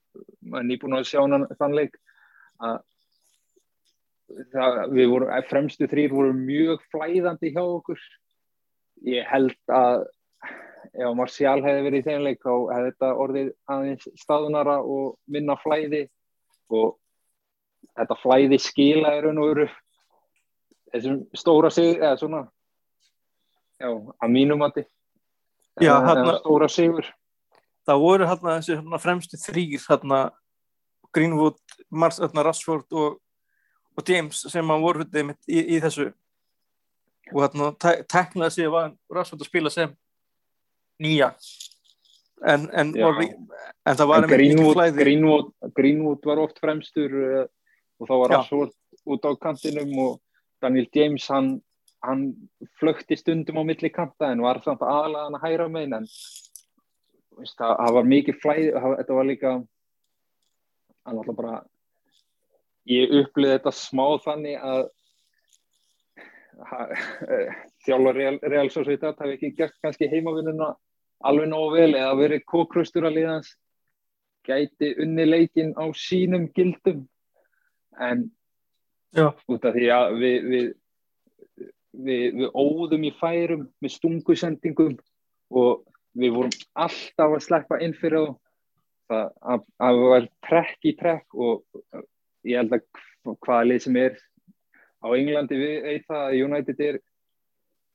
maður 0.43 0.63
er 0.63 0.67
nýbúin 0.71 0.97
að 0.97 1.07
sjá 1.11 1.19
hann 1.21 1.47
þann 1.59 1.75
leik 1.75 1.95
að 2.63 2.79
það, 4.53 4.77
við 4.95 5.09
vorum, 5.11 5.31
fremstu 5.49 5.87
þrýr 5.91 6.13
voru 6.15 6.33
mjög 6.37 6.83
flæðandi 6.93 7.51
hjá 7.55 7.63
okkur. 7.63 7.99
Ég 9.05 9.27
held 9.29 9.55
að 9.69 10.05
ef 10.95 11.15
Martial 11.17 11.57
hefði 11.63 11.85
verið 11.85 11.99
í 11.99 12.05
þeim 12.05 12.23
leik 12.23 12.43
þá 12.43 12.53
hefði 12.71 12.91
þetta 12.91 13.09
orðið 13.25 13.49
aðeins 13.75 14.07
staðunara 14.21 14.77
og 14.81 15.17
minna 15.27 15.57
flæði. 15.59 16.05
Og 16.73 16.95
þetta 17.95 18.17
flæði 18.21 18.59
skila 18.61 19.11
er 19.17 19.27
og 19.29 19.41
veru 19.51 19.67
þessum 20.93 21.19
stóra 21.35 21.71
sig 21.73 21.97
eða 21.99 22.15
svona 22.19 22.41
já, 23.81 23.89
að 23.91 24.31
mínum 24.31 24.61
mati. 24.63 24.85
Já, 25.81 25.91
Eða- 25.91 26.05
þarna- 26.07 26.25
eða 26.31 26.39
stóra 26.39 26.69
sigur. 26.71 27.05
Það 27.85 27.99
voru 28.01 28.25
hérna 28.25 28.57
þessi 28.57 28.75
hérna, 28.79 28.99
fremstu 28.99 29.37
þrýr 29.37 29.83
hérna 29.89 30.19
Greenwood, 31.13 31.59
Mars, 31.91 32.19
Rashford 32.19 32.91
og, 32.91 33.19
og 33.95 34.09
James 34.09 34.41
sem 34.51 34.71
að 34.71 34.85
voru 34.85 35.03
hérna, 35.03 35.21
einmitt 35.21 35.51
í, 35.51 35.61
í 35.75 35.81
þessu. 35.83 36.09
Og 37.33 37.41
hérna 37.41 37.71
te 37.81 37.95
teknaði 38.11 38.57
sig 38.57 38.71
var 38.71 38.91
Rashford 39.11 39.45
að 39.45 39.49
spila 39.49 39.71
sem 39.73 39.93
nýja. 41.01 41.31
En, 42.45 42.67
en, 42.75 42.91
var, 42.93 43.21
en 43.23 43.97
það 43.97 44.09
var 44.11 44.25
en 44.25 44.29
Greenwood, 44.29 44.81
Greenwood, 44.97 45.53
Greenwood 45.77 46.27
var 46.27 46.41
oft 46.43 46.59
fremstur 46.61 47.13
uh, 47.15 47.45
og 48.01 48.09
þá 48.09 48.15
var. 48.19 48.33
Rashford 48.35 48.75
út 49.05 49.25
á 49.25 49.31
kantinum 49.37 49.93
og 50.01 50.19
Daniel 50.61 50.87
James 50.93 51.27
hann, 51.29 51.61
hann 52.03 52.33
flökti 52.79 53.17
stundum 53.17 53.61
á 53.61 53.63
milli 53.63 53.91
kanta 53.93 54.31
en 54.31 54.43
var 54.43 54.61
samt 54.65 54.81
aðalega 54.81 55.27
hann 55.27 55.37
að 55.37 55.45
hæra 55.45 55.67
megin 55.69 55.97
en 55.99 56.09
það, 57.55 57.73
það 57.77 57.93
var 57.97 58.09
mikið 58.11 58.39
flæði 58.41 58.67
það, 58.73 58.97
þetta 58.99 59.17
var 59.19 59.29
líka 59.29 59.53
hann 61.05 61.19
alltaf 61.19 61.37
bara 61.37 61.55
ég 62.89 63.13
upplýði 63.21 63.57
þetta 63.57 63.73
smá 63.73 64.05
þannig 64.23 64.61
að 64.61 64.83
þjálfur 67.85 68.15
Real, 68.15 68.37
Real 68.43 68.69
Sociedad 68.71 69.19
hafi 69.19 69.35
ekki 69.35 69.53
gert 69.57 69.75
kannski 69.83 70.09
heimavinnuna 70.11 70.71
alveg 71.25 71.49
nógu 71.51 71.73
vel 71.75 71.91
eða 71.95 72.13
verið 72.19 72.45
kókrustur 72.49 73.07
að 73.07 73.19
liðans. 73.19 73.51
Gæti 74.45 74.93
unni 75.01 75.25
leikin 75.25 75.73
á 75.73 75.89
sínum 75.97 76.47
gildum. 76.53 77.05
En 77.97 78.29
Já. 79.15 79.31
út 79.47 79.65
af 79.65 79.73
því 79.73 79.89
að 79.95 80.17
við, 80.21 80.47
við, 80.51 80.71
við, 82.05 82.25
við 82.39 82.49
óðum 82.51 83.05
í 83.07 83.13
færum 83.19 83.67
með 83.81 83.95
stungusendingum 83.95 84.97
og 85.55 85.85
við 86.15 86.35
vorum 86.35 86.57
alltaf 86.73 87.37
að 87.37 87.45
sleppa 87.45 87.79
inn 87.83 87.95
fyrir 87.95 88.33
það 89.09 89.31
að, 89.41 89.63
að 89.79 90.01
við 90.01 90.11
varum 90.11 90.33
trekk 90.49 90.89
í 90.91 90.93
trekk 90.99 91.39
og 91.47 91.63
ég 92.45 92.61
held 92.61 92.75
að 92.77 93.35
hvaða 93.45 93.67
lið 93.69 93.83
sem 93.85 93.99
er 93.99 94.17
á 95.01 95.07
Englandi 95.15 95.59
við 95.59 95.75
veit 95.85 96.07
það 96.07 96.23
að 96.23 96.39
United 96.45 96.81
er 96.87 96.99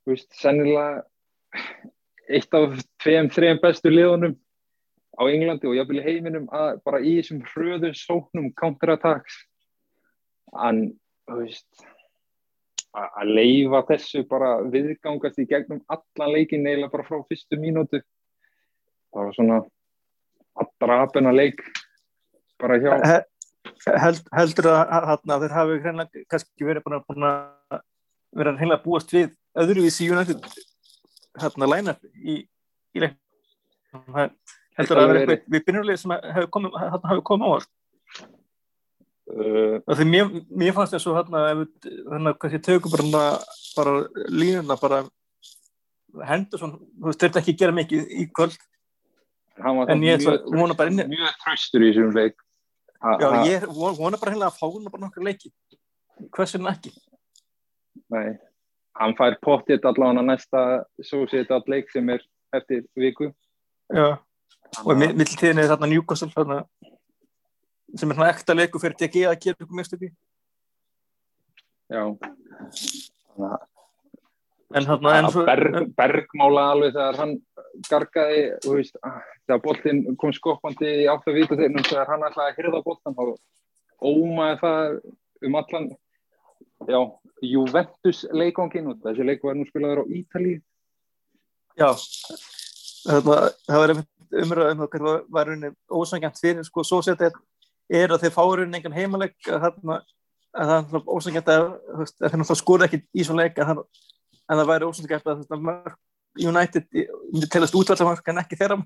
veist, 0.08 0.30
sennilega 0.36 1.04
eitt 2.30 2.54
af 2.54 2.78
tveim, 3.02 3.30
þreim 3.32 3.60
bestu 3.62 3.92
liðunum 3.92 4.36
á 5.18 5.22
Englandi 5.26 5.70
og 5.70 5.76
jafnvel 5.78 6.00
í 6.00 6.06
heiminum 6.06 6.50
að 6.54 6.80
bara 6.86 7.02
í 7.02 7.16
þessum 7.18 7.42
hröðu 7.52 7.92
sóknum 7.98 8.50
counterattacks. 8.58 9.40
En 10.54 10.92
þú 11.26 11.40
veist 11.42 11.88
að 12.90 13.34
leifa 13.36 13.84
þessu 13.90 14.24
bara 14.30 14.56
viðgangast 14.70 15.38
í 15.38 15.46
gegnum 15.50 15.82
allan 15.92 16.32
leikin 16.34 16.66
eiginlega 16.66 16.90
bara 16.94 17.06
frá 17.06 17.20
fyrstu 17.28 17.58
mínútu 17.60 18.00
það 19.10 19.26
var 19.26 19.36
svona 19.36 19.58
að 20.60 20.72
drapina 20.82 21.34
leik 21.34 21.62
bara 22.60 22.80
hjá 22.82 23.22
held, 23.86 24.22
heldur 24.34 24.70
að, 24.70 24.80
að, 24.96 25.10
að 25.34 25.44
þeir 25.44 25.56
hafi 25.56 25.78
hreinlega 25.84 26.24
kannski 26.30 26.68
verið 26.68 26.86
búin 26.86 26.98
að, 26.98 27.04
búin 27.08 27.28
að 27.28 27.80
vera 28.40 28.54
hreinlega 28.56 28.78
að 28.80 28.86
búast 28.86 29.14
við 29.14 29.30
öðruvísi 29.60 30.08
United 30.12 30.48
hérna 31.40 31.70
læna 31.70 31.96
í, 32.14 32.40
í 32.94 33.04
leik 33.04 33.16
heldur 34.78 34.98
að 34.98 35.04
það 35.04 35.12
vera 35.12 35.22
eitthvað 35.22 35.54
við 35.54 35.64
byrjumlega 35.68 36.02
sem 36.02 36.16
hefur 36.16 36.50
komið, 36.56 36.76
komið 37.30 37.46
á 37.46 37.50
allt 37.56 37.70
uh, 39.30 39.96
því 39.96 40.08
mér, 40.10 40.34
mér 40.62 40.76
fannst 40.76 40.96
þess 40.96 41.10
að 41.10 41.18
hérna, 41.20 42.34
kannski 42.36 42.62
tökum 42.66 42.94
bara, 42.94 43.32
bara 43.78 43.96
línuna 44.28 44.78
bara 44.80 45.04
hendur 46.26 46.60
svona, 46.60 46.78
þú 46.78 47.10
veist, 47.10 47.22
þetta 47.22 47.40
ekki 47.42 47.56
gera 47.60 47.74
mikið 47.76 48.14
í 48.18 48.24
kvöld. 48.34 48.56
En 49.60 50.02
ég 50.02 50.24
að 50.26 50.48
vona 50.50 50.74
bara 50.74 50.90
inni- 50.90 51.06
mjög 51.10 51.36
tröstur 51.44 51.84
í 51.84 51.90
þessum 51.92 52.16
leik 52.16 52.40
Ha- 53.02 53.16
Já, 53.20 53.28
ha- 53.32 53.44
ég 53.48 53.64
von- 53.66 53.96
vona 53.96 54.18
bara 54.20 54.32
hérna 54.34 54.48
að 54.50 54.58
fá 54.60 54.66
hún 54.72 54.84
bara 54.90 55.00
nokkra 55.06 55.24
leiki. 55.24 55.50
Hvers 56.36 56.52
vegna 56.54 56.74
ekki? 56.76 56.90
Nei, 58.10 58.38
hann 59.00 59.14
fær 59.16 59.36
pottitt 59.40 59.84
allavega 59.88 60.22
næsta 60.26 60.84
þetta 61.48 61.68
leik 61.68 61.90
sem 61.90 62.08
er 62.10 62.20
eftir 62.52 62.84
viku. 62.96 63.32
Já. 63.92 64.18
og 64.84 64.92
að- 64.94 65.16
mittiltíðinni 65.16 65.64
er 65.64 65.70
þarna 65.72 65.88
Newcastle 65.90 66.28
þarna, 66.30 66.64
sem 67.96 68.10
er 68.10 68.14
svona 68.14 68.28
ekta 68.30 68.54
leiku 68.54 68.78
fyrir 68.78 68.94
DG 69.00 69.24
að 69.26 69.40
gera 69.40 69.56
ykkur 69.64 69.74
mest 69.74 69.92
ekki 69.96 70.10
Já. 71.90 72.04
En 74.74 74.84
þarna 74.86 75.32
bergmála 75.98 76.66
alveg 76.70 76.92
þegar 76.94 77.16
hann 77.18 77.32
gargaði 77.88 78.42
þú 78.64 78.76
veist, 78.76 78.98
ah, 79.06 79.20
þegar 79.46 79.64
boltinn 79.64 80.02
kom 80.20 80.32
skoppandi 80.34 80.92
í 81.04 81.08
átt 81.10 81.28
að 81.28 81.40
vita 81.40 81.58
þeirnum 81.58 81.86
þegar 81.86 82.12
hann 82.12 82.26
ætlaði 82.28 82.52
að 82.52 82.60
hyrða 82.60 82.82
boltan 82.86 83.16
þá 83.18 83.24
ómaði 84.00 84.60
það 84.62 84.96
um 85.46 85.58
allan 85.60 85.90
já, 86.88 87.00
Juventus 87.42 88.24
leikvangin 88.32 88.90
og 88.92 89.04
þessi 89.04 89.26
leik 89.26 89.44
var 89.44 89.56
nú 89.58 89.66
spilaður 89.68 90.02
á 90.04 90.12
Ítalíu. 90.20 90.60
Já 91.78 91.90
þarna, 93.06 93.36
það 93.66 93.82
var 93.82 93.94
einmitt 93.94 94.40
umræð 94.42 94.72
um 94.72 94.82
það 94.82 95.06
var, 95.32 95.48
rauninni 95.48 95.72
ósangjant 95.90 96.40
fyrir 96.40 96.66
sko 96.66 96.84
svo 96.86 97.00
setja 97.04 97.30
er 97.90 98.12
að 98.12 98.26
þeir 98.26 98.34
fáur 98.34 98.60
rauninni 98.60 98.80
engan 98.80 98.96
heimaleg 98.96 99.34
að 99.50 99.70
það 100.52 100.94
er 100.98 101.08
ósangjant 101.08 101.50
að, 101.54 101.66
þeir 102.20 102.58
skora 102.58 102.86
ekki 102.86 103.02
í 103.14 103.26
svona 103.26 103.46
leik 103.46 103.58
en 103.60 103.74
það 104.50 104.70
væri 104.72 104.90
ósangjant 104.90 105.32
að 105.32 105.58
mörg 105.58 105.98
United 106.38 106.86
myndi 106.94 107.48
telast 107.50 107.74
útvallamörk 107.74 108.28
en 108.30 108.42
ekki 108.44 108.58
þeirra 108.60 108.78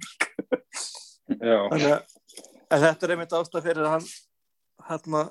Já, 1.40 1.58
þannig 1.70 1.90
að 1.92 2.14
en 2.74 2.82
þetta 2.82 3.06
er 3.06 3.14
einmitt 3.14 3.34
ástæð 3.36 3.66
fyrir 3.68 3.84
að 3.84 3.94
hann 3.94 4.06
hérna 4.88 5.22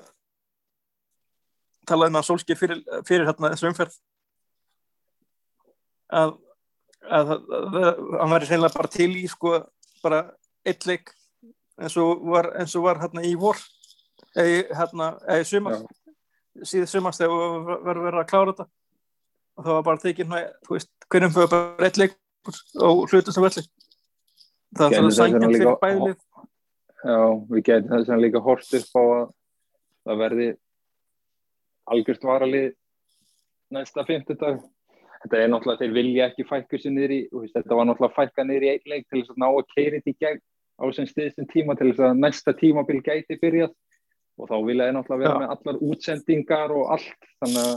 talaði 1.88 2.14
með 2.14 2.26
Solskjaer 2.28 2.58
fyrir, 2.58 2.80
fyrir 3.04 3.28
hérna 3.28 3.50
þessu 3.52 3.68
umferð. 3.70 3.98
Að, 6.14 6.34
að, 7.04 7.34
að, 7.34 7.76
að 7.80 8.00
hann 8.20 8.32
væri 8.34 8.48
reynilega 8.48 8.78
bara 8.78 8.92
til 8.92 9.10
í 9.18 9.24
sko 9.30 9.54
bara 10.04 10.20
eitt 10.68 10.86
leik 10.88 11.12
eins 11.80 11.96
og 12.00 12.22
var, 12.28 12.52
eins 12.60 12.74
og 12.78 12.86
var 12.86 13.00
hérna 13.02 13.24
í 13.26 13.34
vor 13.40 13.58
eða 14.38 14.78
hérna, 14.78 15.10
eða 15.26 15.42
í 15.42 15.48
sumar 15.48 15.80
síðan 16.62 16.90
sumast 16.90 17.22
þegar 17.22 17.80
verið 17.82 18.06
verið 18.06 18.20
að 18.20 18.28
klára 18.30 18.52
þetta 18.52 18.66
og 19.54 19.64
það 19.64 19.78
var 19.78 19.86
bara 19.88 20.02
tekið 20.02 20.34
hverjum 20.34 21.34
fyrir 21.34 21.50
bara 21.54 21.88
eitt 21.88 22.00
leik 22.00 22.16
og 22.82 23.06
hlutum 23.08 23.34
sem 23.34 23.44
velli. 23.44 23.64
Það 24.74 24.86
er 24.86 24.98
svona 24.98 25.16
sangjant 25.18 25.54
fyrir 25.54 25.76
bæðlið 25.82 26.16
já, 27.04 27.18
við 27.50 27.64
getum 27.68 27.92
þess 27.92 28.12
að 28.12 28.22
líka 28.24 28.42
hort 28.44 28.76
upp 28.78 28.96
á 28.98 29.02
að 29.02 29.26
það 30.04 30.22
verði 30.22 30.48
algjört 31.94 32.26
varalið 32.28 32.70
næsta 33.74 34.04
fimmtudag. 34.08 34.62
Þetta 35.24 35.38
er 35.40 35.48
náttúrulega, 35.48 35.80
þeir 35.80 35.94
vilja 35.96 36.26
ekki 36.28 36.44
fækka 36.48 36.80
sér 36.80 36.92
niður 36.92 37.14
í, 37.16 37.20
þetta 37.54 37.78
var 37.78 37.88
náttúrulega 37.88 38.16
fækka 38.18 38.44
niður 38.44 38.66
í 38.66 38.72
einn 38.74 38.90
leik 38.92 39.06
til 39.08 39.22
þess 39.22 39.32
að 39.32 39.40
ná 39.40 39.46
að 39.48 39.70
keira 39.72 39.96
þetta 39.96 40.12
í 40.12 40.18
gegn 40.20 40.42
á 40.74 40.84
sem 40.92 41.08
stiðstum 41.08 41.48
tíma 41.48 41.76
til 41.78 41.88
þess 41.90 42.04
að 42.04 42.20
næsta 42.20 42.54
tímabil 42.58 43.00
gæti 43.04 43.38
byrjað. 43.40 43.72
Og 44.34 44.50
þá 44.50 44.56
vilja 44.66 44.88
þeir 44.88 44.96
náttúrulega 44.98 45.22
vera 45.22 45.34
Já. 45.34 45.40
með 45.40 45.52
allar 45.54 45.80
útsendingar 45.88 46.74
og 46.74 46.92
allt. 46.96 47.28
Þannig 47.40 47.68
að 47.70 47.74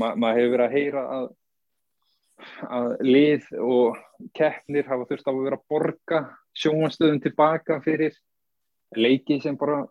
ma 0.00 0.12
maður 0.14 0.40
hefur 0.40 0.54
verið 0.54 0.66
að 0.66 0.76
heyra 0.76 1.02
að, 1.16 1.26
að 2.78 2.88
lið 3.06 3.50
og 3.64 4.00
keppnir 4.36 4.88
hafa 4.88 5.08
þurft 5.10 5.28
að 5.30 5.42
vera 5.44 5.58
að 5.60 5.66
borga 5.72 6.22
sjónastöðum 6.56 7.20
tilbaka 7.24 7.80
fyrir 7.84 8.16
leiki 8.96 9.40
sem 9.42 9.58
bara 9.60 9.84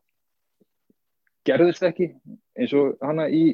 gerðist 1.45 1.85
ekki 1.85 2.11
eins 2.57 2.73
og 2.73 2.95
hana 3.05 3.27
í 3.29 3.47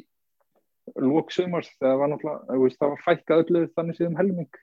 lóksumars 0.98 1.70
það 1.78 1.98
var 2.00 2.12
náttúrulega, 2.12 2.76
það 2.78 2.92
var 2.94 3.02
fækkað 3.06 3.42
öllu 3.44 3.64
þannig 3.76 3.98
séðum 3.98 4.18
helming. 4.18 4.60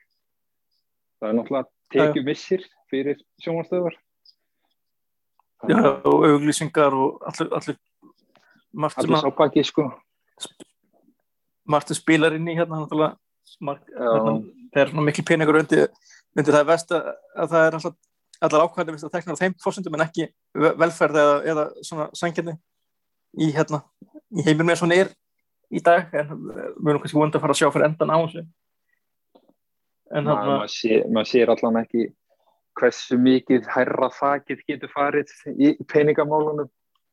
Það 1.20 1.28
er 1.28 1.36
náttúrulega 1.38 1.70
tekið 1.94 2.26
missir 2.26 2.66
fyrir 2.90 3.20
sjónastöðar 3.42 3.96
Já, 5.68 5.76
og 6.08 6.24
auglýsingar 6.24 6.94
og 6.96 7.18
allir 7.28 7.50
allir 7.52 7.76
allir 8.80 9.20
sápaki 9.20 9.64
sko 9.66 9.90
Martin 11.70 11.98
spilar 11.98 12.36
inn 12.36 12.48
í 12.50 12.56
hérna 12.58 12.82
náttúrulega 12.82 13.16
það 13.66 14.80
er 14.82 14.94
miklu 15.00 15.24
peningur 15.26 15.60
undir, 15.62 15.88
undir 16.36 16.56
það 16.56 16.70
vest 16.70 16.94
að, 16.94 17.10
að 17.34 17.52
það 17.54 17.66
er 17.66 17.78
alltaf 17.78 17.98
allar 18.40 18.64
ákvæmlega 18.64 18.96
vist 18.96 19.06
að 19.08 19.14
tekna 19.16 19.36
á 19.36 19.40
þeim 19.40 19.56
fórsöndum 19.60 19.96
en 19.98 20.04
ekki 20.06 20.28
velferð 20.56 21.18
eða, 21.20 21.34
eða 21.52 21.64
svona 21.84 22.06
sangjarni 22.16 22.54
í 23.36 23.50
hérna 23.54 23.82
í 24.32 24.44
heiminn 24.46 24.68
með 24.70 24.80
svona 24.80 24.96
er 25.02 25.12
í 25.70 25.82
dag. 25.84 26.08
En 26.16 26.32
við 26.32 26.92
erum 26.92 27.02
kannski 27.02 27.18
vonið 27.18 27.38
að 27.38 27.44
fara 27.44 27.56
að 27.56 27.60
sjá 27.60 27.68
fyrir 27.70 27.88
endan 27.90 28.14
á 28.14 28.18
þessu. 28.18 28.44
En 30.10 30.26
Ma, 30.26 30.34
hérna 30.34 30.56
maður 30.56 30.72
sér, 30.74 31.04
mað 31.14 31.30
sér 31.30 31.52
allan 31.54 31.80
ekki 31.82 32.06
hversu 32.80 33.18
mikið 33.20 33.68
hærra 33.70 34.08
þakið 34.16 34.62
getur 34.66 34.92
farið 34.94 35.34
í 35.52 35.74
peningamálunum 35.90 36.70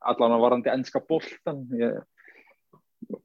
allan 0.08 0.36
að 0.38 0.44
varandi 0.46 0.72
ennska 0.72 1.02
bóltan 1.04 1.66
ég 1.78 1.98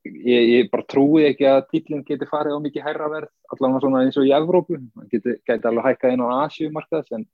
Ég, 0.05 0.43
ég 0.47 0.71
bara 0.71 0.85
trúi 0.87 1.25
ekki 1.27 1.47
að 1.49 1.63
títlinn 1.73 2.03
geti 2.07 2.29
farið 2.29 2.59
á 2.59 2.65
mikið 2.65 2.85
hærra 2.87 3.09
verð 3.11 3.31
allavega 3.55 3.83
svona 3.83 4.03
eins 4.05 4.19
og 4.21 4.29
í 4.29 4.35
Evrópu. 4.37 4.79
Það 4.97 5.07
geti, 5.15 5.37
geti 5.49 5.71
alveg 5.71 5.89
hækkað 5.89 6.17
inn 6.17 6.25
á 6.25 6.29
Asjumarkaðs 6.43 7.15
en 7.17 7.25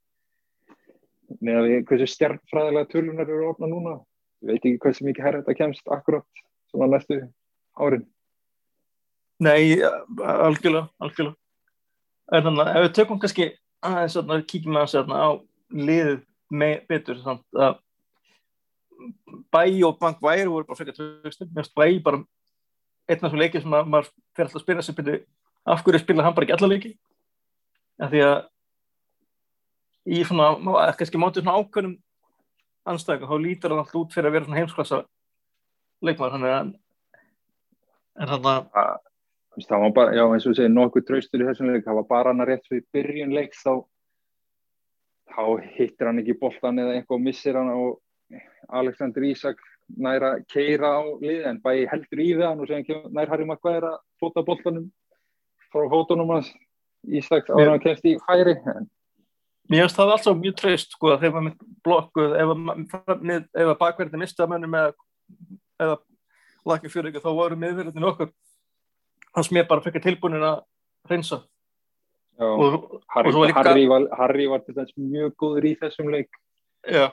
með 1.45 1.59
að 1.59 1.67
við 1.69 1.83
hversu 1.89 2.07
stjárnfræðilega 2.15 2.89
tölunar 2.89 3.29
eru 3.29 3.51
ofna 3.51 3.69
núna 3.69 3.99
ég 4.39 4.53
veit 4.53 4.63
ekki 4.63 4.79
hversu 4.83 5.05
mikið 5.07 5.25
hærra 5.25 5.41
þetta 5.41 5.57
kemst 5.59 5.91
akkurat 5.91 6.43
svona 6.71 6.87
næstu 6.93 7.19
árin. 7.79 8.05
Nei, 9.43 9.79
algjörlega 10.19 10.87
algjörlega. 10.99 11.35
Þannig 12.29 12.63
að 12.63 12.71
ef 12.71 12.85
við 12.85 12.95
tökum 12.97 13.21
kannski 13.21 13.47
aðeins 13.85 14.17
að 14.19 14.33
kíkjum 14.51 14.79
aðeins 14.79 14.95
á 14.95 15.29
liðið 15.89 16.19
með 16.49 16.75
betur 16.89 17.21
þannig 17.25 17.63
að 17.67 17.77
Bæ 19.53 19.63
og 19.87 19.97
Bank 19.99 20.21
Væri 20.23 20.49
voru 20.49 20.67
bara 20.67 20.77
frekar 20.77 20.97
tröstum, 20.97 21.49
mérst 21.55 21.75
Bæ 21.75 22.03
bara 22.03 22.23
einn 23.09 23.25
af 23.25 23.31
svo 23.31 23.39
leikið 23.39 23.63
sem 23.63 23.71
maður 23.73 24.09
fyrir 24.35 24.45
alltaf 24.45 24.59
að 24.59 24.65
spila 24.65 24.85
sem 24.85 24.97
byrju, 24.97 25.19
af 25.65 25.83
hverju 25.83 26.01
spila 26.03 26.25
hann 26.25 26.35
bara 26.37 26.45
ekki 26.45 26.55
alla 26.57 26.71
leiki? 26.73 26.91
En 27.99 28.11
því 28.11 28.21
að 28.25 28.37
í 30.09 30.21
svona, 30.25 30.49
kannski 30.99 31.21
mátið 31.21 31.43
svona 31.43 31.57
ákveðnum 31.57 31.95
anstæðingar, 32.89 33.29
þá 33.31 33.45
lítur 33.45 33.73
hann 33.73 33.83
alltaf 33.83 34.01
út 34.01 34.13
fyrir 34.13 34.29
að 34.29 34.35
vera 34.37 34.47
svona 34.47 34.59
heimsklassa 34.61 35.01
leikmaður, 36.05 36.35
hann 36.37 36.49
er 36.49 36.57
en 38.19 38.29
þannig 38.29 38.49
að 38.49 38.97
það 39.67 39.83
var 39.83 39.95
bara, 39.95 40.15
já 40.15 40.23
eins 40.25 40.47
og 40.47 40.55
segir 40.57 40.71
nokkuð 40.73 41.07
tröstur 41.07 41.43
í 41.43 41.47
þessum 41.49 41.71
leik, 41.71 41.85
það 41.87 41.99
var 41.99 42.07
bara 42.13 42.31
hann 42.31 42.43
að 42.43 42.53
rétt 42.53 42.69
fyrir 42.69 42.85
byrjun 42.93 43.35
leik 43.35 43.57
þá 43.57 43.73
þá 45.29 45.43
hittir 45.75 46.09
hann 46.09 46.21
ekki 46.21 46.37
boltan 46.39 46.81
eða 46.81 46.95
eitthvað 46.97 47.17
og 47.19 47.25
missir 47.25 47.57
hann 47.59 47.71
og 47.73 47.99
Alexander 48.69 49.23
Isak 49.23 49.61
næra 49.97 50.37
keira 50.51 50.93
á 51.01 51.03
lið 51.21 51.47
en 51.49 51.59
bæ 51.63 51.73
heldur 51.89 52.21
í 52.21 52.29
það 52.37 52.63
og 52.63 52.69
séðan 52.69 53.13
nær 53.15 53.31
Harry 53.31 53.47
Maguire 53.49 53.95
að 53.95 53.99
fóta 54.21 54.45
boltanum 54.45 54.89
frá 55.73 55.85
fótunum 55.89 56.35
hans. 56.35 56.51
Isak 57.07 57.49
ára 57.49 57.77
að 57.77 57.83
kemst 57.87 58.05
í 58.05 58.17
færi 58.27 58.57
en 58.67 58.89
Mér 59.69 59.85
finnst 59.85 59.99
það 59.99 60.11
alltaf 60.15 60.37
mjög 60.39 60.55
treyst 60.57 60.95
sko 60.95 61.11
að 61.13 61.23
þegar 61.23 61.43
maður 61.45 61.73
blokkuð 61.85 62.31
ef, 62.41 62.53
að 63.61 63.75
bakverðin 63.77 64.23
mista 64.23 64.47
mönnum 64.49 64.73
eða, 64.79 64.93
eða 65.85 65.97
lakið 66.71 66.93
fyrir 66.95 67.11
ykkur 67.11 67.25
þá 67.27 67.37
voru 67.37 67.57
miðverðin 67.61 68.07
okkur 68.09 68.31
hans 69.37 69.51
mér 69.53 69.67
bara 69.69 69.85
fekkar 69.85 70.03
tilbúinin 70.07 70.47
að 70.47 70.63
reynsa 71.11 71.43
og, 72.41 72.97
Harry, 73.13 73.29
og 73.35 73.45
líka... 73.45 73.61
Harry, 73.61 73.85
var, 73.91 74.07
Harry 74.17 74.49
var 74.49 74.65
mjög 74.65 75.35
góður 75.37 75.69
í 75.69 75.75
þessum 75.77 76.09
leik. 76.13 76.41
Já 76.87 77.11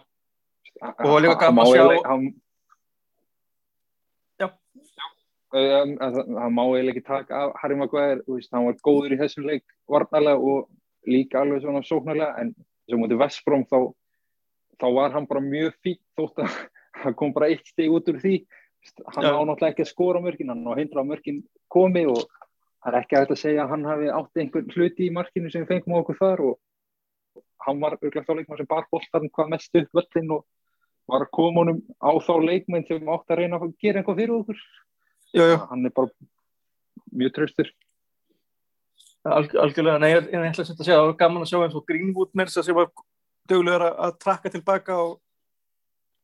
og 0.82 1.20
líka 1.22 1.38
gaman 1.40 1.66
að 1.66 1.72
sjá 1.72 1.84
hann 2.06 2.26
já. 4.40 4.48
Hann 5.56 6.54
má 6.56 6.62
eiginlega 6.66 6.92
ekki 6.92 7.04
taka 7.06 7.44
af 7.46 7.54
Harry 7.62 7.76
Maguire, 7.78 8.20
hann 8.52 8.66
var 8.66 8.80
góður 8.84 9.16
í 9.16 9.20
þessum 9.20 9.46
leik 9.48 9.64
varnalega 9.88 10.36
og 10.36 10.68
líka 11.06 11.40
alveg 11.40 11.62
svona 11.62 11.84
sóknarlega 11.86 12.42
en 12.42 12.52
að 12.90 13.00
mútið 13.00 13.22
Vestbróm 13.22 13.64
þá, 13.70 13.78
þá 14.80 14.86
var 14.98 15.14
hann 15.14 15.26
bara 15.30 15.42
mjög 15.44 15.74
fínt 15.82 16.02
þótt 16.18 16.44
að 16.44 16.56
hann 17.02 17.16
kom 17.18 17.32
bara 17.36 17.50
eitt 17.52 17.66
steg 17.66 17.92
út 17.92 18.08
úr 18.10 18.20
því. 18.22 18.38
Hann 19.14 19.26
já. 19.26 19.34
ánáttlega 19.34 19.72
ekki 19.72 19.86
að 19.86 19.92
skora 19.92 20.22
mörgin 20.22 20.52
hann 20.52 20.66
á 20.66 20.72
hindra 20.78 21.02
á 21.02 21.08
mörgin 21.08 21.42
komi 21.72 22.04
og 22.06 22.22
það 22.84 22.92
er 22.92 22.98
ekki 23.00 23.16
að 23.16 23.24
þetta 23.24 23.40
segja 23.40 23.64
að 23.64 23.72
hann 23.74 23.88
hafi 23.88 24.12
átt 24.14 24.40
einhvern 24.40 24.70
hluti 24.76 25.08
í 25.08 25.14
markinu 25.14 25.50
sem 25.50 25.66
fengum 25.66 25.96
á 25.98 26.00
okkur 26.04 26.20
þar 26.20 26.42
og 26.50 27.42
hann 27.66 27.80
var 27.82 27.96
auðvitað 27.96 28.28
þá 28.28 28.34
leikmann 28.38 28.60
sem 28.60 28.68
bar 28.70 28.86
bóltan 28.92 29.30
hvað 29.34 29.50
mest 29.56 29.80
upp 29.80 29.98
völlin 29.98 30.34
og 30.36 30.44
var 31.06 31.24
að 31.24 31.32
koma 31.38 31.62
honum 31.62 31.82
á 32.02 32.10
þá 32.22 32.34
leikmenn 32.42 32.86
sem 32.88 33.10
átt 33.14 33.30
að 33.30 33.42
reyna 33.42 33.60
að 33.60 33.74
gera 33.82 34.00
eitthvað 34.00 34.20
fyrir 34.22 34.36
okkur. 34.40 34.62
Já, 35.34 35.44
já. 35.52 35.56
hann 35.70 35.86
er 35.86 35.92
bara 35.94 36.10
mjög 37.12 37.34
tröstur 37.36 37.72
Alg, 39.26 39.56
algjörlega, 39.58 39.98
nei, 39.98 40.12
ég 40.12 40.28
er 40.30 40.44
eitthvað 40.46 40.68
að 40.70 40.84
segja 40.84 40.98
það 41.00 41.08
var 41.08 41.16
gaman 41.18 41.42
að 41.42 41.48
sjá 41.50 41.58
eins 41.64 41.74
og 41.74 41.84
Greenwood 41.88 42.30
Mersa 42.38 42.62
sem 42.62 42.76
var 42.76 42.92
dögulegur 43.50 43.84
að, 43.88 43.96
að 44.06 44.12
trakka 44.22 44.52
tilbaka 44.54 44.98
og 45.02 45.16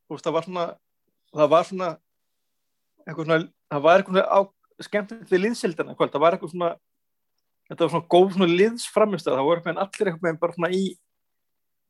veist, 0.06 0.22
það 0.22 0.36
var 0.36 0.46
svona 0.46 0.66
það 1.32 1.50
var 1.54 1.66
svona 1.66 1.88
eitthvað 3.02 3.26
svona, 3.26 3.40
það 3.74 3.84
var 3.88 4.04
eitthvað 4.04 4.30
á 4.30 4.40
skemmtilegt 4.86 5.34
við 5.34 5.44
liðsildina, 5.48 5.96
það 5.98 6.22
var 6.22 6.36
eitthvað 6.36 6.54
svona 6.54 6.70
þetta 7.66 7.82
var 7.82 7.92
svona 7.96 8.10
góð 8.14 8.36
svona 8.36 8.50
liðsframistöð 8.62 9.38
það 9.40 9.48
voru 9.50 9.74
allir 9.74 10.12
eitthvað 10.12 10.40
bara 10.46 10.58
svona 10.58 10.72
í 10.78 10.84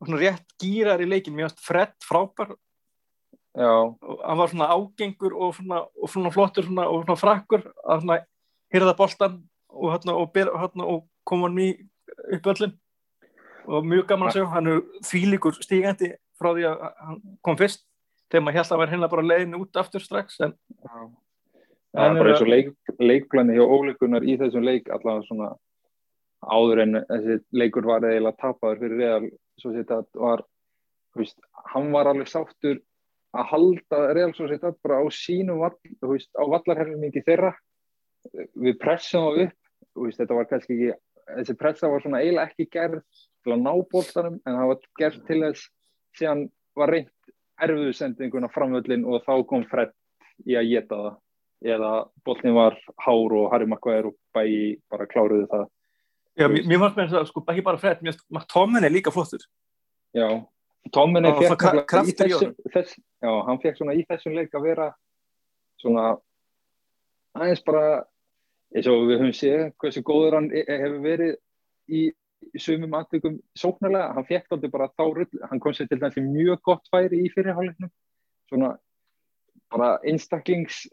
svona 0.03 0.23
rétt 0.25 0.57
gýrar 0.65 1.05
í 1.05 1.11
leikin 1.13 1.37
mér 1.37 1.51
finnst 1.51 1.67
Fred 1.67 1.93
frábær 2.09 2.57
hann 3.55 4.39
var 4.39 4.49
svona 4.49 4.69
ágengur 4.73 5.35
og 5.37 5.55
svona, 5.57 5.83
og 6.03 6.11
svona 6.11 6.31
flottur 6.33 6.65
svona, 6.65 6.87
og 6.89 7.05
svona 7.05 7.21
frakkur 7.21 7.67
að 7.85 8.05
svona 8.05 8.19
hýrða 8.73 8.95
boltan 8.97 9.41
og, 9.69 9.89
hérna, 9.93 10.15
og, 10.17 10.31
hérna, 10.33 10.87
og 10.89 11.07
koma 11.29 11.51
hann 11.51 11.61
í 11.61 11.71
upp 12.37 12.49
öllin 12.55 12.77
og 13.69 13.87
mjög 13.87 14.07
gaman 14.09 14.31
að 14.31 14.39
segja 14.39 14.53
hann 14.53 14.71
er 14.73 14.81
þvílikur 15.07 15.59
stígandi 15.61 16.15
frá 16.41 16.51
því 16.57 16.65
að 16.71 16.87
hann 17.07 17.21
kom 17.45 17.59
fyrst. 17.61 17.85
Þegar 18.33 18.45
maður 18.47 18.59
held 18.59 18.73
að 18.73 18.81
vera 18.81 18.93
hérna 18.95 19.11
bara 19.13 19.27
leiðin 19.27 19.59
út 19.59 19.77
aftur 19.77 20.03
strax 20.03 20.41
en 20.41 20.55
það 21.93 22.07
er 22.07 22.17
bara 22.17 22.33
eins 22.33 22.45
og 22.45 22.49
leik, 22.49 22.73
leikplæni 22.99 23.59
hjá 23.59 23.67
ólíkunar 23.69 24.25
í 24.25 24.39
þessum 24.41 24.65
leik 24.65 24.89
allavega 24.89 25.27
svona 25.29 25.51
áður 26.43 26.83
en 26.87 27.01
þessi 27.11 27.37
leikur 27.55 27.87
var 27.87 28.07
eða 28.09 28.33
tapaður 28.41 28.81
fyrir 28.81 29.03
real 29.03 29.29
svo 29.61 29.75
þetta 29.77 30.01
var 30.17 30.43
veist, 31.19 31.37
hann 31.75 31.93
var 31.93 32.09
alveg 32.11 32.31
sáttur 32.31 32.81
að 33.33 33.49
halda 33.53 34.01
Real 34.13 34.33
Sociedad 34.37 34.77
bara 34.85 35.01
á 35.01 35.07
sínum 35.13 35.63
vall, 35.63 35.77
veist, 36.05 36.31
á 36.37 36.45
vallarhermingi 36.45 37.25
þeirra. 37.25 37.55
Við 38.55 38.79
pressum 38.81 39.29
á 39.29 39.31
upp 39.47 40.05
veist, 40.05 40.21
þetta 40.21 40.37
var 40.37 40.49
kannski 40.51 40.77
ekki 40.77 40.99
þessi 41.37 41.57
pressa 41.59 41.91
var 41.91 42.03
svona 42.03 42.23
eiginlega 42.23 42.51
ekki 42.51 42.69
gerð 42.73 43.03
til 43.43 43.55
að 43.55 43.65
ná 43.65 43.73
bóltanum 43.93 44.39
en 44.47 44.57
það 44.59 44.71
var 44.71 44.87
gerð 45.01 45.19
til 45.29 45.41
þess 45.43 45.67
síðan 46.19 46.47
var 46.79 46.93
reynd 46.93 47.35
erfuðu 47.63 47.93
sendinguna 47.97 48.51
framvöldin 48.53 49.05
og 49.07 49.23
þá 49.27 49.35
kom 49.49 49.67
Fred 49.71 49.93
í 50.49 50.57
að 50.59 50.71
geta 50.73 50.99
það. 50.99 51.21
Eða 51.63 51.91
bóltin 52.27 52.57
var 52.57 52.79
hár 53.05 53.35
og 53.39 53.53
Harry 53.53 53.69
Maguire 53.71 54.11
og 54.11 54.17
bæi 54.35 54.81
bara 54.91 55.07
kláruði 55.07 55.47
það. 55.53 55.69
Já, 56.41 56.49
mér 56.49 56.81
fannst 56.83 56.97
með 56.97 57.05
þess 57.05 57.19
að 57.21 57.29
sko 57.29 57.43
ekki 57.53 57.65
bara 57.69 57.79
Fred, 57.79 58.01
mér 58.03 58.17
fannst 58.19 58.51
Tommen 58.51 58.83
er 58.83 58.91
líka 58.91 59.13
flottur. 59.15 59.45
Já 60.17 60.27
Tommen 60.91 61.29
er 61.29 61.37
þessum 61.39 62.57
þess, 62.73 62.97
já, 63.23 63.31
hann 63.47 63.61
fekk 63.63 63.79
svona 63.79 63.97
í 63.99 64.05
þessum 64.09 64.37
leik 64.37 64.55
að 64.55 64.67
vera 64.69 64.89
svona 65.83 66.07
aðeins 67.39 67.63
bara 67.67 67.85
eins 68.73 68.89
og 68.89 69.07
við 69.09 69.21
höfum 69.21 69.37
séð 69.37 69.65
hversu 69.83 70.03
góður 70.07 70.39
hann 70.39 70.51
e- 70.53 70.65
e- 70.67 70.81
hefur 70.85 71.01
verið 71.05 71.35
í 71.93 72.03
sumum 72.59 72.95
aðtökum 72.99 73.37
sóknarlega, 73.59 74.15
hann 74.17 74.27
fekk 74.27 74.55
aldrei 74.55 74.71
bara 74.73 74.91
þá 74.99 75.05
rull, 75.07 75.43
hann 75.49 75.61
kom 75.63 75.75
sér 75.77 75.89
til 75.91 76.01
þessi 76.03 76.25
mjög 76.25 76.63
gott 76.67 76.89
færi 76.91 77.23
í 77.23 77.31
fyrirháleiknum 77.35 77.93
svona 78.51 78.75
bara 79.73 79.95
einstaklings 80.05 80.85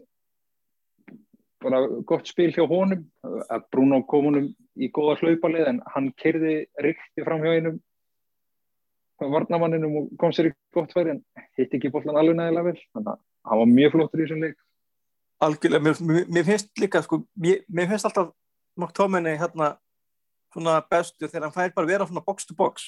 bara 1.59 1.81
gott 2.07 2.27
spil 2.27 2.51
hjá 2.55 2.63
honum. 2.67 3.03
Að 3.23 3.65
Bruno 3.73 4.01
kom 4.07 4.29
honum 4.29 4.49
í 4.79 4.89
góða 4.95 5.17
hlaupalið 5.19 5.71
en 5.73 5.81
hann 5.93 6.11
kerði 6.19 6.53
rikti 6.83 7.25
fram 7.25 7.43
hjá 7.43 7.57
einum 7.57 7.79
varnamanninum 9.19 9.97
og 9.99 10.09
kom 10.21 10.33
sér 10.35 10.49
í 10.49 10.53
gott 10.75 10.93
færi 10.95 11.15
en 11.15 11.21
hitt 11.59 11.73
ekki 11.75 11.91
bóllan 11.93 12.19
alveg 12.19 12.37
nægilega 12.39 12.69
vel. 12.69 12.81
Þannig 12.95 13.11
að 13.13 13.21
hann 13.49 13.61
var 13.61 13.71
mjög 13.73 13.95
flottur 13.95 14.21
í 14.21 14.25
þessum 14.25 14.45
leik. 14.45 14.57
Algjörlega, 15.45 15.83
mér, 15.85 16.01
mér, 16.09 16.25
mér 16.35 16.47
finnst 16.47 16.81
líka 16.83 17.03
sko, 17.03 17.21
mér, 17.39 17.61
mér 17.71 17.91
finnst 17.91 18.09
alltaf 18.09 18.33
McTominay 18.79 19.37
hérna 19.39 19.73
svona 20.53 20.79
bestu 20.91 21.27
þegar 21.27 21.47
hann 21.47 21.55
fær 21.55 21.75
bara 21.75 21.89
vera 21.89 22.07
svona 22.07 22.23
box 22.25 22.47
to 22.47 22.55
box 22.57 22.87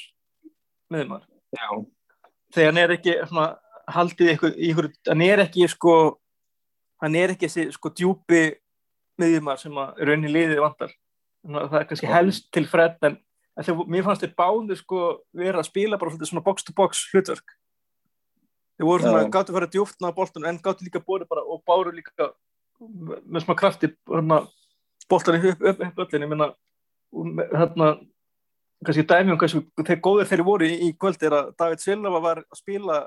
með 0.92 1.08
maður. 1.12 1.28
Já, 1.56 1.68
þegar 2.56 2.72
hann 2.72 2.82
er 2.84 2.96
ekki 2.98 3.16
svona 3.30 3.48
haldið 3.92 4.34
ykkur, 4.36 4.58
ykkur 4.70 4.90
hann 5.08 5.24
er 5.26 5.46
ekki 5.46 5.68
sko 5.72 5.96
hann 7.02 7.18
er 7.18 7.34
ekki 7.34 7.50
þessi 7.50 7.76
sko 7.76 7.92
djúpi 7.98 8.44
miðjumar 9.22 9.60
sem 9.62 9.78
að 9.82 10.02
raunin 10.08 10.34
liðið 10.34 10.64
að 10.66 10.88
það 11.42 11.78
er 11.80 11.88
kannski 11.90 12.10
helst 12.10 12.50
til 12.54 12.66
Fred 12.70 13.08
en, 13.08 13.18
en 13.58 13.68
þegar, 13.68 13.90
mér 13.92 14.06
fannst 14.08 14.24
þeir 14.26 14.38
báði 14.38 14.78
sko 14.80 15.02
vera 15.36 15.62
að 15.62 15.70
spila 15.70 16.00
bara 16.02 16.16
svona 16.20 16.46
box 16.46 16.64
to 16.68 16.76
box 16.78 17.04
hlutverk. 17.12 17.58
Þeir 18.78 18.88
voru 18.88 19.06
svona, 19.06 19.26
Já. 19.26 19.32
gáttu 19.34 19.54
að 19.54 19.58
fara 19.60 19.72
djúpt 19.74 20.00
náða 20.02 20.18
boltan 20.18 20.48
en 20.50 20.62
gáttu 20.64 20.88
líka 20.88 21.04
bóri 21.04 21.28
bara 21.30 21.44
og 21.44 21.62
báru 21.68 21.94
líka 21.94 22.32
með 22.82 23.46
smá 23.46 23.56
krafti 23.58 23.92
hérna, 24.10 24.42
boltan 25.10 25.38
upp, 25.38 25.62
upp, 25.62 26.00
upp 26.02 26.14
ég 26.16 26.28
minna 26.28 26.52
hérna 27.52 27.92
kannski 28.86 29.06
dæmi 29.06 29.34
um 29.34 29.40
hversu 29.40 29.62
þeir 29.86 30.00
góðir 30.02 30.30
þeir 30.30 30.44
voru 30.46 30.66
í, 30.66 30.78
í 30.88 30.94
kvöld 30.98 31.22
er 31.22 31.36
að 31.38 31.52
David 31.60 31.84
Silva 31.84 32.22
var 32.24 32.42
að 32.42 32.58
spila 32.58 33.02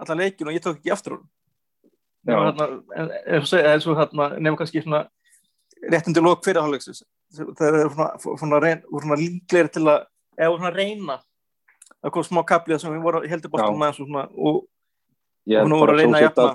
allan 0.00 0.22
leikin 0.22 0.50
og 0.50 0.54
ég 0.54 0.62
tók 0.62 0.78
ekki 0.78 0.92
aftur 0.94 1.18
hún 1.18 1.26
nefnum 4.38 4.60
kannski 4.60 4.84
svona 4.84 5.08
réttundi 5.90 6.22
lók 6.22 6.44
fyrirháleiksins 6.46 7.02
það 7.36 7.80
er 7.80 7.90
svona, 7.94 8.12
svona, 8.24 8.76
svona 8.90 9.18
líklegri 9.20 9.74
til 9.74 9.86
að 9.86 10.06
eða 10.40 10.56
svona 10.56 10.72
reyna 10.74 11.16
það 12.00 12.14
kom 12.14 12.26
smá 12.26 12.42
kaplið 12.48 12.82
sem 12.82 12.94
við 12.94 13.02
vorum 13.04 13.26
heldur 13.28 13.52
bóttum 13.52 13.76
Já. 13.76 13.82
með 13.82 13.96
svona, 13.98 14.26
og 14.34 14.60
hún 15.50 15.74
voru 15.76 15.94
að 15.94 16.02
reyna 16.02 16.20
að 16.20 16.26
jafna. 16.26 16.52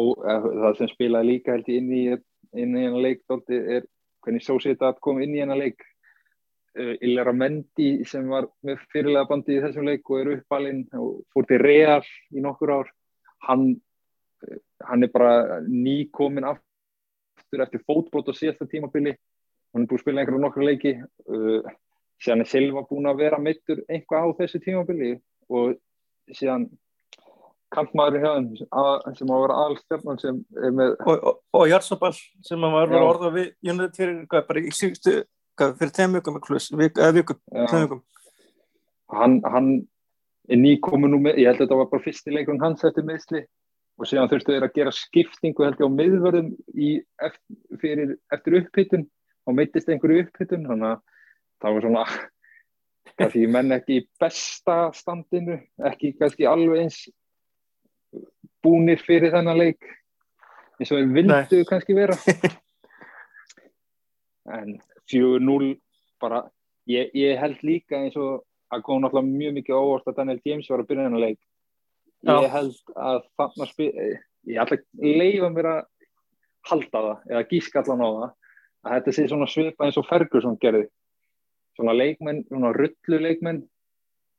Og 0.00 0.10
eh, 0.22 0.50
það 0.62 0.76
sem 0.78 0.90
spilaði 0.92 1.32
líka 1.32 1.54
held 1.56 1.70
ég 1.70 1.80
inn 1.80 1.94
í 1.94 2.02
inn 2.60 2.74
í 2.74 2.82
hennar 2.84 3.04
leik 3.04 3.22
dálti, 3.30 3.56
er 3.58 3.86
hvernig 4.24 4.44
Sociedad 4.44 4.98
kom 5.02 5.20
inn 5.22 5.36
í 5.36 5.42
hennar 5.42 5.60
leik. 5.60 5.82
Uh, 6.78 6.94
Illera 7.02 7.32
Mendi 7.34 8.04
sem 8.06 8.28
var 8.30 8.46
með 8.62 8.84
fyrirlega 8.92 9.26
bandi 9.26 9.56
í 9.56 9.62
þessum 9.62 9.88
leik 9.88 10.06
og 10.06 10.20
er 10.20 10.28
uppalinn 10.36 10.84
og 10.94 11.24
fór 11.34 11.48
til 11.48 11.58
Real 11.58 12.04
í 12.30 12.42
nokkur 12.44 12.70
ár. 12.76 12.92
Hann, 13.48 13.72
eh, 14.46 14.60
hann 14.86 15.02
er 15.02 15.10
bara 15.10 15.58
nýkomin 15.66 16.46
aftur 16.46 17.64
eftir 17.64 17.82
fótbrot 17.82 18.30
á 18.30 18.34
síðasta 18.38 18.68
tímabili 18.70 19.16
hann 19.74 19.84
er 19.84 19.88
búin 19.90 19.98
að 20.00 20.04
spila 20.04 20.22
einhverju 20.22 20.42
nokkur 20.44 20.66
leiki 20.66 20.92
uh, 21.00 21.72
síðan 22.20 22.44
er 22.44 22.50
Silva 22.50 22.84
búin 22.88 23.08
að 23.10 23.22
vera 23.24 23.38
meittur 23.42 23.82
eitthvað 23.88 24.26
á 24.26 24.38
þessu 24.40 24.60
tímabili 24.64 25.12
og 25.50 25.76
síðan 26.36 26.68
hjá 28.24 28.32
þeim 28.34 28.48
að- 28.74 29.04
sem 29.18 29.30
á 29.30 29.34
að 29.36 29.44
vera 29.44 29.58
alstjarnan 29.66 30.18
sem 30.20 30.40
er 30.58 30.72
með 30.74 30.96
og, 31.06 31.22
og, 31.30 31.36
og 31.54 31.68
Jarsabal 31.70 32.12
sem 32.16 32.66
að 32.66 32.74
var 32.76 32.94
orða 33.06 33.30
við 33.36 33.52
fyrir 33.96 34.16
hvað, 34.26 34.46
bara 34.48 34.64
í 34.64 34.72
síðustu 34.74 35.14
fyrir 35.60 35.94
tveim 35.94 36.16
vikum 36.18 36.36
eða 36.40 37.84
vikum, 37.84 38.02
hann, 39.14 39.38
hann 39.44 39.70
er 40.50 40.58
nýkomin 40.58 41.12
nú 41.14 41.20
með, 41.22 41.38
ég 41.38 41.50
held 41.50 41.60
að 41.60 41.64
þetta 41.66 41.78
var 41.78 41.90
bara 41.92 42.04
fyrsti 42.08 42.34
leikurinn 42.34 42.62
hans 42.64 42.84
eftir 42.84 43.06
meðsli 43.06 43.44
og 44.00 44.08
síðan 44.08 44.30
þurftu 44.32 44.54
þeir 44.56 44.66
að 44.66 44.76
gera 44.80 44.94
skiptingu 44.96 45.66
held 45.66 45.78
ég 45.78 45.86
á 45.86 45.96
miðvörðum 46.00 46.50
í, 46.74 46.90
eftir, 47.22 48.16
eftir 48.34 48.56
upphittun 48.62 49.06
og 49.50 49.56
meittist 49.58 49.90
einhverju 49.90 50.26
upphittun 50.26 50.68
þannig 50.68 50.94
að 50.94 51.00
það 51.60 51.76
var 51.76 51.86
svona 51.86 52.04
kannski 53.20 53.46
menn 53.50 53.76
ekki 53.76 53.98
í 54.00 54.04
besta 54.20 54.76
standinu 54.96 55.58
ekki 55.90 56.14
kannski 56.18 56.48
alveg 56.48 56.84
eins 56.84 57.00
búnir 58.64 59.00
fyrir 59.04 59.34
þennan 59.34 59.58
leik 59.60 59.84
eins 60.80 60.90
og 60.90 61.00
þeir 61.00 61.14
vildu 61.18 61.62
kannski 61.68 61.96
vera. 61.98 62.16
En 64.50 64.80
4-0 65.12 65.66
bara, 66.18 66.40
ég, 66.90 67.12
ég 67.14 67.36
held 67.38 67.60
líka 67.62 68.00
eins 68.00 68.16
og 68.18 68.40
að 68.72 68.82
kom 68.86 69.02
náttúrulega 69.04 69.28
mjög 69.28 69.52
mikið 69.58 69.76
á 69.76 69.78
óvart 69.78 70.08
að 70.10 70.16
Daniel 70.16 70.40
James 70.48 70.70
var 70.72 70.82
að 70.82 70.88
byrja 70.88 71.04
þennan 71.06 71.22
leik. 71.22 71.38
Ég 72.26 72.46
Já. 72.46 72.50
held 72.56 72.94
að 72.96 73.20
þarna 73.38 73.68
spil 73.70 73.88
ég 74.48 74.62
ætla 74.64 74.78
að 74.80 75.20
leifa 75.20 75.50
mér 75.54 75.68
að 75.70 75.80
halda 76.70 77.04
það, 77.04 77.22
eða 77.30 77.44
gíska 77.52 77.82
allan 77.84 78.02
á 78.02 78.08
það 78.10 78.32
að 78.86 78.96
þetta 78.96 79.14
sé 79.16 79.26
svona 79.28 79.48
svipa 79.50 79.86
eins 79.86 79.98
og 80.00 80.06
Ferguson 80.08 80.58
gerði 80.60 80.86
svona 81.76 81.94
leikmenn, 81.96 82.44
svona 82.48 82.72
rullu 82.76 83.20
leikmenn 83.20 83.62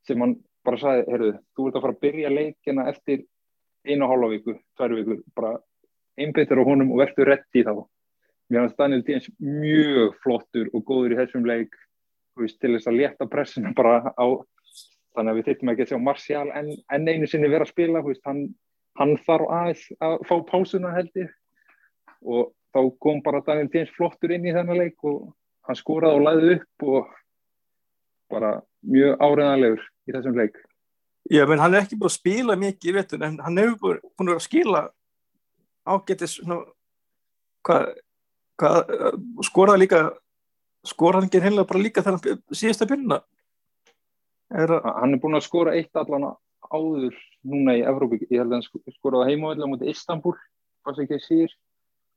sem 0.08 0.22
hann 0.22 0.38
bara 0.66 0.78
sagði, 0.82 1.06
heyrðu, 1.10 1.32
þú 1.56 1.68
ert 1.68 1.78
að 1.78 1.86
fara 1.86 1.96
að 1.96 2.02
byrja 2.06 2.32
leikina 2.34 2.88
eftir 2.92 3.24
einu 3.88 4.10
hálfa 4.10 4.30
viku, 4.36 4.56
tvær 4.78 4.96
vikur, 4.98 5.22
bara 5.38 5.56
einbyttur 6.22 6.62
á 6.62 6.64
honum 6.68 6.92
og 6.94 7.02
verður 7.02 7.32
reddi 7.32 7.64
þá. 7.66 7.74
Mér 8.52 8.66
finnst 8.66 8.82
Daniel 8.82 9.04
Díens 9.08 9.30
mjög 9.39 10.18
flottur 10.22 10.70
og 10.76 10.84
góður 10.86 11.16
í 11.16 11.20
þessum 11.22 11.48
leik 11.48 11.78
veist, 12.38 12.60
til 12.62 12.76
þess 12.76 12.89
að 12.92 13.00
létta 13.00 13.28
pressuna 13.32 13.74
bara 13.80 14.12
á 14.12 14.26
þannig 15.16 15.32
að 15.32 15.38
við 15.38 15.48
þyrftum 15.50 15.72
ekki 15.74 15.86
að 15.86 15.92
sjá 15.92 16.02
Martial 16.04 16.48
en, 16.56 16.74
en 16.92 17.08
einu 17.08 17.30
sinni 17.30 17.52
vera 17.52 17.68
að 17.68 17.74
spila 17.74 18.04
veist, 18.06 18.24
hann, 18.28 18.44
hann 19.00 19.16
þarf 19.26 19.54
aðeins 19.58 19.86
að 20.04 20.18
fá 20.30 20.36
pásuna 20.52 20.94
held 20.96 21.12
ég 21.20 21.32
og 22.22 22.52
þá 22.72 22.80
kom 23.04 23.22
bara 23.26 23.44
Daniel 23.46 23.70
Díens 23.72 23.92
flottur 23.96 24.32
inn 24.36 24.46
í 24.48 24.54
þennan 24.56 24.80
leik 24.80 25.04
og 25.08 25.32
hann 25.68 25.78
skoraði 25.78 26.20
og 26.20 26.26
læði 26.28 26.54
upp 26.58 26.86
og 26.88 27.10
bara 28.32 28.52
mjög 28.88 29.18
áreðanlegur 29.22 29.82
í 30.08 30.16
þessum 30.16 30.38
leik. 30.40 30.56
Já, 31.32 31.46
menn 31.48 31.62
hann 31.62 31.76
er 31.76 31.84
ekki 31.84 32.00
búin 32.00 32.10
að 32.10 32.18
spila 32.18 32.56
mikið 32.58 32.90
í 32.90 32.96
vetur 32.96 33.26
en 33.28 33.38
hann 33.44 33.60
hefur 33.62 34.00
búin 34.18 34.32
að 34.32 34.40
að 34.40 34.46
skila 34.48 34.82
svona, 36.32 36.58
hvað, 37.68 37.92
hvað 38.62 38.78
uh, 38.96 39.18
skoraði 39.46 39.84
líka 39.84 40.02
skoraði 40.88 41.22
hann 41.22 41.30
ekki 41.30 41.44
heimlega 41.46 41.70
bara 41.70 41.84
líka 41.84 42.02
þegar 42.06 42.18
hann 42.18 42.42
síðasta 42.58 42.88
byrjuna 42.90 43.20
er 44.52 44.74
að, 44.78 44.88
hann 44.98 45.14
er 45.14 45.22
búin 45.22 45.38
að 45.38 45.46
skora 45.46 45.76
eitt 45.78 45.96
allan 45.96 46.32
áður 46.72 47.16
núna 47.44 47.76
í 47.78 47.84
Evrópu, 47.86 48.20
ég 48.30 48.40
held 48.42 48.52
að 48.52 48.58
hann 48.58 48.66
sk- 48.66 48.96
skoraði 48.98 49.34
heimavelli 49.34 49.66
á 49.66 49.72
mútið 49.72 49.94
Istanbul 49.94 50.36
hvað 50.82 50.98
sem 50.98 51.06
ekki 51.06 51.22
síður 51.26 51.56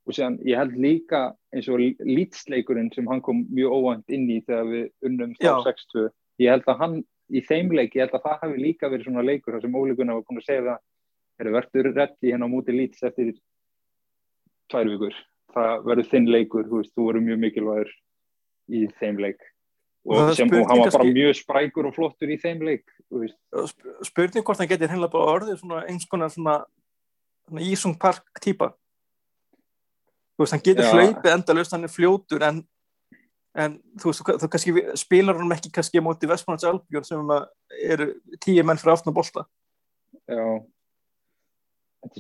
og 0.05 0.17
séðan 0.17 0.37
ég 0.45 0.61
held 0.61 0.77
líka 0.77 1.23
eins 1.55 1.69
og 1.73 1.81
lýtsleikurinn 1.81 2.93
sem 2.95 3.09
hann 3.09 3.23
kom 3.25 3.45
mjög 3.49 3.77
óvænt 3.79 4.13
inn 4.13 4.29
í 4.29 4.41
þegar 4.45 4.71
við 4.71 4.87
unnum 5.09 5.35
þá 5.39 5.65
6-2 5.71 6.09
ég 6.45 6.51
held 6.53 6.69
að 6.69 6.81
hann 6.83 6.97
í 7.33 7.41
þeim 7.45 7.73
leik, 7.73 7.95
ég 7.97 8.05
held 8.05 8.19
að 8.19 8.27
það 8.27 8.43
hafi 8.43 8.61
líka 8.61 8.91
verið 8.93 9.09
svona 9.09 9.25
leikur 9.25 9.57
þar 9.57 9.65
sem 9.65 9.79
Óli 9.81 9.97
Gunnar 9.97 10.19
var 10.19 10.27
búin 10.29 10.43
að 10.43 10.49
segja 10.49 10.67
það 10.69 10.83
er 11.41 11.51
verður 11.55 11.91
rétt 11.95 12.27
í 12.27 12.35
henn 12.35 12.45
á 12.45 12.49
mútið 12.51 12.79
lýts 12.79 13.07
eftir 13.07 13.33
tvær 14.71 14.91
vikur. 14.93 15.17
Það 15.55 15.89
verður 15.89 16.11
þinn 16.11 16.31
leikur, 16.31 16.69
þú 16.69 16.81
veist, 16.81 16.93
þú 16.95 17.09
verður 17.09 17.27
mjög 17.29 17.41
mikilvægur 17.45 17.91
í 18.75 18.85
þeim 19.01 19.21
leik. 19.23 19.43
Og 20.05 20.35
sem, 20.37 20.51
og 20.53 20.69
hann 20.69 20.83
var 20.83 20.95
bara 20.99 21.13
mjög 21.17 21.37
sprækur 21.39 21.89
og 21.89 21.97
flottur 21.97 22.29
í 22.29 22.37
þeim 22.41 22.65
leik 22.67 22.85
þú 23.09 23.23
veist. 23.23 23.39
Sp- 23.71 24.09
spurning 24.11 24.45
hvort 24.45 24.61
hann 24.61 24.69
getur 24.69 24.93
heimlega 24.93 25.15
bara 25.15 25.37
orðið 25.39 25.61
svona 25.63 25.85
eins 25.89 26.05
konar 26.11 26.33
svona, 26.35 26.59
svona 27.49 27.65
Ísung 27.65 27.97
Park 28.01 28.43
típa 28.45 28.75
þú 30.35 30.45
veist, 30.45 30.55
hann 30.57 30.65
getur 30.67 30.91
hlaupið 30.91 31.33
endalaust, 31.35 31.75
hann 31.77 31.87
er 31.87 31.93
fljótur 31.93 32.45
en, 32.47 32.61
en 33.55 33.79
þú 34.03 34.11
veist, 34.11 34.23
þú, 34.23 34.37
þú 34.43 34.51
kannski 34.53 34.85
spilar 34.99 35.39
hann 35.41 35.57
ekki 35.57 35.73
kannski 35.75 36.03
á 36.03 36.07
móti 36.07 36.31
Vestmanns 36.31 36.67
Albjörn 36.69 37.07
sem 37.07 37.35
eru 37.87 38.13
tíu 38.43 38.65
menn 38.67 38.81
fyrir 38.81 38.97
aftan 38.97 39.13
að 39.15 39.19
bolta. 39.21 39.47
Já. 40.31 40.47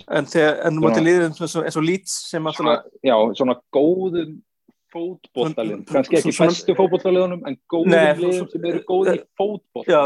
En, 0.09 0.25
þegar, 0.25 0.59
en 0.65 0.79
Já. 0.79 0.81
móti 0.81 1.03
liðum 1.05 1.35
eins 1.45 1.77
og, 1.77 1.85
Leeds 1.85 2.13
sem 2.31 2.47
að 2.49 2.61
já, 3.05 3.17
svona 3.37 3.59
góðum 3.75 4.39
fótboltalið, 4.95 5.83
Svona- 5.83 5.91
kannski 5.91 6.21
ekki 6.21 6.33
bestu 6.39 6.77
fótboltaliðunum 6.79 7.43
en 7.51 7.59
góðum 7.69 7.97
liðum 8.23 8.49
sem 8.53 8.65
eru 8.71 8.81
góði 8.89 9.17
í 9.19 9.23
fótboll 9.37 9.85
já, 9.91 10.01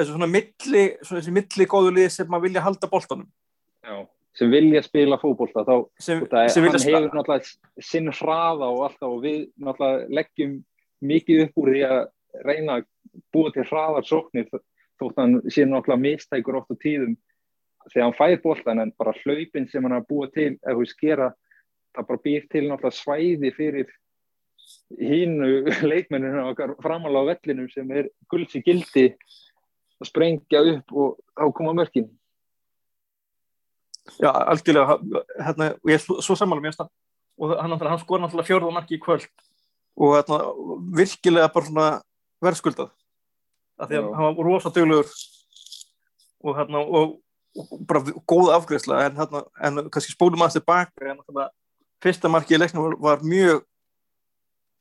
þessu 0.00 0.16
svona 0.16 0.30
milli 0.32 0.84
svona 1.04 1.20
þessi 1.20 1.34
milli 1.36 1.68
góðu 1.70 1.94
lið 1.98 2.08
sem 2.16 2.30
maður 2.32 2.46
vilja 2.48 2.64
halda 2.64 2.90
boltanum. 2.90 3.28
Já, 3.84 3.96
sem 4.36 4.50
vilja 4.52 4.82
spila 4.84 5.18
fótbolta 5.20 5.64
þá, 5.66 5.74
sem, 6.00 6.22
sem 6.48 6.64
hann 6.64 6.78
hefur 6.80 7.16
náttúrulega 7.18 7.84
sinn 7.84 8.08
hraða 8.16 8.70
og 8.72 8.86
alltaf 8.88 9.08
og 9.10 9.24
við 9.24 9.42
náttúrulega 9.60 10.06
leggjum 10.18 10.54
mikið 11.02 11.42
upp 11.46 11.60
úr 11.62 11.72
því 11.74 11.82
að 11.88 12.00
reyna 12.46 12.78
að 12.78 12.86
búa 13.34 13.52
til 13.52 13.66
hraðar 13.68 14.08
sóknir 14.08 14.48
þótt 14.48 15.20
hann 15.20 15.38
sé 15.48 15.66
náttúrulega 15.68 16.04
mistækur 16.06 16.60
oft 16.62 16.72
á 16.72 16.76
tíðum 16.80 17.16
þegar 17.90 18.06
hann 18.06 18.18
fær 18.18 18.36
boltan 18.44 18.82
en 18.82 18.94
bara 18.98 19.14
hlaupin 19.20 19.68
sem 19.68 19.84
hann 19.84 19.98
að 19.98 20.08
búa 20.08 20.30
til 20.32 20.54
eða 20.54 20.78
þú 20.78 20.88
skera, 20.88 21.28
það 21.92 22.08
bara 22.12 22.24
býr 22.24 22.48
til 22.48 22.64
náttúrulega 22.68 23.00
svæði 23.02 23.52
fyrir 23.58 23.92
hínu 24.96 25.52
leikmenninu 25.92 26.48
okkar 26.52 26.76
framála 26.82 27.26
á 27.26 27.30
vellinum 27.34 27.68
sem 27.72 27.90
er 27.92 28.08
gulds 28.32 28.56
í 28.56 28.64
gildi 28.64 29.10
að 30.00 30.08
sprengja 30.08 30.64
upp 30.72 30.96
og 30.96 31.18
þá 31.36 31.46
koma 31.58 31.76
mörkin 31.82 32.08
já, 34.18 34.30
algjörlega 34.30 34.98
hérna, 35.38 35.72
og 35.78 35.92
ég 35.92 35.98
er 35.98 36.04
svo, 36.04 36.36
sammála 36.38 36.64
mér 36.64 36.76
stann 36.76 36.90
og 37.38 37.54
hann, 37.58 37.76
hann 37.78 38.02
skor 38.02 38.20
náttúrulega 38.22 38.48
fjórða 38.48 38.72
marki 38.74 38.98
í 38.98 39.02
kvöld. 39.02 39.28
Og 39.96 40.16
hérna, 40.16 40.38
virkilega 40.96 41.50
bara 41.52 41.68
svona 41.68 41.86
verðskuldað 42.44 42.92
af 43.80 43.88
því 43.88 43.98
að 43.98 44.06
Já. 44.06 44.14
hann 44.18 44.36
var 44.36 44.46
rosa 44.46 44.70
duglegur. 44.70 45.12
Og 46.42 46.56
hérna 46.58 46.82
og 46.82 47.18
og 47.52 47.84
bara 47.88 48.00
góð 48.28 48.50
afgreðsla 48.56 49.02
en, 49.06 49.18
hérna, 49.18 49.42
en 49.60 49.88
kannski 49.92 50.14
spólum 50.14 50.40
aðeins 50.40 50.56
tilbaka 50.56 51.04
en 51.04 51.20
hérna, 51.20 51.48
fyrsta 52.02 52.30
marki 52.32 52.56
í 52.56 52.60
leiknum 52.60 52.86
var, 52.86 52.96
var 53.02 53.26
mjög 53.26 53.60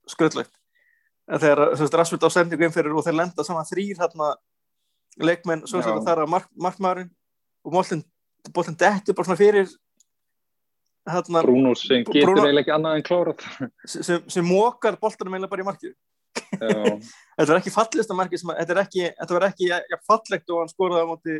skröllegt 0.09 0.53
en 1.27 1.41
þegar 1.41 1.99
Rasvöld 1.99 2.23
á 2.27 2.29
sendingu 2.31 2.67
innfyrir 2.67 2.95
og 2.95 3.03
þeir 3.05 3.17
lenda 3.19 3.45
saman 3.47 3.67
þrýr 3.67 3.99
hérna, 3.99 4.33
leikmenn 5.19 5.65
svo 5.67 5.83
sem 5.83 5.99
það 5.99 6.13
er 6.13 6.23
að 6.23 6.31
mark, 6.31 6.47
markmaðurinn 6.55 7.11
og 7.67 7.75
bólinn 8.49 8.77
dettur 8.79 9.17
bara 9.17 9.29
svona 9.29 9.39
fyrir 9.39 9.69
hérna, 11.09 11.43
Bruno 11.45 11.73
sem 11.77 12.05
getur 12.05 12.31
Bruno, 12.31 12.45
eiginlega 12.45 12.63
ekki 12.65 12.75
annað 12.75 12.97
en 12.97 13.05
klárað. 13.05 13.45
sem, 13.85 14.23
sem 14.29 14.45
mókar 14.45 14.97
bóltanum 15.01 15.35
eiginlega 15.35 15.53
bara 15.53 15.65
í 15.65 15.69
markið. 15.69 15.95
Þetta 17.37 17.47
var 17.49 17.57
ekki 17.59 17.73
fallist 17.73 18.11
að 18.11 18.19
markið 18.21 18.43
þetta 18.47 18.75
var 18.75 18.83
ekki, 18.85 19.07
ekki 19.49 19.69
ja, 19.71 19.97
fallegt 20.07 20.53
og 20.53 20.61
hann 20.61 20.71
skoraði 20.71 21.03
á 21.03 21.11
móti 21.11 21.39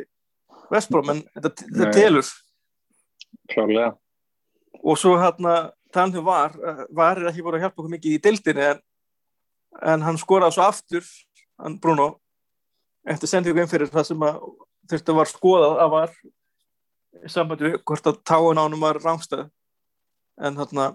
Vestbróm 0.72 1.12
en 1.12 1.20
þetta, 1.36 1.68
þetta 1.68 1.92
telur. 1.96 2.32
Klárlega. 3.52 3.94
Og 4.82 4.98
svo 5.00 5.14
hérna 5.20 5.54
talnum 5.92 6.26
var 6.26 6.56
var 6.92 7.20
er 7.20 7.30
ekki 7.30 7.44
voru 7.44 7.58
að 7.58 7.66
hjálpa 7.66 7.82
okkur 7.82 7.94
mikið 7.94 8.16
í 8.16 8.20
dildinni 8.24 8.66
en, 8.70 8.82
en 9.92 10.04
hann 10.06 10.20
skoraði 10.20 10.56
svo 10.56 10.66
aftur 10.66 11.08
hann 11.60 11.78
Bruno 11.80 12.08
eftir 13.08 13.30
sendingum 13.30 13.70
fyrir 13.70 13.90
það 13.92 14.08
sem 14.12 14.24
að 14.28 14.40
þetta 14.92 15.16
var 15.16 15.30
skoðað 15.30 15.82
að 15.84 15.92
var 15.96 16.14
sambandi 17.30 17.68
við 17.68 17.80
hvort 17.88 18.08
að 18.08 18.20
táin 18.28 18.60
ánum 18.60 18.82
var 18.82 19.00
rángstæð 19.02 19.48
en 20.42 20.60
þarna 20.60 20.86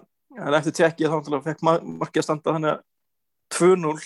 eftir 0.58 0.76
tjekkið 0.78 1.14
þá 1.28 1.42
fekk 1.44 1.62
markið 1.66 2.22
að 2.22 2.26
standa 2.26 2.56
þannig 2.56 2.72
að 2.74 2.82
2-0 3.58 4.00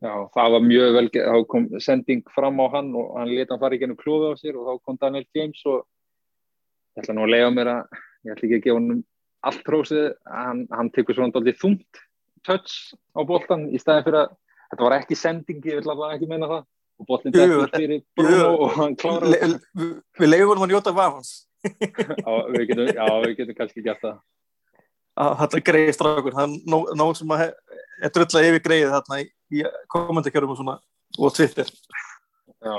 Já, 0.00 0.14
það 0.32 0.52
var 0.54 0.62
mjög 0.64 0.94
vel 0.96 1.08
þá 1.12 1.38
kom 1.52 1.64
sending 1.84 2.22
fram 2.32 2.60
á 2.64 2.66
hann 2.72 2.94
og 2.96 3.16
hann 3.18 3.32
leta 3.34 3.52
hann 3.52 3.60
fara 3.60 3.76
í 3.76 3.80
gennum 3.82 3.98
klófi 4.00 4.32
á 4.32 4.34
sér 4.40 4.56
og 4.56 4.68
þá 4.68 4.84
kom 4.84 4.96
Daniel 5.00 5.26
James 5.36 5.60
og 5.68 5.82
ég 6.96 7.02
ætla 7.02 7.16
nú 7.16 7.26
að 7.26 7.34
lega 7.34 7.50
mér 7.52 7.72
að 7.74 7.98
ég 8.24 8.32
ætla 8.32 8.48
ekki 8.48 8.58
að 8.60 8.64
gefa 8.66 8.80
hann 8.80 9.02
allt 9.40 9.62
trósið, 9.64 10.06
hann, 10.28 10.62
hann 10.72 10.90
tekur 10.92 11.16
svona 11.16 11.34
doldið 11.36 11.60
þungt 11.60 12.00
touch 12.48 12.96
á 13.12 13.20
boltan 13.28 13.68
í 13.68 13.80
staðin 13.80 14.06
fyrir 14.06 14.22
að 14.22 14.34
þetta 14.70 14.86
var 14.86 14.96
ekki 14.96 15.18
sending, 15.18 15.60
ég 15.68 15.80
vil 15.80 15.92
alveg 15.92 16.16
ekki 16.16 16.28
meina 16.30 16.48
það 16.48 16.64
og 17.00 17.08
botlinn 17.08 17.34
defur 17.34 17.70
fyrir 17.72 18.02
Bruno 18.18 18.50
og 18.66 18.74
hann 18.76 18.96
klára 19.00 19.30
Le, 19.30 19.38
le, 19.54 19.88
Við 20.20 20.30
leiðum 20.30 20.52
hann 20.52 20.66
að 20.66 20.74
njóta 20.74 20.94
vafans. 20.96 21.32
Já, 22.24 22.34
við 22.48 22.62
getum, 22.70 22.86
já, 22.96 23.06
við 23.20 23.34
getum 23.36 23.56
kannski 23.58 23.82
gert 23.84 24.00
það. 24.00 24.20
Þetta 25.40 25.58
er 25.58 25.64
greið 25.66 25.90
strafgur 25.92 26.36
það 26.36 26.46
er 26.46 26.70
nóg, 26.72 26.86
nóg 26.96 27.10
sem 27.18 27.34
að 27.36 27.42
er 27.50 28.14
drölla 28.14 28.42
yfir 28.48 28.62
greið 28.64 28.94
þarna 28.94 29.18
í, 29.20 29.26
í 29.52 29.64
komendakjörum 29.92 30.54
og 30.54 30.60
svona 30.60 30.78
og 31.18 31.34
Twitter. 31.36 31.68
Já. 32.64 32.76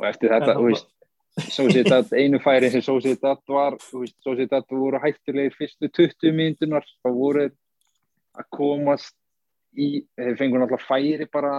Og 0.00 0.08
eftir 0.08 0.32
þetta, 0.32 0.56
þú 0.56 0.70
veist 0.70 0.88
Sósítat, 1.50 2.10
einu 2.16 2.40
færi 2.42 2.70
sem 2.72 2.82
Sósítat 2.82 3.40
var 3.48 3.76
Sósítat 4.24 4.66
voru 4.72 4.98
hættilegir 5.00 5.54
fyrstu 5.56 5.88
20 5.88 6.34
mínutunar 6.36 6.84
þá 7.00 7.10
voru 7.14 7.46
að 8.36 8.48
komast 8.56 9.14
í, 9.76 10.04
þeir 10.18 10.38
fengur 10.38 10.62
náttúrulega 10.62 10.86
færi 10.86 11.28
bara 11.30 11.54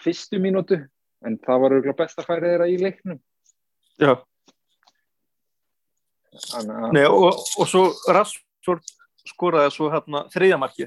fyrstu 0.00 0.40
mínútu 0.42 0.80
en 1.26 1.36
það 1.44 1.62
var 1.62 1.74
auðvitað 1.76 1.98
besta 1.98 2.24
færið 2.24 2.52
þeirra 2.54 2.68
í 2.70 2.78
leiknum. 2.80 3.20
Já. 4.00 4.14
Nei, 6.94 7.04
og, 7.04 7.36
og 7.58 7.68
svo 7.68 7.88
Rassford 8.14 8.86
skoraði 9.28 9.72
svo 9.74 9.90
hérna 9.92 10.24
þriðamarki 10.32 10.86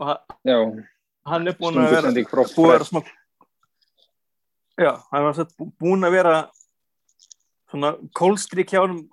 og 0.00 0.16
Já. 0.48 0.56
hann 1.30 1.48
er 1.48 1.56
búin 1.58 1.78
að 1.78 1.92
vera 1.94 2.12
búin 2.16 2.66
að 2.66 2.72
vera 2.72 2.88
smá 2.88 3.00
Já, 4.80 4.90
hann 5.12 5.28
var 5.28 5.52
búin 5.78 6.08
að 6.08 6.16
vera 6.16 6.34
svona 7.70 7.92
kólstrík 8.16 8.74
hjá 8.74 8.80
hann 8.82 9.04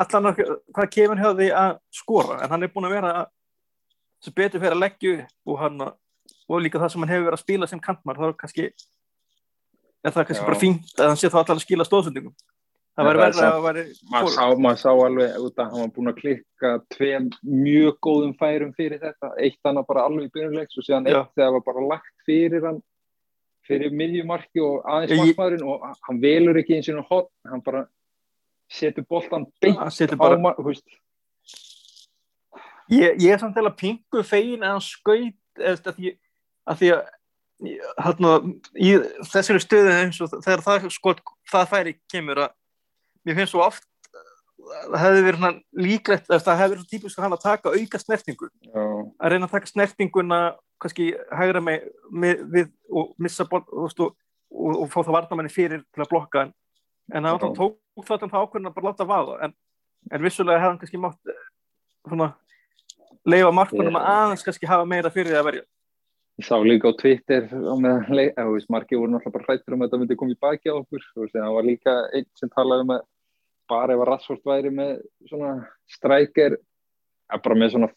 allan 0.00 0.38
hvað 0.38 0.90
kemur 0.94 1.20
hjá 1.20 1.30
því 1.34 1.50
að 1.64 1.74
skora 2.00 2.40
en 2.40 2.54
hann 2.54 2.64
er 2.64 2.72
búin 2.72 2.88
að 2.88 2.96
vera 2.96 3.12
sem 4.20 4.36
betur 4.36 4.62
fyrir 4.62 4.76
að 4.76 4.82
leggja 4.84 5.16
upp 5.16 5.52
og, 5.52 5.58
hann, 5.60 5.82
og 6.48 6.62
líka 6.62 6.80
það 6.80 6.94
sem 6.94 7.04
hann 7.04 7.12
hefur 7.14 7.28
verið 7.28 7.38
að 7.38 7.44
spila 7.44 7.68
sem 7.70 7.82
kantmar 7.82 8.20
þá 8.20 8.26
er 8.28 8.38
kannski 8.40 8.70
er 8.70 10.14
það 10.14 10.26
kannski 10.30 10.42
Já. 10.42 10.48
bara 10.48 10.62
fínt 10.62 10.96
að 10.98 11.12
hann 11.12 11.20
sé 11.20 11.30
þá 11.30 11.38
allar 11.42 11.58
að 11.58 11.64
skila 11.64 11.86
stóðsendingum? 11.88 12.34
Það 12.98 13.06
væri 13.06 13.20
verið 13.20 13.40
að 13.46 13.62
væri 13.64 13.82
maður 14.12 14.32
sá, 14.34 14.44
mað 14.64 14.78
sá 14.82 14.88
alveg 14.90 15.34
að 15.38 15.60
hann 15.62 15.82
var 15.84 15.92
búin 15.94 16.10
að 16.10 16.18
klikka 16.20 16.72
tveim 16.92 17.28
mjög 17.46 17.98
góðum 18.04 18.32
færum 18.40 18.72
fyrir 18.76 19.00
þetta, 19.00 19.32
eitt 19.40 19.60
hann 19.64 19.80
bara 19.88 20.04
alveg 20.08 20.28
í 20.28 20.32
byrjulegs 20.34 20.76
og 20.76 20.86
síðan 20.86 21.08
eitt 21.08 21.30
þegar 21.38 21.54
var 21.56 21.66
bara 21.68 21.86
lagt 21.94 22.26
fyrir 22.26 22.66
hann 22.66 22.82
fyrir 23.70 23.94
miðjumarki 23.94 24.62
og 24.64 24.84
aðeins 24.90 25.22
markmaðurinn 25.22 25.66
og 25.70 25.86
hann 26.08 26.20
velur 26.22 26.58
ekki 26.60 26.80
eins 26.80 26.90
og 26.92 27.30
hann 27.48 27.64
bara 27.64 27.84
setur 28.70 29.06
boltan 29.08 29.46
beint 29.62 29.78
á 29.78 29.86
maður 30.40 30.74
Ég, 32.90 33.20
ég 33.22 33.30
er 33.30 33.38
samt 33.38 33.54
til 33.54 33.66
að 33.66 33.78
pingu 33.78 34.22
fegin 34.26 34.64
að 34.66 34.74
hann 34.74 34.84
skaut 34.84 35.62
að 35.62 35.92
því 35.94 36.14
að, 36.66 36.80
því 36.80 36.92
að 36.96 37.02
hérna, 38.00 38.32
í 38.80 38.94
þessari 39.30 39.62
stöðu 39.62 39.92
eins 39.94 40.18
og 40.24 40.32
þegar 40.40 40.64
það, 40.64 40.88
sko, 40.94 41.14
það 41.50 41.70
færi 41.70 41.94
kemur 42.10 42.44
að 42.46 42.56
mér 43.26 43.38
finnst 43.38 43.54
svo 43.54 43.62
oft 43.66 43.86
það 44.70 45.02
hefði 45.02 45.22
verið 45.26 45.60
líklegt 45.84 46.28
það 46.30 46.60
hefði 46.60 46.74
verið 46.74 46.88
típisk 46.90 47.18
að 47.18 47.26
hann 47.26 47.36
að 47.36 47.44
taka 47.44 47.72
auka 47.74 48.00
snertingu. 48.00 48.48
Já. 48.66 48.82
að 49.20 49.32
reyna 49.32 49.48
að 49.48 49.54
taka 49.54 49.70
snertinguna 49.70 50.40
kannski 50.80 51.10
hægra 51.36 51.62
með, 51.64 51.86
með 52.10 52.44
við 52.54 52.68
og 52.90 53.14
missa 53.20 53.46
bort 53.48 53.68
og, 53.70 53.90
og, 53.90 54.12
og, 54.50 54.76
og 54.84 54.92
fá 54.92 55.00
það 55.00 55.16
varnamenni 55.16 55.52
fyrir 55.52 55.82
til 55.92 56.04
að 56.04 56.12
blokka 56.12 56.46
en, 56.46 56.52
en 57.14 57.28
það 57.28 57.56
tók 57.58 58.06
það 58.06 58.26
um 58.26 58.32
það 58.32 58.44
ákveðin 58.44 58.70
að 58.70 58.76
bara 58.78 58.90
láta 58.90 59.08
vaða 59.08 59.40
en, 59.46 59.56
en 60.10 60.24
vissulega 60.24 60.60
hefði 60.60 60.70
hann 60.70 60.80
kannski 60.80 61.02
mátt 61.02 61.32
eh, 61.32 61.42
svona 62.08 62.30
leifa 63.28 63.52
markmannum 63.54 63.98
að 64.00 64.08
aðeins 64.14 64.44
kannski 64.46 64.68
hafa 64.70 64.88
meira 64.88 65.12
fyrir 65.12 65.34
því 65.34 65.38
að 65.40 65.48
verja. 65.50 65.64
Ég 66.40 66.46
sá 66.48 66.56
líka 66.64 66.88
á 66.88 66.96
Twitter 66.96 67.48
að 67.52 67.82
marki 68.72 68.96
voru 68.96 69.12
náttúrulega 69.12 69.34
bara 69.34 69.46
hrættur 69.48 69.76
um 69.76 69.82
að 69.82 69.90
þetta 69.90 70.00
myndi 70.00 70.16
koma 70.20 70.32
í 70.32 70.40
baki 70.40 70.72
á 70.72 70.74
okkur. 70.78 71.02
Það 71.34 71.56
var 71.56 71.66
líka 71.66 71.96
einn 72.16 72.28
sem 72.38 72.52
talaði 72.54 72.86
um 72.86 72.94
að 72.96 73.02
bara 73.70 73.94
ef 73.94 74.02
að 74.02 74.08
Rassford 74.08 74.46
væri 74.48 74.70
með 74.74 74.94
svona 75.28 75.50
strækir 75.90 76.56
bara 77.30 77.58
með 77.58 77.74
svona 77.74 77.90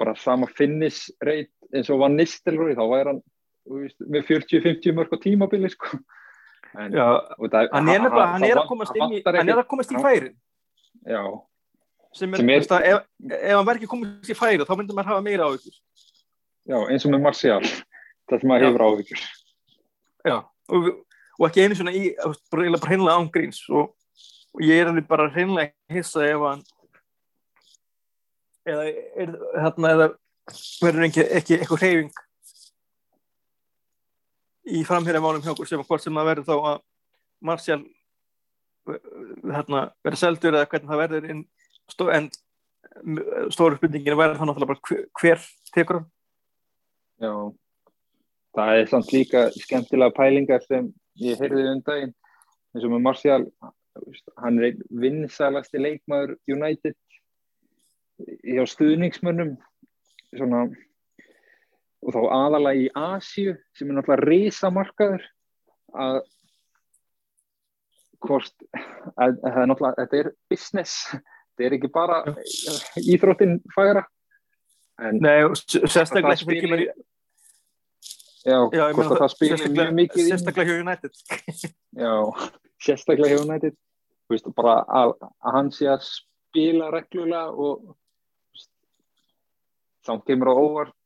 bara 0.00 0.16
sama 0.18 0.48
finish 0.56 1.12
rate 1.22 1.52
eins 1.76 1.90
og 1.92 2.00
var 2.02 2.12
Nistelrooy 2.12 2.74
þá 2.74 2.82
væri 2.90 3.12
hann 3.12 3.22
veist, 3.70 4.00
með 4.02 4.26
40-50 4.32 4.96
mörg 4.96 5.14
á 5.14 5.18
tímabili 5.22 5.70
sko. 5.70 6.00
en, 6.74 6.96
Já, 6.96 7.06
það, 7.38 7.70
hann 7.76 7.92
er, 7.92 8.02
hann, 8.02 8.34
hann 8.34 8.48
er 8.48 8.62
að 8.64 8.68
komast 8.72 8.96
í, 8.98 9.22
hann 9.26 9.54
er 9.54 9.62
að 9.62 9.68
komast 9.70 9.94
í 9.94 10.02
færi. 10.02 10.34
Já 11.06 11.22
sem 12.14 12.34
er, 12.34 12.42
sem 12.42 12.50
er 12.50 12.64
að, 12.66 12.86
ef, 12.88 13.04
ef 13.36 13.54
hann 13.54 13.66
verður 13.66 13.80
ekki 13.80 13.90
komið 13.90 14.32
í 14.32 14.36
færi 14.38 14.66
þá 14.66 14.74
myndur 14.78 14.98
maður 14.98 15.12
hafa 15.12 15.24
meira 15.26 15.46
á 15.46 15.50
ykkur 15.54 15.76
Já, 16.70 16.78
eins 16.90 17.06
og 17.06 17.14
með 17.14 17.22
Marcial 17.26 17.62
sem 17.66 18.48
maður 18.50 18.66
hefur 18.68 18.84
á 18.84 18.88
ykkur 19.04 19.22
Já, 20.26 20.36
og, 20.74 20.88
og 21.38 21.46
ekki 21.48 21.64
einu 21.64 21.78
svona 21.78 21.94
í 21.94 22.10
bara, 22.18 22.72
bara 22.76 22.90
hreinlega 22.90 23.20
ángríns 23.20 23.62
og, 23.70 23.94
og 24.54 24.64
ég 24.66 24.82
er 24.82 24.90
alveg 24.90 25.06
bara 25.10 25.30
hreinlega 25.30 25.94
hissa 25.94 26.26
ef 26.26 26.44
hann 26.48 26.66
eða 28.70 28.90
er 28.90 29.32
þarna 29.54 29.94
eða 29.94 30.10
verður 30.82 31.06
ekki, 31.06 31.24
ekki 31.38 31.56
eitthvað 31.60 31.84
hreyfing 31.84 32.12
í 34.70 34.82
framhýra 34.86 35.22
málum 35.22 35.42
hjá 35.42 35.54
okkur 35.54 35.68
sem 35.68 35.82
hvort 35.86 36.04
sem 36.04 36.14
það 36.14 36.30
verður 36.32 36.48
þá 36.50 36.56
að 36.74 36.84
Marcial 37.40 37.80
verður 38.90 40.18
seldur 40.18 40.58
eða 40.58 40.68
hvernig 40.68 40.90
það 40.90 41.02
verður 41.04 41.30
inn 41.32 41.42
en 42.14 42.30
stóru 43.54 43.78
spurningin 43.78 44.18
væri 44.18 44.38
það 44.38 44.50
náttúrulega 44.50 44.70
bara 44.72 44.86
hver, 44.88 45.04
hver 45.20 45.44
tekur 45.74 46.00
hann? 46.00 46.08
Já, 47.20 47.34
það 48.56 48.78
er 48.78 48.90
samt 48.90 49.12
líka 49.14 49.44
skemmtilega 49.56 50.16
pælingar 50.16 50.64
sem 50.66 50.90
ég 51.20 51.40
heyrði 51.40 51.66
um 51.74 51.84
daginn. 51.86 52.14
Eins 52.74 52.86
og 52.86 52.94
með 52.94 53.04
Marcial 53.06 53.46
hann 54.40 54.60
er 54.62 54.78
vinsælasti 55.02 55.80
leikmaður 55.80 56.36
United 56.48 56.96
hjá 58.44 58.62
stuðningsmönnum 58.68 59.56
svona 60.36 60.66
og 62.00 62.14
þá 62.14 62.20
aðalega 62.32 62.84
í 62.84 62.86
Asju 62.96 63.56
sem 63.76 63.90
er 63.90 63.98
náttúrulega 63.98 64.28
risamarkaður 64.28 65.26
að 66.00 66.20
hvort 68.20 68.54
að, 69.16 69.36
að, 69.44 69.58
að, 69.64 69.74
að 69.74 69.98
þetta 69.98 70.18
er 70.20 70.32
business 70.52 70.96
þetta 71.60 71.68
er 71.68 71.76
ekki 71.76 71.90
bara 71.92 72.18
íþróttin 73.04 73.58
færa 73.76 74.06
Nei, 75.16 75.44
sérstaklega 75.68 76.34
ekki 76.34 76.48
fyrir 76.48 76.72
mér 76.74 76.90
Já, 78.40 78.56
já 78.72 78.86
hvort 78.96 79.10
að 79.12 79.18
það 79.20 79.32
spilir 79.34 79.70
mjög 79.76 79.90
mikið 79.98 80.28
Sérstaklega 80.30 80.72
hjá 80.72 80.80
United. 80.80 81.16
Já, 82.00 82.12
sérstaklega 82.80 83.34
hjá 83.36 83.42
United. 83.44 83.74
Þú 84.24 84.32
veist, 84.32 84.48
bara 84.56 84.74
að, 84.88 85.12
að 85.44 85.56
hann 85.58 85.68
sé 85.76 85.88
að 85.92 86.06
spila 86.06 86.88
reglulega 86.94 87.50
og 87.52 87.90
þá 90.08 90.12
kemur 90.24 90.48
á 90.48 90.54
óvart 90.56 90.96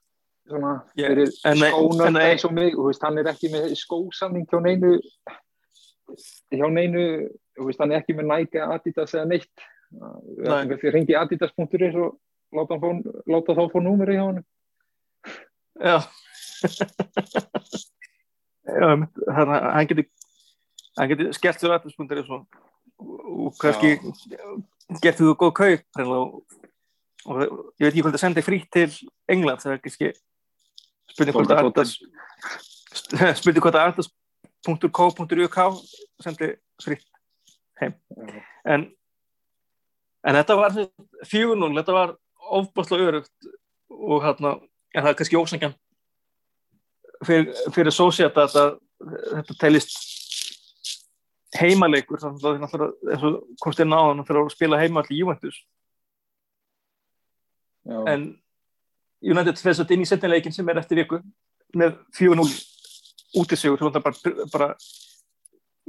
svona 0.46 0.72
Ég- 1.00 1.10
fyrir 1.10 1.32
en 1.50 1.58
en 1.58 2.12
nei- 2.14 2.30
eins 2.30 2.44
og 2.46 2.52
mig, 2.54 2.74
þú 2.76 2.86
veist, 2.86 3.02
hann 3.02 3.18
er 3.18 3.30
ekki 3.32 3.50
með 3.50 3.74
skósamning 3.82 4.46
hjá 4.46 4.60
neinu 4.62 4.92
hjá 6.54 6.66
neinu, 6.70 7.04
þú 7.58 7.66
veist, 7.66 7.80
hann 7.80 7.92
er 7.92 8.02
ekki 8.02 8.14
með 8.14 8.30
Nike, 8.30 8.60
Adidas 8.62 9.14
eða 9.14 9.26
neitt. 9.26 9.50
við 9.50 9.62
Nei. 9.64 9.73
Að 10.00 10.74
ringi 10.94 11.16
adidas.is 11.18 11.96
og 11.98 12.18
láta, 12.54 12.78
fá, 12.80 12.88
láta 13.30 13.56
þá 13.56 13.64
fá 13.72 13.78
númeri 13.82 14.18
hjá 14.18 14.26
hann 14.26 14.44
Já. 15.74 15.98
Þannig 18.64 19.24
að 19.34 19.64
hann 19.74 19.88
getur 19.90 20.06
hann 20.94 21.10
getur 21.10 21.32
skellt 21.34 21.60
sér 21.60 21.74
aðeinspunktir 21.74 22.22
og, 22.22 22.44
og 23.02 23.56
kannski 23.60 23.96
gert 25.02 25.18
þú 25.18 25.34
góð 25.40 25.54
kaup 25.58 26.02
og, 26.04 26.36
og 27.26 27.40
ég 27.42 27.86
veit 27.86 27.90
ekki 27.90 28.04
hvort 28.04 28.18
að 28.18 28.22
senda 28.22 28.44
frítt 28.46 28.70
til 28.74 28.90
England 29.30 29.64
það 29.64 29.74
er 29.74 29.82
kannski 29.84 30.12
spurning 31.10 31.36
hvort 31.36 31.54
að 31.54 31.64
Adidas 31.64 31.96
spurning 33.40 33.64
hvort 33.64 33.80
að 33.80 33.90
Adidas.co.uk 33.90 35.58
sendi 36.22 36.52
frítt 36.82 37.10
heim. 37.80 37.96
En 38.64 38.86
en 40.24 40.38
þetta 40.38 40.56
var 40.58 40.76
4-0, 40.76 41.70
þetta 41.78 41.96
var 41.96 42.14
ofbáslega 42.58 43.10
örugt 43.10 43.48
og 43.90 44.24
hérna, 44.24 44.56
en 44.94 45.04
það 45.04 45.10
er 45.10 45.18
kannski 45.20 45.40
ósangjan 45.40 45.76
fyrir, 47.24 47.52
fyrir 47.74 47.94
Societ 47.94 48.36
að 48.40 48.56
þetta, 48.56 49.56
telist 49.60 49.96
heimaleikur 51.54 52.20
þannig 52.22 52.40
að 52.40 52.44
það 52.44 52.54
er 52.54 52.62
náttúrulega 52.64 53.30
og 53.30 53.62
komst 53.62 53.82
inn 53.82 53.94
á 53.94 54.00
þannig 54.00 54.28
fyrir 54.28 54.42
að 54.42 54.54
spila 54.54 54.80
heima 54.80 55.02
allir 55.02 55.20
Juventus. 55.20 55.60
Já, 57.84 57.98
en 58.10 58.28
United 59.24 59.60
fyrir 59.60 59.78
þetta 59.78 59.94
inn 59.94 60.04
í 60.04 60.08
setnileikin 60.08 60.54
sem 60.56 60.68
er 60.72 60.80
eftir 60.80 61.02
viku 61.02 61.20
með 61.76 61.98
4-0 62.16 62.48
útisigur 63.40 63.80
sem 63.80 63.92
það 63.94 64.06
bara, 64.06 64.34
bara 64.52 64.68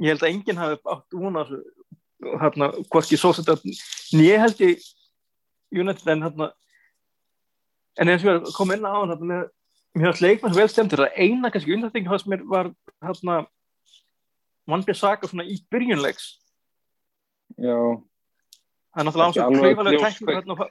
ég 0.02 0.12
held 0.12 0.22
að 0.24 0.30
enginn 0.30 0.60
hafi 0.60 0.78
átt 0.92 1.16
vona 1.16 1.44
þessu 1.46 1.60
hérna, 2.22 2.70
hvorki 2.90 3.18
Societ 3.20 3.64
nýja 4.16 4.40
held 4.44 4.62
ég 4.64 4.86
United 5.74 6.08
en 6.12 6.24
hérna 6.24 6.50
en 7.96 8.08
eins 8.12 8.24
og 8.24 8.28
ég 8.28 8.32
var 8.32 8.40
að 8.42 8.56
koma 8.56 8.76
inn 8.76 8.88
á 8.88 8.92
hann 8.92 9.12
hérna, 9.12 9.26
með 9.26 9.44
mér 9.96 10.10
var 10.12 10.22
leikmann 10.24 10.56
vel 10.56 10.68
stemtur 10.70 11.04
það 11.04 11.20
eina 11.24 11.52
kannski 11.52 11.76
undarþing 11.76 12.10
hans 12.10 12.26
mér 12.28 12.44
var 12.48 12.72
hérna 13.04 13.44
Van 14.66 14.82
Bissaka 14.84 15.28
svona 15.30 15.46
í 15.46 15.56
byrjunleiks 15.70 16.26
já, 17.56 17.78
það 18.92 19.00
er 19.00 19.08
náttúrulega 19.08 19.28
á 19.28 19.30
Ekki 19.30 19.38
svo 19.38 19.46
alveg 19.46 19.62
klaufalega 19.62 19.96
ljóst 19.96 20.20
tæklingu 20.20 20.36
hérna, 20.36 20.68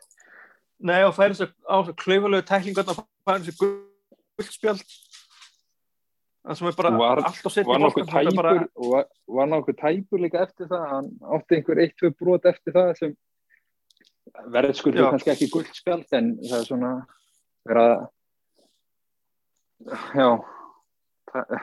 nei 0.91 1.01
og 1.05 1.15
færi 1.17 1.39
sér 1.39 1.51
á 1.65 1.75
svo 1.81 1.97
klaufalega 2.03 2.49
tæklingu 2.51 2.81
hérna 2.81 2.93
og 2.93 3.05
færi 3.29 3.47
sér 3.47 3.57
guldspjald 3.61 4.83
það 4.83 4.83
sem 4.83 4.89
er 4.89 4.89
bara 4.89 6.34
Var- 6.45 7.21
var 7.65 7.79
nokkuð 7.81 8.09
tæpur 8.11 8.35
bara, 8.37 8.53
var, 8.75 9.05
var 9.37 9.47
nokkuð 9.49 9.77
tæpur 9.81 10.21
líka 10.21 10.43
eftir 10.45 10.69
það 10.69 10.83
hann 10.91 11.07
átti 11.37 11.57
einhver 11.57 11.81
eitt, 11.81 11.95
tvö 11.97 12.11
brot 12.19 12.45
eftir 12.45 12.75
það 12.75 12.91
sem 12.99 13.15
verðskuldur 14.53 15.05
Já. 15.05 15.09
kannski 15.13 15.33
ekki 15.33 15.49
guldspjald 15.53 16.17
en 16.17 16.29
það 16.43 16.59
er 16.59 16.67
svona 16.69 16.91
vera 17.65 17.87
já 20.15 20.29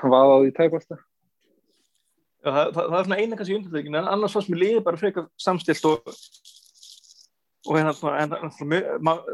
vaða 0.03 0.35
á 0.35 0.39
því 0.43 0.53
tæpasta 0.59 0.99
já, 0.99 2.51
það, 2.51 2.73
það, 2.75 2.83
það 2.83 2.99
er 2.99 3.07
svona 3.07 3.21
eina 3.23 3.39
kannski 3.39 3.59
undarþingin 3.59 4.01
en 4.03 4.13
annars 4.17 4.37
fannst 4.37 4.53
mér 4.53 4.63
liðið 4.65 4.85
bara 4.89 5.03
frekar 5.03 5.31
samstilt 5.41 5.87
og 5.91 6.15
og 7.63 7.77
hérna 7.79 7.93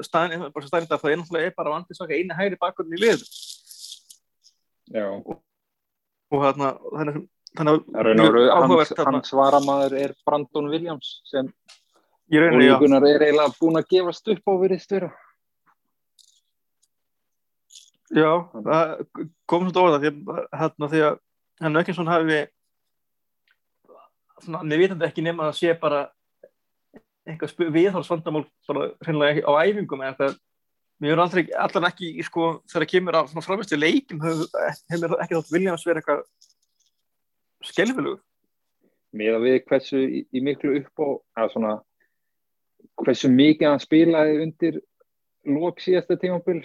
staðin, 0.04 0.42
það 0.52 1.08
er 1.08 1.20
náttúrulega 1.22 1.54
bara 1.56 1.70
Van 1.72 1.86
Bissaka 1.88 2.12
eini 2.12 2.36
hægri 2.36 2.58
bakkurinn 2.60 2.96
í 2.98 3.00
liðið 3.00 3.24
já, 4.94 5.06
og 6.28 6.42
hérna 6.44 6.72
þannig, 6.92 7.20
þannig 7.58 7.72
að 7.74 7.84
það 7.92 8.22
og 8.24 8.38
hans, 8.38 8.50
áhugavert 8.56 8.92
þarna. 8.96 9.14
hans 9.18 9.32
varamaður 9.40 9.96
er 10.02 10.14
Brandon 10.26 10.68
Williams 10.72 11.14
sem 11.28 11.48
ólíkunar 12.28 13.06
er 13.08 13.24
eiginlega 13.28 13.56
búin 13.60 13.80
að 13.80 13.88
gefast 13.94 14.28
upp 14.34 14.52
á 14.52 14.52
verið 14.60 14.84
störa 14.84 15.10
já 18.12 18.30
það 18.52 18.94
kom 19.48 19.68
svona 19.68 19.84
orða 19.86 20.02
því 20.02 20.12
að 20.12 20.44
hérna 20.62 20.92
því 20.92 21.02
að 21.08 21.18
hann 21.58 21.80
Ökkinsson 21.80 22.12
hafi 22.12 22.38
svona, 24.44 24.62
mér 24.62 24.84
vitandi 24.84 25.08
ekki 25.08 25.24
nema 25.24 25.48
að 25.48 25.58
sé 25.60 25.74
bara 25.80 26.06
eitthvað 27.28 27.72
viðhálsvandamál 27.74 28.44
bara 28.68 28.90
hreinlega 29.04 29.34
ekki 29.34 29.44
á 29.44 29.52
æfingum 29.64 30.04
eða 30.04 30.12
eitthvað 30.12 30.36
mér 31.02 31.14
er 31.14 31.22
aldrei, 31.22 31.44
allan 31.54 31.88
ekki 31.88 32.12
sko, 32.26 32.50
þegar 32.70 32.90
kemur 32.90 33.18
svona 33.30 33.44
framvistu 33.46 33.78
leikim 33.78 34.22
hefur 34.24 34.48
hef 34.90 35.18
ekki 35.22 35.36
þátt 35.36 35.52
Williams 35.54 35.86
verið 35.86 36.02
eitthvað 36.02 36.24
skelfilegur? 37.70 38.20
Með 39.18 39.38
að 39.38 39.46
við 39.46 39.58
hversu 39.70 40.02
í, 40.04 40.22
í 40.34 40.44
miklu 40.44 40.74
upp 40.82 41.02
á 41.02 41.08
að 41.42 41.52
svona 41.54 41.74
hversu 42.98 43.30
mikið 43.32 43.70
hann 43.70 43.82
spilaði 43.82 44.40
undir 44.44 44.80
lók 45.48 45.80
síðasta 45.80 46.18
tímabil 46.20 46.60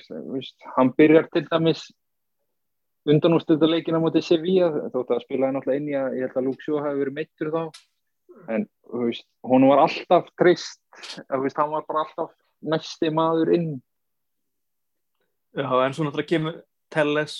hann 0.75 0.91
byrjar 0.97 1.29
til 1.31 1.45
dæmis 1.47 1.85
undanústuða 3.09 3.69
leikina 3.69 4.01
mútið 4.01 4.27
Sevilla 4.27 4.69
þótt 4.93 5.11
að 5.13 5.23
spilaði 5.25 5.55
náttúrulega 5.55 5.81
inn 5.81 5.89
í 5.91 5.97
að 5.99 6.17
ég 6.17 6.27
held 6.27 6.39
að 6.39 6.61
Shaw 6.63 6.83
hafi 6.83 7.01
verið 7.01 7.17
meittur 7.17 7.51
þá. 7.53 7.63
En 8.53 8.67
hún 9.47 9.65
var 9.69 9.83
alltaf 9.83 10.29
trist, 10.39 10.81
hann 11.29 11.73
var 11.73 11.85
bara 11.87 12.05
alltaf 12.05 12.31
næsti 12.63 13.11
maður 13.13 13.53
inn 13.55 13.67
Já, 15.53 15.67
en 15.85 15.93
svo 15.93 16.05
náttúrulega 16.07 16.29
kemur 16.33 16.55
Telles. 16.93 17.33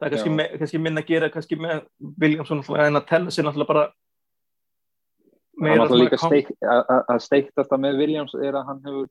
Það 0.00 0.06
er 0.06 0.12
kannski, 0.16 0.30
me, 0.36 0.46
kannski 0.58 0.78
minna 0.82 1.02
að 1.02 1.10
gera 1.12 1.28
kannski 1.30 1.56
með 1.60 1.82
Williamson 2.20 2.62
en 2.80 2.96
að 3.00 3.06
Telles 3.10 3.38
er 3.38 3.44
náttúrulega 3.46 3.72
bara 3.74 3.84
steik, 6.32 6.48
að, 6.64 6.80
að- 6.96 7.04
að 7.12 7.20
steikt 7.26 7.52
þetta 7.60 7.78
með 7.78 7.98
Williams 8.00 8.32
er 8.34 8.56
að 8.58 8.66
hann 8.70 8.80
hefur 8.86 9.10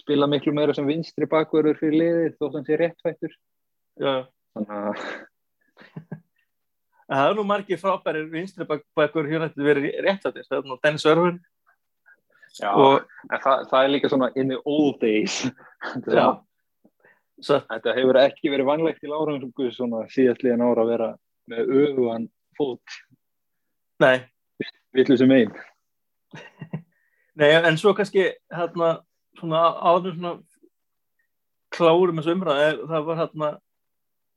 spilað 0.00 0.30
miklu 0.32 0.52
meira 0.56 0.74
sem 0.76 0.86
vinstri 0.86 1.26
bakverður 1.28 1.76
fyrir 1.80 1.98
liðið 1.98 2.36
þótt 2.38 2.54
hann 2.56 2.64
sé 2.68 2.78
réttfættur. 2.80 3.34
Þannig 4.54 4.70
að 4.70 5.02
það 7.10 7.28
er 7.30 7.34
nú 7.40 7.44
margir 7.48 7.80
frábærir 7.80 8.28
vinstri 8.30 8.64
bak- 8.68 8.86
bakur 8.96 9.26
hér 9.26 9.42
nætti 9.42 9.64
verið 9.66 9.88
réttlættir 10.06 10.46
það 10.46 10.60
er 10.60 10.68
nú 10.70 10.78
Dennis 10.84 11.06
Irwin 11.10 11.40
Já, 12.60 12.70
og 12.74 13.04
það, 13.30 13.66
það 13.70 13.82
er 13.84 13.90
líka 13.92 14.08
svona 14.10 14.28
in 14.36 14.48
the 14.50 14.58
old 14.66 14.96
days. 15.00 15.36
Þetta 15.92 16.10
er 16.10 16.16
svo, 17.44 17.60
þetta 17.70 17.96
hefur 17.96 18.20
ekki 18.22 18.52
verið 18.52 18.68
vanlegt 18.68 19.04
í 19.04 19.10
Láransungu 19.10 19.70
svona 19.74 20.04
síðastliðan 20.12 20.66
ára 20.66 20.84
að 20.84 20.92
vera 20.94 21.10
með 21.50 21.74
öfugan 21.82 22.28
fót. 22.58 23.00
Nei, 24.00 24.20
villu 24.96 25.16
sem 25.18 25.32
einn 25.34 25.52
nei, 27.40 27.50
en 27.56 27.78
svo 27.78 27.92
kannski 27.96 28.28
hérna, 28.52 29.00
svona 29.38 29.62
áður 29.80 30.16
svona 30.16 30.32
klárum 31.74 32.18
þessu 32.20 32.34
umræð 32.34 32.62
er, 32.64 32.80
það 32.90 33.06
var 33.06 33.20
hérna 33.20 33.50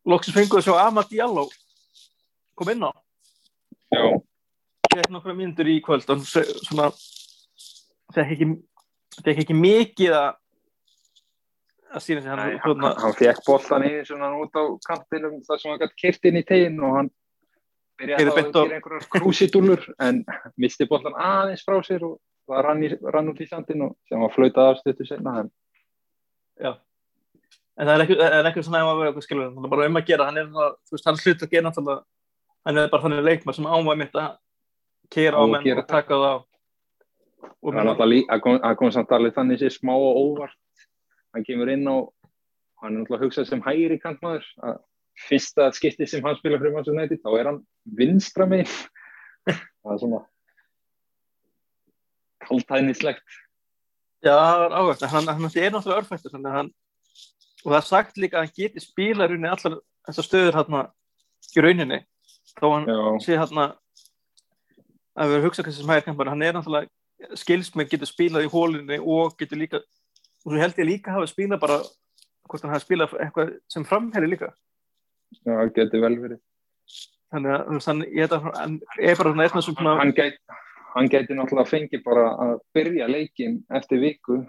loksins 0.10 0.38
fenguðu 0.38 0.62
að 0.62 0.68
sjá 0.68 0.84
Amad 0.84 1.10
Diallo 1.10 1.48
kom 2.60 2.70
inn 2.70 2.86
á. 2.86 2.92
Já, 3.94 4.04
fekk 4.94 5.10
nokkra 5.14 5.34
myndur 5.38 5.70
í 5.70 5.80
kvöld 5.86 6.10
og 6.14 6.22
svona 6.28 6.92
fekk 8.14 8.36
ekki, 8.36 8.50
ekki 9.34 9.58
mikið 9.58 10.18
að 10.20 10.30
hann, 11.94 12.40
Nei, 12.40 12.58
hann, 12.58 12.62
svona, 12.64 12.94
hann 13.02 13.18
fekk 13.18 13.42
boltan 13.48 13.86
í 13.88 13.92
svona 14.08 14.32
út 14.42 14.56
á 14.58 14.64
kantinum 14.88 15.42
þar 15.46 15.62
sem 15.62 15.72
hann 15.72 15.82
gætt 15.82 16.00
kert 16.02 16.30
inn 16.30 16.40
í 16.40 16.46
tegin 16.48 16.80
og 16.84 16.96
hann 16.98 17.12
byrjaði 18.02 18.30
að 18.30 18.40
gera 18.56 18.78
einhverjar 18.78 19.10
krúsitúlur 19.16 19.84
en 20.02 20.24
misti 20.60 20.88
boltan 20.90 21.18
aðeins 21.18 21.66
frá 21.66 21.78
sér 21.86 22.08
og 22.08 22.18
það 22.50 22.64
rann, 22.68 22.82
í, 22.84 22.90
rann 23.14 23.30
út 23.32 23.44
í 23.44 23.48
sandin 23.50 23.86
og 23.88 23.94
sem 24.10 24.24
var 24.24 24.34
flautað 24.34 24.72
af 24.72 24.82
stuttu 24.82 25.08
senna 25.08 25.36
en 27.78 27.88
það 27.90 27.94
er 27.94 28.06
er 28.40 28.50
ekki 28.50 28.66
svona 28.66 28.84
að 28.88 29.04
vera 29.04 29.26
skilur 29.26 29.54
það 29.54 29.68
er 29.68 29.76
bara 29.76 29.92
um 29.92 30.02
að 30.02 30.10
gera, 30.10 30.30
hann 30.30 30.42
er 30.42 30.50
veist, 30.54 31.06
hann 31.06 31.22
hlut 31.22 31.46
að 31.46 31.54
gera 31.54 31.74
hann 32.64 32.80
er 32.80 32.90
bara 32.90 33.04
þannig 33.06 33.24
leikmar 33.28 33.58
sem 33.58 33.70
ávæg 33.70 34.02
mitt 34.02 34.18
að 34.18 34.36
kera 35.14 35.38
á 35.38 35.44
menn 35.46 35.78
og 35.78 35.88
taka 35.88 36.20
það. 36.24 36.44
á 37.64 37.68
er 37.70 37.90
að 38.34 38.78
kom 38.82 38.92
samt 38.92 39.12
alveg 39.12 39.36
þannig 39.36 39.62
sér 39.62 39.74
smá 39.74 39.94
og 39.94 40.20
óvart 40.24 40.58
hann 41.34 41.46
kemur 41.48 41.72
inn 41.74 41.88
á 41.90 41.96
hann 42.84 42.98
er 42.98 43.04
náttúrulega 43.04 43.26
hugsað 43.26 43.50
sem 43.50 43.64
hægri 43.64 44.00
kantmaður 44.02 44.46
að 44.64 44.82
fyrsta 45.28 45.70
skipti 45.76 46.08
sem 46.10 46.24
hann 46.26 46.38
spila 46.40 46.60
fyrir 46.60 46.76
Manchester 46.76 46.98
United 46.98 47.22
þá 47.24 47.40
er 47.40 47.50
hann 47.52 47.60
vinstra 48.00 48.48
megin. 48.50 48.72
Það 49.48 49.94
er 49.94 50.02
svona 50.02 50.22
kaldhæðnislegt. 52.44 53.38
Já, 54.24 54.34
það 54.34 54.62
var 54.64 54.74
ávægt, 54.80 55.06
hann, 55.12 55.30
hann 55.30 55.46
er 55.48 55.76
náttúrulega 55.76 56.02
örfættur 56.02 56.40
og 57.64 57.72
það 57.72 57.78
er 57.78 57.88
sagt 57.88 58.18
líka 58.20 58.40
að 58.40 58.46
hann 58.46 58.58
geti 58.58 58.84
spila 58.84 59.28
í 59.28 59.32
rauninni 59.32 59.52
allar 59.52 59.78
þessar 60.08 60.28
stöður 60.28 60.60
hann 60.60 60.78
í 61.54 61.64
rauninni. 61.64 62.00
Þó 62.60 62.68
hann 62.74 62.90
já, 62.90 63.00
sé 63.24 63.38
hérna 63.40 63.70
að 65.14 65.30
við 65.30 65.38
erum 65.38 65.48
hugsað 65.48 65.68
kannski 65.68 65.84
sem 65.84 65.94
hægir 65.94 66.08
kampar 66.10 66.32
hann 66.34 66.44
er 66.44 66.58
náttúrulega 66.58 67.38
skilsmið 67.40 67.92
getur 67.94 68.10
spilað 68.10 68.48
í 68.48 68.52
hólinni 68.52 69.00
og 69.00 69.38
getur 69.40 69.62
líka 69.62 69.84
og 70.44 70.52
svo 70.52 70.60
held 70.62 70.80
ég 70.82 70.90
líka 70.90 71.14
hafa 71.16 71.30
spilað 71.32 71.62
bara 71.64 71.78
hvort 72.50 72.66
hann 72.66 72.74
hafi 72.76 72.86
spilað 72.88 73.16
eitthvað 73.24 73.54
sem 73.72 73.86
framherri 73.88 74.30
líka 74.34 74.52
Já, 75.44 75.54
það 75.58 75.72
getur 75.78 76.04
vel 76.04 76.18
verið. 76.22 76.42
þannig 77.34 77.54
að 77.56 77.88
hann, 77.88 78.04
ég 78.14 78.20
held 78.28 78.36
að 78.38 78.50
hann 78.60 78.76
er 79.00 79.16
bara 79.18 79.32
svona 79.34 79.48
eitthvað 79.48 79.66
sem 79.66 79.78
svona 79.80 79.96
Hann 80.02 80.14
gæti, 80.14 80.38
hann 80.94 81.08
gæti 81.10 81.38
náttúrulega 81.40 81.72
fengið 81.72 82.04
bara 82.06 82.26
að 82.46 82.52
byrja 82.78 83.08
leikin 83.10 83.56
eftir 83.74 84.04
viku 84.04 84.44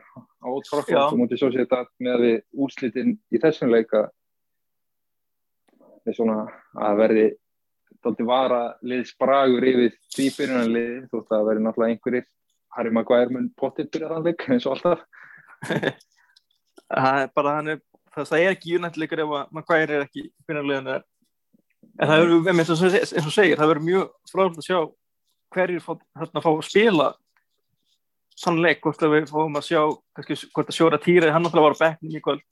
á. 0.45 0.49
Trafford 0.69 0.99
og 1.07 1.17
mútið 1.23 1.41
svo 1.41 1.49
sér 1.55 1.65
þetta 1.65 1.85
með 2.05 2.13
að 2.19 2.27
við 2.27 2.37
úrslitin 2.67 3.15
í 3.33 3.41
þessum 3.41 3.73
leika 3.73 4.03
við 6.05 6.19
svona 6.19 6.39
að 6.85 6.99
verði 7.01 7.27
þótti 8.05 8.27
vara 8.29 8.63
liðs 8.85 9.15
bragur 9.17 9.65
yfir 9.65 9.95
því 10.13 10.27
byrjunarliði 10.37 10.99
þótt 11.15 11.33
að 11.39 11.47
verði 11.49 11.65
náttúrulega 11.65 11.95
einhverjir 11.97 12.27
Harry 12.77 12.93
Maguire 12.93 13.33
mun 13.33 13.47
potið 13.57 13.89
byrja 13.95 14.11
þann 14.13 14.27
leik 14.29 14.45
eins 14.51 14.67
og 14.69 14.75
alltaf 14.77 15.07
það 16.95 17.21
er 17.23 17.35
bara 17.35 17.57
hann 17.59 17.75
er 17.75 17.83
það, 18.15 18.37
er 18.39 18.55
ekki 18.55 18.77
unættilegur 18.79 19.25
ef 19.25 19.35
að 19.39 19.59
Maguire 19.59 19.99
er 19.99 20.07
ekki 20.07 20.29
finnarlegin 20.47 20.93
er 20.95 21.03
en 21.95 22.09
það 22.11 22.23
verður, 22.25 22.49
eins 22.55 22.73
og 22.73 22.81
segir, 22.81 23.05
eins 23.05 23.29
og 23.29 23.35
segir 23.35 23.61
það 23.61 23.71
verður 23.73 23.89
mjög 23.89 24.07
frálega 24.31 24.63
að 24.63 24.69
sjá 24.69 24.79
hverjir 25.55 25.85
þarna 25.85 26.43
fá 26.43 26.51
að 26.51 26.65
spila 26.67 27.09
þann 28.43 28.61
leik, 28.65 28.81
hvort 28.83 29.05
að 29.05 29.15
við 29.15 29.31
fáum 29.31 29.59
að 29.61 29.67
sjá 29.69 29.81
kannski, 30.17 30.51
hvort 30.57 30.71
að 30.71 30.79
sjóra 30.79 31.01
týri, 31.03 31.31
hann 31.31 31.45
náttúrulega 31.45 31.69
var 31.69 31.77
á 31.79 31.83
bekknum 31.85 32.17
í 32.19 32.23
kvöld. 32.25 32.43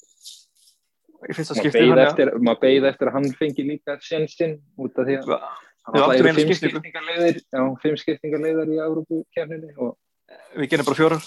Í 1.23 1.35
fyrsta 1.35 1.57
skipti 1.59 1.83
þannig 1.83 2.03
að- 2.07 2.39
maður 2.39 2.61
beið 2.63 2.87
eftir 2.91 3.11
að 3.11 3.17
hann 3.17 3.29
fengi 3.39 3.65
líka 3.67 3.97
sjensinn 4.03 4.55
út 4.79 4.99
af 4.99 5.07
því 5.09 5.17
að 5.23 5.33
það 5.83 6.15
eru 6.15 6.29
fimm 6.29 6.53
skiptingu. 6.53 6.79
skiptingarleiðir 6.79 7.43
fimm 7.83 7.99
skiptingarleiðar 7.99 8.71
í 8.71 8.79
Európu-kefninni 8.87 9.75
og 9.77 9.99
við 10.55 10.71
gerum 10.71 10.87
bara 10.87 11.01
fjórar. 11.01 11.27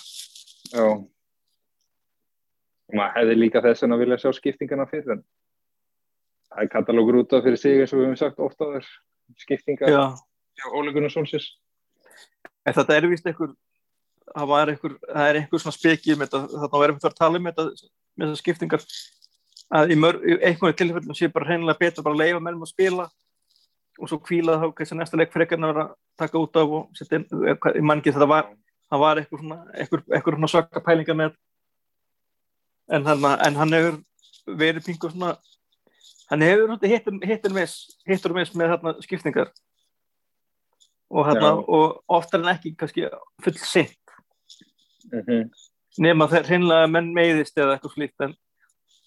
Já 0.72 0.88
og 2.90 2.98
maður 3.00 3.18
hefði 3.20 3.36
líka 3.40 3.64
þess 3.66 3.86
að 3.88 4.02
vilja 4.04 4.22
sjá 4.22 4.32
skiptingarna 4.38 4.88
fyrir 4.90 5.18
en 5.18 5.24
það 6.52 6.64
er 6.64 6.72
katalógur 6.72 7.20
út 7.24 7.36
af 7.36 7.44
fyrir 7.46 7.60
sig 7.60 7.82
eins 7.82 7.94
og 7.94 8.00
við 8.00 8.08
höfum 8.08 8.20
sagt 8.22 8.40
ofta 8.44 8.72
Já. 9.92 10.04
hjá 10.60 10.68
Óli 10.72 10.94
Gunnar 10.94 11.14
Solskjær. 11.14 11.46
En 12.66 12.74
þetta 12.74 12.96
er 12.96 13.08
vist 13.10 13.26
einhver 13.28 13.54
það, 14.36 14.54
einhver, 14.74 14.96
það 15.10 15.30
er 15.30 15.40
einhver 15.42 15.62
svona 15.62 15.78
með 16.16 16.26
þetta, 16.26 16.42
þarna 16.54 16.82
verðum 16.82 17.00
við 17.02 17.10
að 17.10 17.20
tala 17.20 17.40
um 17.40 17.50
þetta 17.50 17.66
með 18.16 18.26
þessar 18.26 18.42
skiptingar 18.42 18.86
að 19.76 19.94
í, 19.94 19.98
mör, 20.00 20.20
í 20.22 20.38
einhverju 20.50 20.78
tilfellum 20.80 21.18
sé 21.18 21.30
bara 21.34 21.50
hreinlega 21.50 21.82
betur 21.82 22.06
bara 22.06 22.16
að 22.16 22.22
leifa 22.24 22.44
mellum 22.44 22.66
að 22.66 22.72
spila 22.74 23.08
og 23.96 24.12
svo 24.12 24.20
kvíla 24.20 24.60
þá 24.62 24.68
kannski 24.76 24.98
næsta 25.00 25.20
leik 25.20 25.34
frekar 25.34 25.60
en 25.60 25.68
að 25.68 25.74
vera 25.74 25.86
að 25.86 25.96
taka 26.22 26.42
út 26.42 26.60
af 26.60 26.74
og 26.78 26.98
setja 26.98 27.20
inn, 27.20 27.28
eh, 27.32 27.56
hvað- 27.56 27.76
ég 27.80 27.84
man 27.84 28.02
ekki 28.02 28.14
þetta 28.14 28.28
var 28.28 28.50
það 28.92 29.00
var 29.00 29.22
einhver 29.22 29.40
svona, 29.42 29.60
svona 30.36 30.52
svaka 30.52 30.84
pælinga 30.84 31.16
með 31.16 31.36
en 32.90 33.06
hann, 33.06 33.26
en 33.48 33.56
hann 33.56 33.74
hefur 33.74 34.02
verið 34.46 34.86
pingu 34.86 35.10
svona 35.10 35.36
hann 36.30 36.46
hefur 36.46 36.76
hittur, 36.86 37.20
hittur 37.26 37.54
mis 37.54 37.76
hittur 38.08 38.36
mis 38.38 38.54
með 38.54 38.76
þarna 38.76 38.96
skiptingar 39.06 39.52
og, 41.10 41.30
Já. 41.30 41.52
og 41.52 42.02
oftar 42.08 42.42
en 42.42 42.52
ekki 42.54 42.76
kannski 42.80 43.08
full 43.44 43.58
sinn 43.62 43.92
mm 45.12 45.22
-hmm. 45.22 45.50
nema 45.98 46.28
það 46.28 46.50
hreinlega 46.50 46.88
menn 46.88 47.14
meiðist 47.14 47.58
eða 47.58 47.76
eitthvað 47.76 47.94
slíkt 47.94 48.26
en 48.28 48.36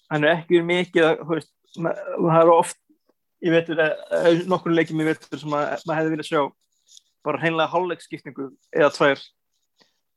hann 0.09 0.23
er 0.23 0.37
ekki 0.37 0.61
mikið 0.63 1.03
að, 1.03 1.43
það 1.75 2.41
er 2.41 2.53
oft 2.53 2.79
ég 3.41 3.51
veit 3.51 4.47
nokkur 4.47 4.71
leikjum 4.71 5.01
ég 5.03 5.11
veit 5.11 5.27
sem 5.39 5.53
að 5.53 5.83
maður 5.85 5.99
hefði 5.99 6.15
viljað 6.15 6.29
sjá 6.29 6.41
bara 7.23 7.41
hreinlega 7.41 7.71
hálfleikskiptingu 7.73 8.49
eða 8.75 8.91
tvær 8.95 9.19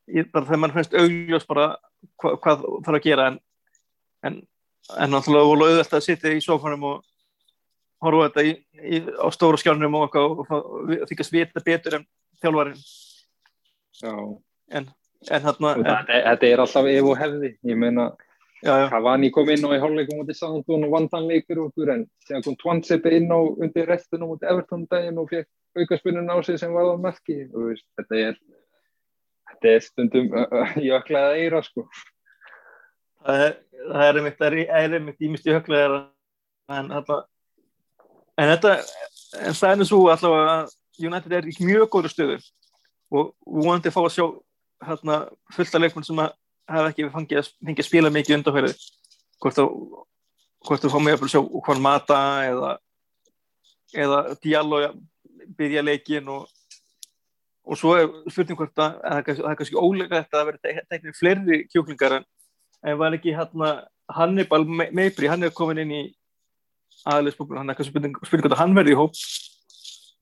ég, 0.07 0.31
bara 0.33 0.47
þegar 0.47 0.63
mann 0.63 0.75
finnst 0.77 0.95
augljós 0.95 1.47
bara 1.47 1.67
hva, 2.19 2.37
hvað 2.37 2.65
þarf 2.87 2.99
að 2.99 3.07
gera 3.07 3.27
en 3.31 3.41
en, 4.27 4.41
en 4.99 5.12
náttúrulega 5.12 5.51
voru 5.51 5.68
auðvelt 5.68 5.97
að 5.99 6.07
sitja 6.07 6.33
í 6.35 6.43
sofanum 6.45 6.89
og 6.91 7.05
horfa 8.03 8.29
þetta 8.29 8.45
í, 8.49 8.57
í, 8.83 9.01
á 9.18 9.27
stóra 9.35 9.61
skjánum 9.61 10.01
og 10.01 10.18
og, 10.18 10.43
og, 10.43 10.75
og 10.91 11.07
þykast 11.11 11.35
vita 11.35 11.62
betur 11.64 12.01
en 12.01 12.09
þjálfarinn. 12.43 12.83
Já. 14.03 14.12
En, 14.73 14.91
en 15.31 15.47
þarna 15.47 15.73
Og 15.77 15.85
en, 15.85 15.89
þetta, 15.89 16.20
þetta 16.27 16.51
er 16.51 16.64
alltaf 16.64 16.91
ef 16.91 17.11
og 17.12 17.18
hefði. 17.20 17.53
Ég 17.70 17.79
meina 17.79 18.09
já, 18.62 18.73
já, 18.73 18.87
Cavani 18.91 19.31
kom 19.35 19.51
inn 19.53 19.66
á 19.66 19.70
í 19.77 19.81
hálfleikum 19.83 20.23
út 20.23 20.33
í 20.33 20.37
Southampton 20.39 20.87
og 20.89 20.95
vann 20.97 21.11
þann 21.12 21.29
leikur 21.31 21.64
okkur 21.66 21.93
en 21.95 22.07
síðan 22.27 22.47
kom 22.47 22.59
Twansepe 22.59 23.12
inn 23.14 23.31
á 23.31 23.39
undir 23.39 23.87
restunum 23.91 24.35
út 24.35 24.47
Everton 24.47 24.87
daginn 24.91 25.20
og 25.23 25.31
fekk 25.31 25.51
aukarspunnin 25.79 26.31
á 26.31 26.37
sig 26.45 26.59
sem 26.61 26.73
var 26.75 26.91
á 26.91 26.95
og 26.95 27.62
veist, 27.70 27.87
þetta 27.99 28.18
er 28.18 28.41
þetta 29.53 29.75
er 29.75 29.85
stundum 29.87 30.33
jöklaða 30.89 31.37
eira 31.39 31.62
sko. 31.62 31.87
Það 33.23 33.45
er, 33.47 33.55
það 33.89 34.07
er 34.07 34.18
einmitt, 34.20 34.39
það 34.39 34.59
er, 34.62 34.97
einmitt 34.99 35.24
ímist 35.26 35.49
í 35.49 35.55
höglega 35.55 36.03
en 36.72 36.91
þetta 36.93 37.18
en 38.41 38.53
þetta, 38.55 38.76
en 39.43 39.59
það 39.59 39.74
er 39.74 39.89
svo 39.89 40.01
allavega 40.12 40.55
að 40.61 40.76
United 41.03 41.37
er 41.37 41.49
í 41.49 41.57
mjög 41.61 41.89
góður 41.93 42.14
stöðu 42.14 42.39
og 43.12 43.35
vonandi 43.45 43.93
fá 43.93 44.01
að 44.05 44.14
sjá 44.14 44.24
hérna, 44.87 45.18
fullt 45.55 45.76
af 45.76 45.83
leikmenn 45.83 46.07
sem 46.07 46.22
að 46.22 46.33
hafa 46.72 46.93
ekki 46.93 47.11
fengið 47.12 47.43
að, 47.43 47.51
að 47.74 47.85
spila 47.87 48.11
mikið 48.14 48.39
undanfærið. 48.39 48.83
Hvort 49.43 49.59
þú 49.59 49.66
hvort 50.62 50.85
þú 50.85 50.91
fá 50.93 50.99
mig 51.03 51.16
að 51.18 51.30
sjá 51.33 51.41
hvað 51.43 51.83
mata 51.83 52.18
eða 52.47 52.72
eða 53.93 54.20
Diallo 54.43 54.83
byrja 55.59 55.83
leikin 55.85 56.28
og 56.33 56.47
og 57.62 57.78
svo 57.78 57.95
er 57.95 58.09
spurning 58.33 58.59
hvort 58.59 58.80
að, 58.83 58.95
að 59.07 59.26
það 59.39 59.51
er 59.51 59.59
kannski- 59.61 59.78
ólega 59.78 60.22
þetta 60.22 60.41
að 60.41 60.49
vera 60.49 60.85
teknir 60.91 61.18
fleiri 61.18 61.59
kjúklingar 61.70 62.16
en 62.18 62.24
en 62.83 62.99
var 62.99 63.16
ekki 63.16 63.35
hérna 63.37 63.72
Hannibal 64.12 64.64
Me- 64.66 64.91
Meibri, 64.93 65.30
hann 65.30 65.43
er 65.47 65.55
komin 65.55 65.80
inn 65.83 65.95
í 65.95 66.03
aðliðsbúkun, 67.09 67.59
hann 67.61 67.70
er 67.72 67.78
kannski 67.78 67.95
spurning, 67.95 68.16
hvort 68.18 68.49
að 68.51 68.61
hann 68.61 68.76
verði 68.76 68.95
í 68.95 68.99
hóp. 68.99 69.16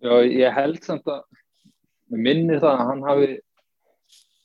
Já, 0.01 0.15
ég 0.25 0.55
held 0.57 0.85
samt 0.85 1.09
að 1.11 1.25
mér 2.11 2.25
minnir 2.27 2.63
það 2.63 2.73
að 2.77 2.87
hann 2.91 3.03
hafi 3.07 3.31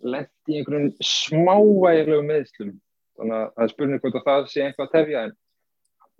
lent 0.06 0.52
í 0.52 0.60
einhverjum 0.60 0.92
smávægilegu 1.02 2.26
meðslum 2.28 2.74
þannig 3.16 3.38
að 3.38 3.48
það 3.56 3.66
er 3.66 3.72
spurning 3.72 4.04
hvort 4.04 4.20
að 4.20 4.28
það 4.28 4.50
sé 4.52 4.66
eitthvað 4.66 4.86
að 4.86 4.96
tefja 4.98 5.24
en 5.26 5.34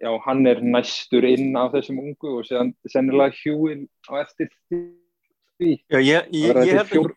já, 0.06 0.10
hann 0.26 0.48
er 0.52 0.64
næstur 0.64 1.28
inn 1.28 1.60
af 1.60 1.76
þessum 1.76 2.00
ungu 2.04 2.32
og 2.40 2.48
séðan 2.48 2.72
sennilega 2.92 3.36
hjúin 3.42 3.86
á 4.08 4.24
eftir 4.24 4.50
því. 4.70 5.76
Já, 5.92 6.00
ég, 6.00 6.32
ég, 6.32 6.56
ég, 6.56 6.74
held 6.80 6.96
að, 6.96 7.14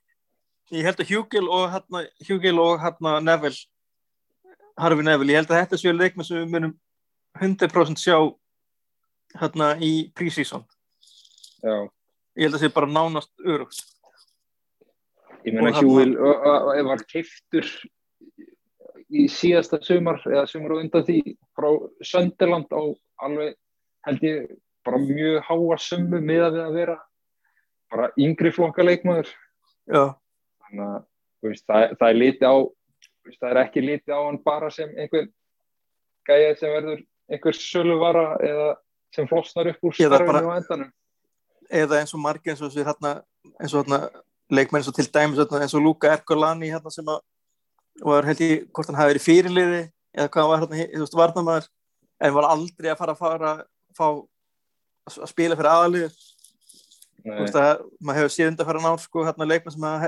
ég 0.74 0.88
held 0.90 1.02
að 1.02 1.12
Hugil 1.14 1.46
og 1.46 1.64
hérna, 1.72 2.04
og 2.66 2.82
hérna 2.82 3.14
Neville 3.24 3.62
Harfi 4.78 5.04
Neville, 5.04 5.34
ég 5.34 5.40
held 5.42 5.52
að 5.52 5.60
þetta 5.62 5.80
séu 5.80 5.94
leikmenn 5.96 6.26
sem 6.26 6.40
við 6.42 6.52
munum 6.54 6.74
100% 7.40 8.00
sjá 8.00 8.16
hérna 9.38 9.72
í 9.82 9.92
pre-season. 10.16 10.64
Já, 11.62 11.88
ég 12.38 12.46
held 12.46 12.54
að 12.54 12.58
það 12.60 12.64
sé 12.66 12.74
bara 12.74 12.90
nánast 12.90 13.32
örugt. 13.44 13.82
Ég 15.46 15.58
hann- 15.58 15.74
hjúin 15.80 16.14
var 16.86 17.04
keiftur 17.10 17.66
í 19.08 19.26
síðasta 19.32 19.80
sumar 19.82 20.20
eða 20.26 20.46
sumar 20.48 20.72
og 20.76 20.82
undan 20.84 21.04
því 21.06 21.36
frá 21.56 21.68
Sönderland 22.04 22.68
á 22.72 22.82
alveg 23.24 23.54
held 24.06 24.24
ég 24.24 24.58
bara 24.84 24.98
mjög 24.98 25.42
háa 25.48 25.78
summu 25.80 26.20
með 26.20 26.42
að 26.48 26.56
við 26.56 26.64
að 26.64 26.74
vera 26.74 26.96
bara 27.90 28.10
yngri 28.20 28.52
flokka 28.52 28.84
leikmaður 28.84 29.30
Já, 29.88 30.14
þannig 30.66 30.84
að 30.84 30.98
veist, 31.42 31.64
það, 31.64 31.96
það 31.98 32.08
er 32.08 32.20
litið 32.22 32.48
á 32.48 32.56
veist, 33.28 33.40
það 33.40 33.50
er 33.52 33.62
ekki 33.62 33.84
litið 33.84 34.14
á 34.14 34.20
hann 34.20 34.40
bara 34.44 34.70
sem 34.74 34.92
einhver 34.96 35.28
gæja 36.28 36.54
sem 36.60 36.74
verður 36.74 37.02
einhver 37.28 37.58
söluvara 37.58 38.26
eða 38.44 38.68
sem 39.14 39.28
flosnar 39.28 39.70
upp 39.72 39.88
úr 39.88 39.96
starfinu 39.96 40.52
á 40.52 40.58
endanum. 40.58 40.92
Eða 41.68 42.00
eins 42.00 42.14
og 42.16 42.22
margir 42.24 42.54
eins 42.54 42.62
og 42.62 42.70
þessi 42.70 42.86
hérna, 42.86 43.18
eins 43.58 43.74
og 43.74 43.84
hérna 43.84 44.24
leikmenn 44.52 44.80
eins 44.80 44.88
og 44.90 44.96
til 44.96 45.08
dæmis 45.12 45.40
hérna, 45.40 45.62
eins 45.64 45.76
og 45.76 45.84
Luka 45.84 46.12
Erkolani 46.12 46.70
hérna 46.72 46.92
sem 46.92 47.08
að 47.08 47.20
var 48.04 48.28
held 48.28 48.40
ég 48.44 48.68
hvort 48.72 48.88
hann 48.88 48.98
hafi 48.98 49.14
verið 49.14 49.26
fyrirliði 49.26 49.82
eða 50.16 50.30
hvað 50.34 50.48
var 50.52 50.62
hérna, 50.62 50.86
þú 50.94 51.02
veist, 51.02 51.18
varnamaður 51.18 51.68
en 52.24 52.34
var 52.36 52.48
aldrei 52.48 52.90
að 52.92 53.00
fara 53.00 53.14
að 53.14 53.22
fara 53.22 53.52
fá 53.98 54.06
að 55.08 55.30
spila 55.30 55.56
fyrir 55.58 55.70
aðalið 55.72 56.16
þú 57.24 57.38
veist 57.42 57.58
að 57.58 57.84
maður 57.98 58.20
hefur 58.20 58.34
séð 58.34 58.50
undan 58.52 58.68
fyrir 58.68 58.84
ná 58.84 58.90
sko 59.02 59.24
hérna 59.26 59.48
leikmenn 59.48 59.74
sem 59.74 59.86
að 59.88 60.06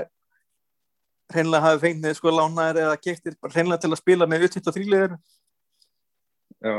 hreinlega 1.35 1.65
hafi 1.65 1.81
fengið 1.85 2.17
sko 2.17 2.33
lánaðir 2.35 2.81
eða 2.85 2.99
bara 3.41 3.55
hreinlega 3.55 3.83
til 3.83 3.91
að 3.91 4.01
spila 4.01 4.27
með 4.29 4.47
utvitt 4.47 4.69
og 4.69 4.77
þrýliðir 4.77 5.17
já, 6.61 6.77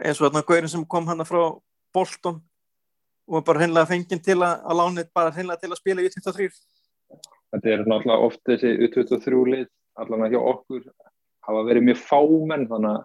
eins 0.00 0.20
og 0.20 0.26
hérna 0.26 0.44
gaurin 0.48 0.72
sem 0.72 0.84
kom 0.94 1.08
hann 1.10 1.28
frá 1.28 1.42
Bolton 1.94 2.42
og 3.24 3.46
bara 3.46 3.62
hreinlega 3.62 3.90
fengið 3.92 4.22
til 4.24 4.38
að, 4.40 4.60
að 4.64 4.80
lánið 4.80 5.10
bara 5.16 5.34
hreinlega 5.34 5.62
til 5.62 5.72
að 5.72 5.80
spila 5.80 6.04
í 6.04 6.10
utvitt 6.10 6.30
og 6.30 6.38
þrýr 6.38 6.60
þetta 7.54 7.74
er 7.74 7.88
náttúrulega 7.88 8.28
oft 8.28 8.44
þessi 8.48 8.76
U23 8.88 9.42
lið 9.54 9.66
allan 10.02 10.26
að 10.26 10.36
hjá 10.36 10.40
okkur 10.42 10.86
hafa 11.44 11.66
verið 11.68 11.90
mjög 11.90 12.00
fámenn 12.08 12.68
þannig 12.70 12.96
að 12.96 13.02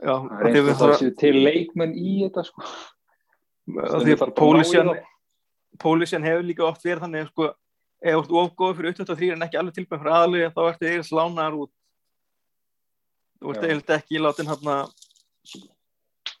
Já, 0.00 0.14
það 0.16 0.46
af 0.46 0.48
er 0.48 0.58
eins 0.58 0.70
og 0.70 0.78
það 0.80 0.94
séu 0.96 1.14
til 1.20 1.32
leikmenn 1.44 1.90
í 1.92 2.12
þetta 2.22 2.44
sko. 2.46 2.66
Að 3.84 4.06
að 4.24 5.02
Pólísjan 5.80 6.24
hefur 6.26 6.46
líka 6.46 6.64
oft 6.66 6.84
verið 6.84 7.04
þannig 7.04 7.28
sko, 7.28 7.50
ef 8.00 8.14
þú 8.14 8.20
ert 8.20 8.38
ofgóð 8.44 8.78
fyrir 8.78 8.96
23 8.96 9.34
en 9.34 9.44
ekki 9.46 9.60
alveg 9.60 9.76
tilbæð 9.76 10.02
fyrir 10.02 10.16
aðlið 10.16 10.46
þá 10.54 10.62
ertu 10.68 10.88
eiginlega 10.88 11.18
lánaðar 11.20 11.58
út. 11.64 11.72
Þú 13.40 13.52
ert 13.54 13.66
eiginlega 13.66 13.98
ekki 14.00 14.24
látin 14.24 14.50
hérna 14.50 14.76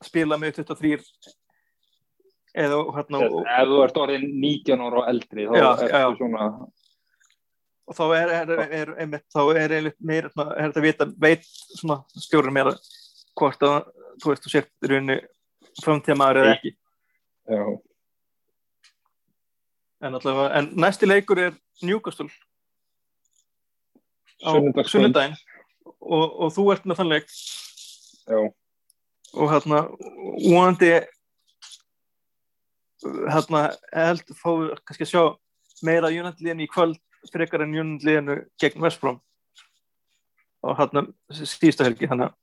spila 0.00 0.40
með 0.40 0.60
23 0.62 0.98
eða 2.60 2.82
hérna 2.96 3.22
ef 3.28 3.70
þú 3.70 3.80
ert 3.84 3.98
orðin 4.02 4.28
19 4.42 4.84
ára 4.86 5.02
og 5.02 5.10
eldri 5.12 5.46
þá 5.46 5.56
Já, 5.56 5.66
ertu 5.70 5.90
já. 5.92 6.06
svona 6.18 6.46
og 7.90 7.96
þá 7.98 8.04
er, 8.14 8.32
er, 8.34 8.50
er, 8.70 8.90
einmitt, 9.02 9.26
þá 9.34 9.40
er 9.58 9.72
einmitt 9.74 9.96
meira 9.98 10.30
svona, 10.30 10.54
er 10.54 10.68
þetta 10.70 10.82
vita, 10.84 11.06
veit 11.18 11.46
svona 11.74 11.96
stjórnum 12.22 12.54
meira 12.54 12.74
hvort 13.38 13.64
að 13.66 13.78
þú 14.22 14.30
veist 14.30 14.44
þú 14.46 14.52
sért 14.52 14.70
í 14.70 14.90
rauninni 14.90 15.16
framtíðamaður 15.80 16.40
eða 16.42 16.52
ekki. 16.54 16.72
Já, 17.50 17.62
en, 20.00 20.14
allavega, 20.14 20.48
en 20.58 20.70
næsti 20.80 21.08
leikur 21.08 21.38
er 21.38 21.56
Newcastle. 21.82 22.28
Á 24.40 24.56
sunnudaginn. 24.88 25.36
Og, 26.00 26.26
og 26.40 26.52
þú 26.56 26.66
ert 26.72 26.86
með 26.88 27.00
þann 27.00 27.12
leik. 27.12 27.32
Já, 28.30 28.40
og 29.34 29.52
hérna 29.52 29.82
vonandi 30.44 30.90
hérna 33.00 33.62
held 33.94 34.32
fáið 34.36 34.72
kannski 34.84 35.06
að 35.06 35.12
sjá 35.12 35.22
meira 35.86 36.10
United-liðinu 36.12 36.66
í 36.66 36.70
kvöld 36.70 36.98
frekar 37.32 37.64
en 37.64 37.76
United-liðinu 37.76 38.36
gegn 38.60 38.84
Westbrom 38.84 39.20
og 40.66 40.76
hérna 40.80 41.06
síðustu 41.32 41.86
helgi 41.86 42.10
þannig 42.10 42.30
að 42.30 42.36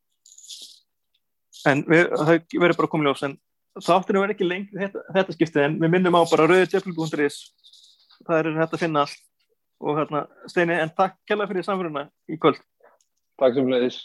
en 1.67 1.83
við, 1.89 2.07
það 2.13 2.57
verður 2.61 2.79
bara 2.79 2.91
komið 2.93 3.09
ljós 3.09 3.25
en 3.27 3.35
þátturinn 3.83 4.23
verður 4.23 4.35
ekki 4.35 4.47
lengt 4.47 4.75
þetta, 4.75 5.03
þetta 5.15 5.37
skiptið 5.37 5.67
en 5.67 5.79
við 5.83 5.93
minnum 5.95 6.17
á 6.17 6.21
bara 6.29 6.47
rauðutjöfl.is 6.49 7.39
það 8.27 8.39
er 8.39 8.51
hægt 8.59 8.77
að 8.77 8.83
finna 8.83 9.05
allt 9.05 9.23
og 9.77 9.99
hérna 9.99 10.25
Steini 10.49 10.77
en 10.81 10.93
takk 10.97 11.17
kella 11.29 11.47
fyrir 11.49 11.67
samfélagina 11.67 12.07
í 12.31 12.39
kvöld 12.41 12.61
takk 13.37 13.57
sem 13.57 13.71
leiðis 13.71 14.01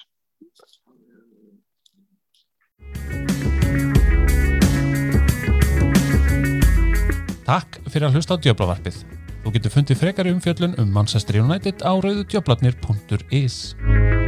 Takk 7.43 7.81
fyrir 7.91 8.07
að 8.07 8.17
hlusta 8.17 8.39
á 8.39 8.41
Djöblavarpið. 8.41 9.01
Þú 9.43 9.53
getur 9.57 9.75
fundið 9.75 9.99
frekari 9.99 10.33
umfjöllun 10.33 10.79
um 10.79 10.95
Manchester 10.95 11.41
United 11.43 11.83
á 11.83 11.93
rauðudjöblarnir.is. 11.99 14.22